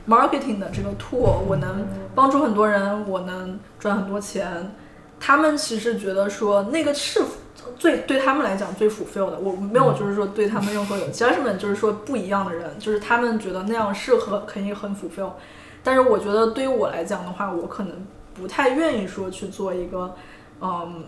[0.07, 4.75] marketing 的这个 tool，我能帮助很多人，我能赚很多钱。
[5.19, 7.21] 他们其实觉得说那个是。
[7.77, 15.31] 最对他们来讲最 fulfill 的，我没有就是说对他们任何有 judgment，就是说不一样的人，就是他们觉得那样适合可以很 fulfill，
[15.83, 20.13] 但是我觉得对于我来讲的话，我可能不太愿意说去做一个，
[20.61, 21.05] 嗯，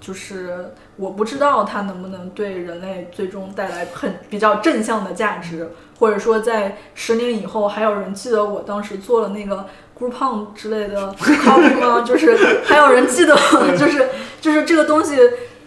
[0.00, 9.66] 就是我不知道它能不能对人类最终带来很比较正向的价值，或者说在十年以后还有人记得我当时做了那个
[9.98, 12.02] Groupon 之类的 copy 吗？
[12.06, 13.34] 就是还有人记得，
[13.78, 14.08] 就是
[14.40, 15.16] 就是这个东西。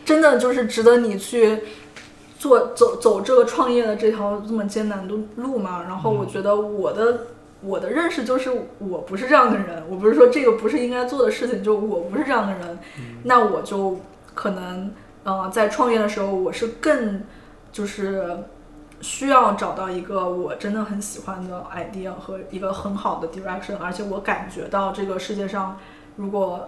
[0.10, 1.60] 真的就是值得你去
[2.40, 5.84] 做走走这个创业的这条这么艰难的路吗？
[5.88, 7.28] 然后我觉得我的
[7.62, 8.50] 我的认识就是
[8.80, 12.80] 我不是这样的人，我不是说这个不是应该做的事情，就我不是这样的人，
[13.22, 14.00] 那我就
[14.34, 14.92] 可能
[15.26, 17.22] 呃在创业的时候我是更
[17.72, 18.36] 就是
[19.02, 25.78] 需要找到一个我真的很喜欢的 idea 和一个很好的 direction，而且我感觉到这个世界上
[26.16, 26.68] 如果。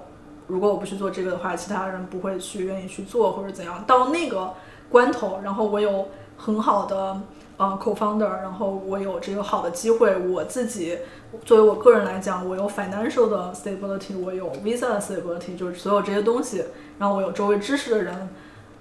[0.52, 3.84] 如果我不去做这个的话，其他人不会去愿意去做或者怎样。
[3.88, 4.54] 到那个
[4.90, 7.22] 关头，然后我有很好的
[7.56, 10.98] 呃 co-founder，然后我有这个好的机会，我自己
[11.46, 16.66] 作为我个人来讲，我有 financial 的 stability，我有 visa 的 stability，就是所有这些东西，
[17.00, 18.30] 然后我有周围支持的人。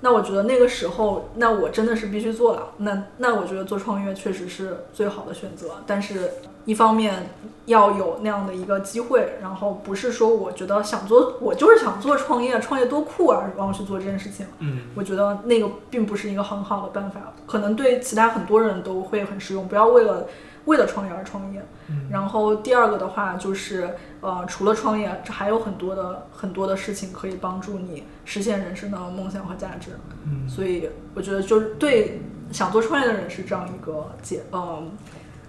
[0.02, 2.68] 那我觉得那个时候，那我真的是必须做了。
[2.78, 5.82] 那那我觉得做创业确实是最好的选择。
[5.86, 6.30] 但是，
[6.64, 7.30] 一方面
[7.66, 14.46] 要有那样的一个机会，然后不是说我觉得想做，我就是想做创业，创业多酷啊，然后去做这件事情。
[14.60, 19.68] 嗯，我觉得那个并不是一个很好的办法，可能对其他很多人都会很适用。
[19.68, 20.26] 不要为了
[20.66, 21.62] 为了创业而创业。
[22.08, 23.96] 然后第二个的话就是。
[24.22, 29.92] 呃，除了创业，这还有很多的很多的事情可以帮助你实现人生的梦想和价值。
[30.26, 32.20] 嗯，所以我觉得就是对
[32.52, 34.90] 想做创业的人是这样一个建，嗯，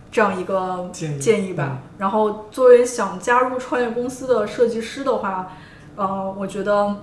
[0.09, 1.79] 这样一个建议吧。
[1.97, 5.51] 然后作为想加入创业公司的设计师的话，
[5.97, 6.95] 呃，我觉得，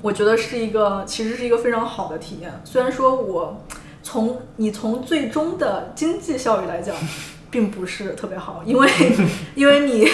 [0.00, 2.58] 我觉得是一个其实是一个非常好的体验。
[2.64, 3.60] 虽然说我
[4.08, 6.94] 从你从最终的经济效益来讲。
[7.50, 8.86] 并不是特别好，因为
[9.56, 10.06] 因为你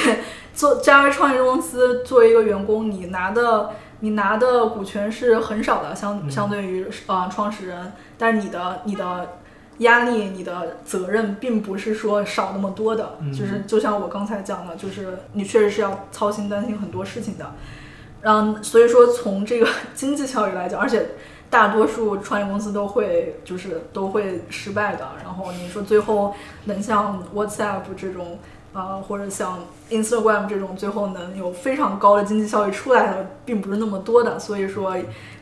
[0.54, 9.38] 做加为创业公司作为一个员工，你拿的你拿的股权是很少的，相相对于呃创始人，但是你的你的
[9.78, 13.18] 压力、你的责任，并不是说少那么多的。
[13.20, 17.52] 嗯就是就像我刚才讲的，就是你确实是要操心担心很多事情的。
[18.22, 21.04] 嗯，所以说从这个经济效益来讲，而且
[21.54, 25.08] 大多数创业公司都会就是都会失败的。
[25.22, 28.40] 然后你说最后能像 WhatsApp 这种，
[28.72, 34.36] 呃，或者像 Instagram 这种，最后能有非常高的经济效益出来的，并不是那么多的。
[34.36, 34.96] 所以说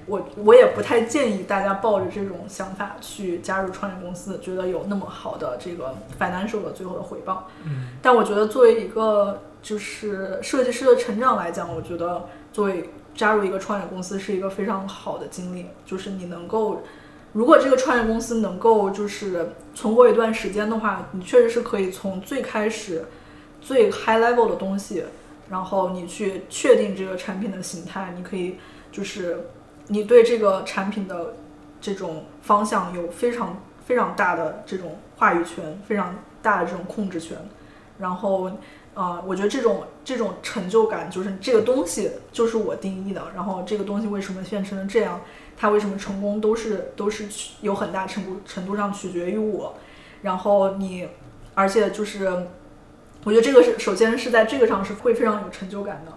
[0.05, 7.49] 我我也不太建议大家抱着这种想法去加入创业公司，觉得有那么好的这个 financial 的最后的回报。
[7.65, 16.83] 嗯但我觉得作为一个就是设计师的成长来讲，我觉得作为加入一个创业公司是一个非常好的经历，就是你能够，
[17.33, 23.05] 如果这个创业公司能够就是存活一段时间的话，你确实是可以从最开始
[23.61, 25.05] 最 high level 的东西，
[25.49, 28.57] 然后你去确定这个产品的形态，你可以
[28.91, 29.47] 就是
[29.89, 31.35] 你对这个产品的
[31.81, 37.37] 这种方向有非常非常大的这种话语权，非常大的这种控制权。
[37.99, 38.51] 然后，
[38.94, 45.19] 呃，我觉得这种这种成就感，就是这个东西就是我定义的，然后这个东西为什么变成了这样，
[45.56, 47.27] 它为什么成功，都是都是
[47.62, 49.74] 有很大程度程度上取决于我。
[50.20, 51.09] 然后你，
[51.55, 52.27] 而且就是，
[53.24, 56.12] 我觉得这个是首先是在这个上是会非常有成就感的。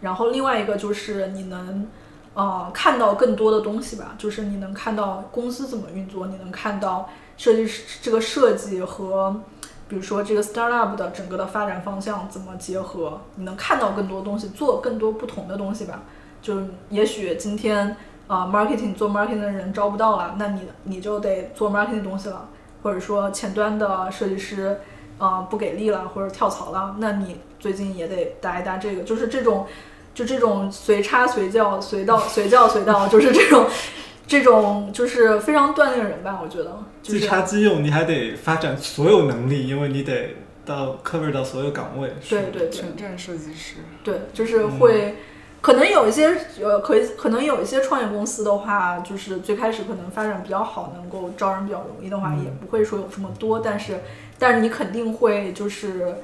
[0.00, 1.86] 然后另外一个就是你能，
[2.32, 9.42] 呃，看到更多的东西吧，就是你能看到公司怎么运作，你能看到设计师这个设计和。
[9.88, 16.02] 比如说这个 startup 的整个的发展方向怎么结合，你能看到更多东西，做更多不同的东西吧。
[16.42, 16.60] 就
[16.90, 17.96] 也许今天
[18.26, 22.48] 啊、marketing 做 marketing 的人招不到了，那你你就得做 marketing 的东西了，
[22.82, 24.80] 或者说前端的设计师
[25.18, 29.66] 啊、不给力了，或者跳槽了，那你最近也得搭一搭这个，就是这种
[30.14, 33.66] 就这种随插随叫随到随叫随到，就是这种
[34.26, 36.84] 这种就是非常锻炼人吧，我觉得。
[37.02, 40.34] 就是即插即用，你还得发展所有能力，因为你得
[40.64, 42.10] 到 cover 到所有岗位。
[42.28, 43.76] 对对对，全站设计师。
[44.02, 45.14] 对，就是会，
[45.60, 54.00] 可能有一些呃，可以可能有一些创业公司的话，就是最开始可能发展比较好，能够招人比较容易的话，嗯也不会说有这么多，但是
[54.38, 56.16] 但是你肯定会就是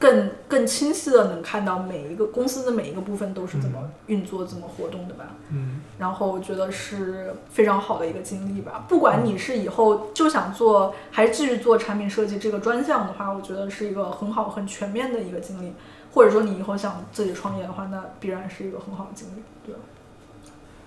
[0.00, 5.36] 更更清晰的能看到每一个公司的每一个部分都是怎么运作、怎么活动的吧。
[5.50, 8.86] 嗯然后我觉得是非常好的一个经历吧。
[8.88, 15.74] 不管你是以后就想做，还是继续做产品设计这个专项的话，我觉得是一个很好、很全面的一个经历。
[16.12, 19.42] 或者说你以后想自己创业的话，那必然是一个很好的经历。
[19.64, 19.74] 对，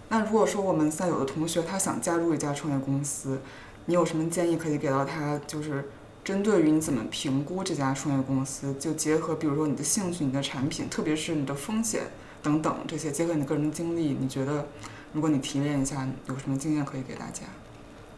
[0.10, 3.40] 那如果说我们在有的同学他想加入一家创业公司，
[3.85, 5.40] 你有什么建议可以给到他？
[5.45, 5.88] 就是
[6.23, 12.03] 针对于你怎么评估这家创业公司，就结合比如说你的兴趣、你的产品，特别是你的风险
[12.41, 14.65] 等等这些，结合你的个人经历，你觉得
[15.11, 17.43] 如果你提炼一下，有什么经验可以给大家？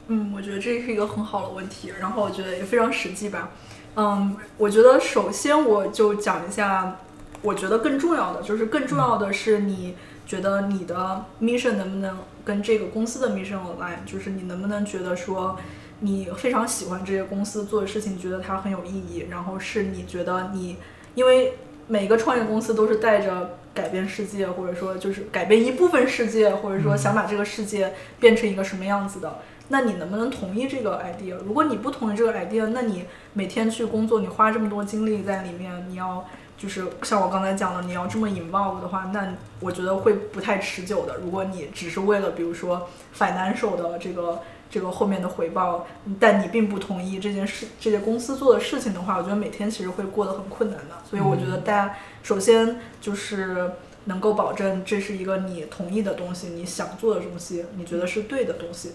[0.08, 3.50] 嗯，我觉得这是一个很好的问题，然后我觉得也非常实际吧。
[3.96, 6.98] 嗯，我觉得首先我就讲一下，
[7.42, 9.96] 我觉得更重要的就是更重要的是你
[10.28, 15.58] 觉得你的 mission 能不能跟这个公司的 mission align，就是你能不能觉得说
[16.00, 20.78] 你非常喜欢这些公司做的事情，觉得它很有意义，然后是你觉得你
[21.14, 21.54] 因为
[21.88, 29.40] 每个创业公司都是带着改变世界，或者说就是改变一部分世界，或者说想把这个世界变成一个什么样子的。
[29.70, 31.36] 那你能不能同意这个 idea？
[31.46, 36.24] 如果你不同意这个 idea，那你每天去工作，你花这么多精力在里面，你要
[36.58, 41.18] 就是像我刚才讲的，你要这么 involve 的话，那我觉得会不太持久的。
[41.18, 44.40] 如果你只是为了比如说 financial 的这个
[44.70, 45.86] 这个后面的回报，
[46.20, 50.96] 但你并不同意这件事这些公司做的事情的话，我觉得每天其实会过得很困难的。
[51.10, 53.72] 所以我觉得大家首先就是
[54.06, 58.92] 能够保证这是一个你同意的东西，你想做的东西，你觉得是对的东西。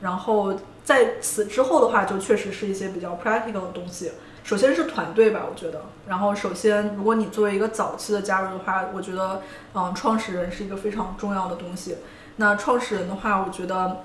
[0.00, 4.12] 然后在此之后的话，就确实是一些比较 practical 的东西。
[4.42, 5.80] 首先是团队吧，我觉得。
[6.06, 9.40] 然后首先，如果你作为一个早期的加入的话，我觉得，
[9.72, 11.96] 嗯，创始人是一个非常重要的东西。
[12.36, 14.04] 那创始人的话，我觉得，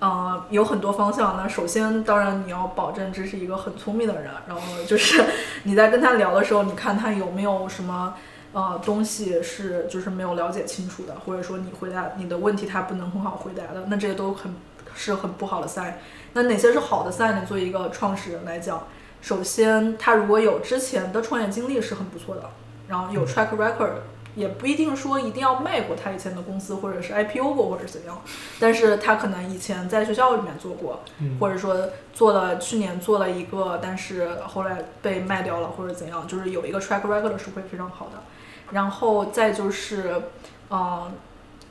[0.00, 1.36] 呃，有很多方向。
[1.36, 5.24] 那首先，当然你要保证这是一个很聪明的人，然后就是
[5.64, 8.14] 你在跟他聊的时候，你看他有没有什么。
[8.50, 14.50] 呃，东西是就是没有了解清楚的，或者说你回答你的问题他不能很好回答的，那这些都很
[14.94, 15.92] 是很不好的 sign。
[16.32, 17.44] 那哪些是好的 sign 呢？
[17.46, 18.84] 作为一个创始人来讲，
[19.20, 22.48] 首先他如果有之前的创业经历是很不错的，
[22.88, 23.90] 然后有 track record，
[24.38, 28.22] 也不一定说一定要卖过他以前的公司，或者是 IPO 过或者怎样，
[28.60, 38.22] 但是他可能以前在学校里面做过，嗯或者说做了去年做了一个，但是后来被卖掉了或者怎样，就是有一个 track record 是会非常好的。
[38.70, 40.22] 然后再就是，
[40.70, 41.12] 嗯、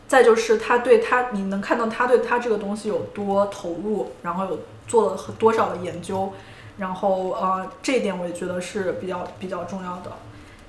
[0.08, 6.34] 再就是他对他，你能看到他对他这个东西有多投入，然后有做了多少的研究，
[6.78, 10.12] 然后呃这一点我也觉得是比较比较重要的。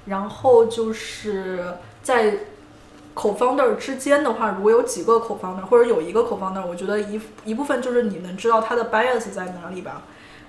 [0.04, 2.38] 然后就是在
[3.14, 10.02] co-founder 之间的话，如果有几个 co-founder 或者有一个 co-founder，我觉得一一部分就是你能知道他的 bias 在哪里吧，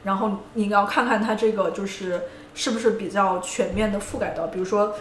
[0.03, 2.21] 然后你要看看他这个就是
[2.53, 4.93] 是不是比较全面的覆盖到，比如说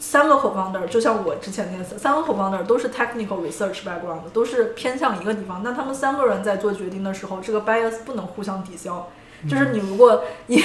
[0.00, 9.08] 三个 co-founder，就像我之前那三三个 co-founder 都是 technical research background，都是偏向一个地方，那他们三个人在做决定的时候，这个 bias 不能互相抵消，
[9.46, 10.62] 就是你如果也。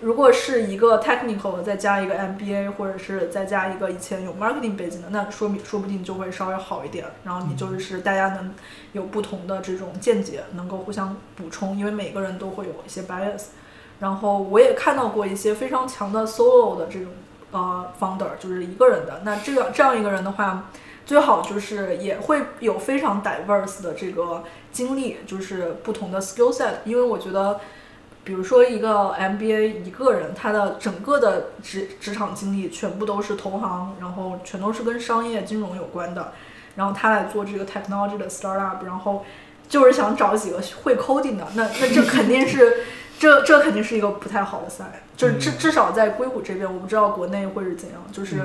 [0.00, 7.06] 如果是一个 technical 再加一个 MBA，或者是再加一个以前有 marketing 背景的，那说明说不定就会稍微好一点。
[7.24, 8.52] 然后你就是大家能
[8.92, 13.44] 有不同的这种见解，能够互相补充，因为每个人都会有一些 bias。
[13.98, 17.08] 然后我也看到过一些非常强的 solo 的这种
[17.52, 19.22] 呃 founder，就是一个人的。
[19.24, 20.70] 那这个这样一个人的话，
[21.06, 27.58] 最好就是也会有非常 diverse 的这个经历，就是不同的 skill set，因为我觉得。
[28.26, 36.32] 比如说一个 MBA 一个人，他的整个的职职场经历全部都是投行，然后全都是跟商业金融有关的，
[36.74, 39.24] 然后他来做这个 technology 的 startup，然后
[39.68, 42.78] 就是想找几个会 coding 的，那那这肯定是
[43.16, 44.86] 这这肯定是一个不太好的 sign，
[45.16, 48.42] 就是至至少在硅谷这边，我不知道国内会是怎样，就是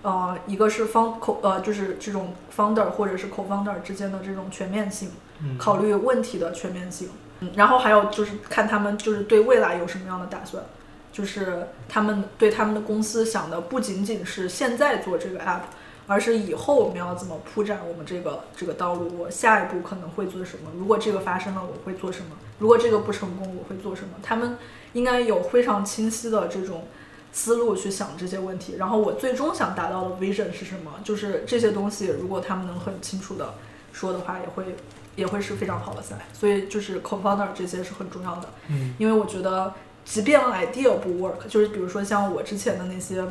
[0.00, 5.10] 呃一个是方 co 呃就是这种 founder 或者是 co-founder 之间的这种全面性，
[5.58, 7.10] 考虑问题的全面性。
[7.54, 10.64] 然后还有就是看他们就是对未来有什么样的打算，
[11.12, 15.60] 就是他们对他们的公司想的不仅仅是现在做这个 app，
[16.08, 20.70] 而是以后我们要怎么铺展我们这个这个道路，我下一步可能会做什么？
[20.76, 22.30] 如果这个发生了，我会做什么？
[22.58, 24.08] 如果这个不成功，我会做什么？
[24.20, 24.56] 他们
[24.94, 26.88] 应该有非常清晰的这种
[27.32, 28.74] 思路去想这些问题。
[28.76, 30.94] 然后我最终想达到的 vision 是什么？
[31.04, 33.54] 就是这些东西，如果他们能很清楚的
[33.92, 34.74] 说的话，也会。
[35.18, 38.48] 也会是非常好的赛，所以就是 co-founder 这些是很重要的。
[38.68, 39.74] 嗯，因为我觉得，
[40.04, 43.24] 即便 idea 不 work，就是比如说像我之前的那些，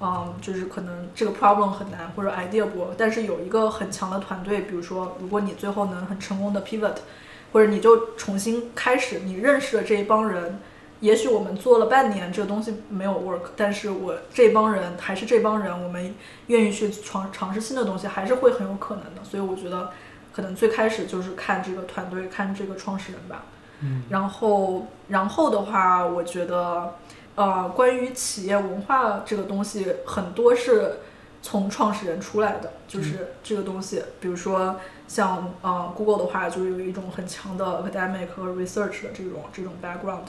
[0.00, 6.96] 嗯，就是可能这个 problem 很难或者 idea 不 work，但是有一个很强的团队，比如说如果你最后能很成功的 pivot，
[7.52, 10.58] 或者你就重新开始，你认识的这一帮人，
[10.98, 16.12] 也许我们做了半年这个东西没有 work，但是我这帮人还是这帮人，我们
[16.48, 19.22] 愿意去尝尝试新的东西，还是会很有可能的。
[19.22, 19.92] 所以我觉得。
[20.38, 23.42] 可能最开始就是看这个团队，看这个创始人吧。
[23.80, 26.94] 嗯，然后，然后的话，我觉得，
[27.34, 31.00] 呃，关于企业文化这个东西，很多是
[31.42, 34.00] 从创始人出来的，就是这个东西。
[34.20, 34.76] 比如说，
[35.08, 40.28] 像呃，Google 的话，就有一种很强的 academic 和 research 的这种这种 background。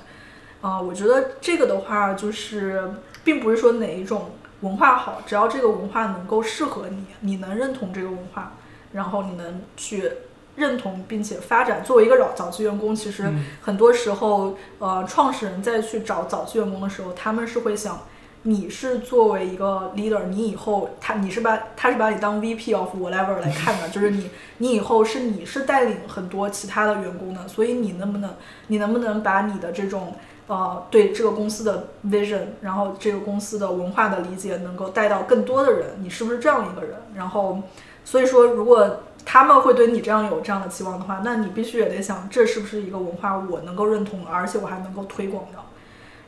[0.61, 4.31] 啊，我觉得这个的话，就是并不是说哪一种
[4.61, 8.53] 文化好，只要这个文化能够适合你，你能认同这个文化。
[8.91, 10.11] 然后你能去
[10.55, 11.83] 认同并且发展。
[11.83, 18.01] 作为一个早早期员工，其实很多时候，呃，创始人在去找早期员工的时候，他们是会想，
[18.43, 28.33] 你是作为一个 leader，你以后他你是把他是把你当 VP of whatever 来看的， 就是你你以后是你是带领很多其他的员工的，所以你能不能
[28.67, 30.15] 你能不能把你的这种
[30.47, 36.95] 呃对这个公司的 vision，然后这个公司的文化的理解能够带到更多的人，你是不是这样一个人？
[37.15, 37.61] 然后。
[38.09, 45.59] 所以说，如果他们会对你这样有这样的期望的话，那你必须也得想，这是不是一个文化我能够认同，而且我还能够推广的。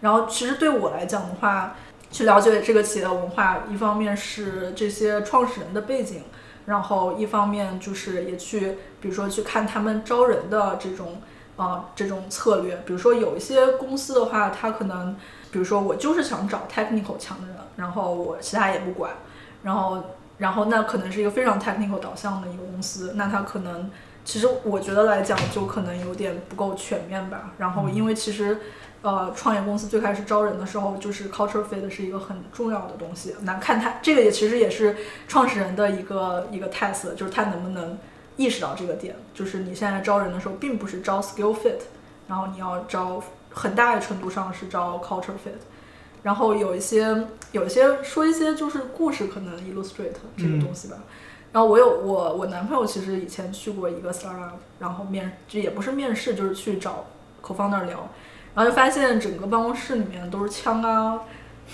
[0.02, 1.76] 然后，其实对我来讲的话，
[2.12, 6.22] 去了解这个企业的文化，一方面是这些创始人的背景，
[6.68, 11.20] 然后一方面就是也去，比如说去看他们招人的这种
[11.58, 12.76] 啊这种策略。
[12.86, 15.16] 比如说有一些公司的话，他可能，
[15.50, 19.14] 比如说我就是想找 technical 强的人，然后我其他也不管，
[19.64, 20.04] 然后。
[20.42, 23.92] 然后那可能是一个非常 technical 导向的一个公司，那它可能
[24.26, 27.52] 其实我觉得来讲就可能有点不够全面吧。
[27.60, 28.58] 然后因为其实
[29.04, 33.36] 呃创业公司最开始招人的时候，就是 culture fit 是一个很重要的东西。
[33.42, 34.98] 那看他这个也其实也是
[35.28, 37.96] 创始人的一个一个 test，就是他能不能
[38.36, 41.82] 意识到这个点，就是你现在招人的时候并不是招 skill fit，
[42.28, 45.62] 然后你要招很大的程度上是招 culture fit。
[46.24, 50.98] 然后有一些有一些说一些就是故事，可能 illustrate 这个东西吧。
[51.52, 57.06] 然后我有我我男朋友其实以前去过一个 startup，然后面就也不是面试，就是去找
[57.42, 58.10] co-founder 聊，
[58.56, 61.20] 然后就发现整个办公室里面都是枪啊，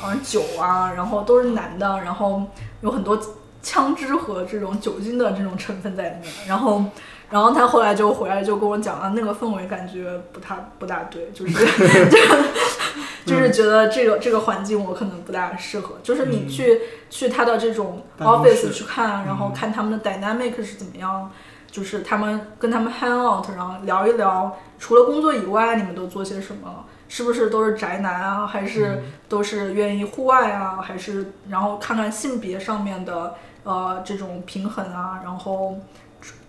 [0.02, 2.44] 啊酒啊，然后都是男的，然后
[2.82, 3.20] 有很多
[3.62, 6.84] 枪支和这种酒精的这种成分在里面，然后。
[7.30, 11.54] 然后他后来就回来就跟我讲啊，那个氛围感觉不太不大对，就是
[13.26, 15.98] 就就是觉得这个这个环境我可能不大适合。
[16.02, 21.32] 就是你去去他的这种 office 去看，然后看他们的 dynamic 是怎么样，
[21.70, 26.86] 就是他们跟他们 hang out，然后聊一聊，除了工作以外，你们都做些什么？
[27.10, 28.46] 是不是都是宅男啊？
[28.46, 30.82] 还是都是愿意户外啊？
[30.82, 35.22] 还是然后看看性别上面的呃这种平衡啊？
[35.24, 35.78] 然后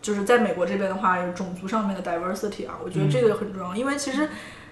[0.02, 4.28] 就是在美国这边的话，有种族上面的 diversity 啊，我觉得这个很重要，因为其实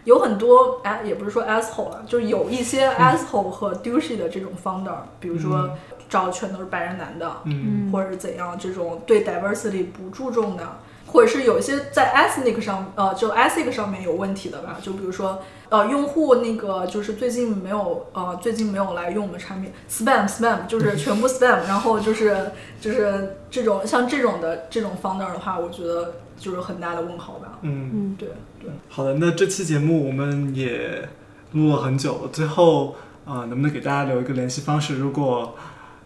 [0.06, 5.68] 有很多哎，也不是说 asshole 啊，就是有一些 asshole 和 douchey 的这种 founder，比如说
[6.08, 7.90] 找全都是白人男的，嗯。
[7.92, 10.62] 或者是怎样，这种对 diversity 不注重的，
[11.06, 27.58] 或者是有一些在 ethnic 上，呃，就 ethic 上面有问题的吧，就比如说，呃，用户那个就是最近没有，呃，最近没有来用我们产品，spam spam 就是全部 spam，然后就是就是这种像这种的这种 founder 的话，我觉得就是很大的问号吧。
[27.62, 28.28] 嗯，嗯，对
[28.60, 31.08] 对，好的，那这期节目我们也
[31.52, 34.96] 录了很久了，最后啊、呃能不能给大家留一个联系方式？
[34.98, 35.54] 如果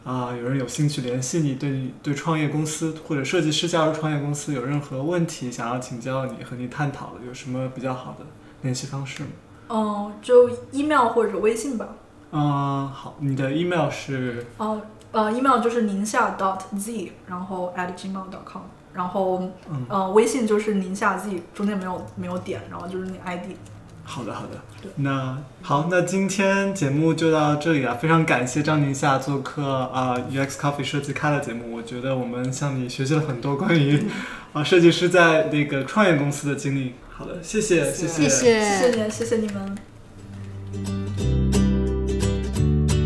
[0.02, 8.24] 啊、有人有兴趣联系你，对你对创业公司或者设计师加入创业公司有任何问题想要请教你和你探讨的，有什么比较好的
[8.62, 9.28] 联系方式吗？
[9.69, 11.89] 嗯、就 email 或者微信吧。
[12.32, 14.81] 嗯、好，你的 email 是哦、
[15.12, 18.62] 呃，email 就是宁夏 dot z，然后 at gmail dot com，
[18.93, 23.57] 然后嗯，呃，微信就是宁夏 z，中间没有没有点，然后就是你 ID。
[24.03, 24.91] 好的好的对。
[24.97, 31.77] 那好，那今天节目就到这里了，非常感谢张宁夏做客啊、UX Coffee 设计咖的节目。
[31.77, 34.03] 我觉得我们向你学习了很多关于
[34.53, 36.95] 啊、 设计师在那个创业公司的经历。
[37.12, 41.10] 好的，谢谢谢谢谢谢谢你，谢谢你们。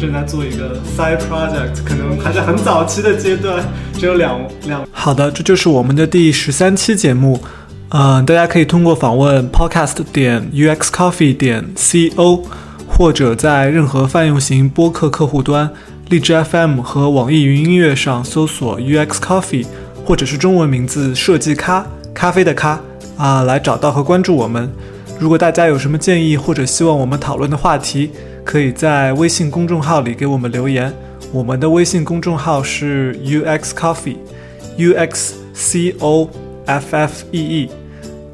[0.04, 3.64] 正在做一个 side project，可能还在很早期的阶段，
[3.94, 4.86] 只有两两。
[4.92, 7.40] 好的，这就是我们的第十三期节目。
[7.88, 12.42] 嗯、大家可以通过访问 podcast 点 uxcoffee 点 co，
[12.86, 15.70] 或者在任何泛用型播客客户端、
[16.10, 19.64] 荔枝 FM 和网易云音乐上搜索 UX Coffee，
[20.04, 22.78] 或者是中文名字设计咖咖啡的咖
[23.16, 24.70] 啊，来找到和关注我们。
[25.18, 28.10] 如果大家有什么建议或者希望我们讨论的话题，
[28.44, 30.92] 可以在微信公众号里给我们留言。
[31.32, 36.28] 我们的微信公众号是 UX Coffee，U X C O
[36.66, 37.70] F F E E。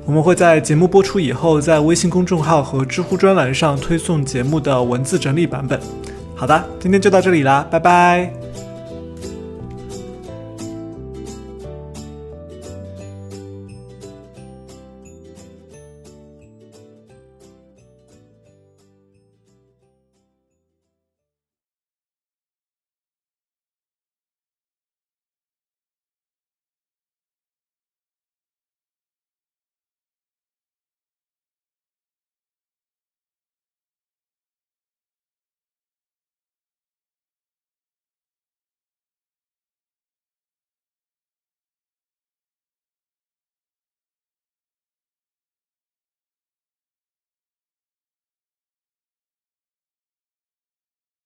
[0.05, 5.79] 我们会在节目播出以后，在微信公众号和知乎专栏上推送节目的文字整理版本。
[6.35, 8.40] 好的，今天就到这里啦，拜拜。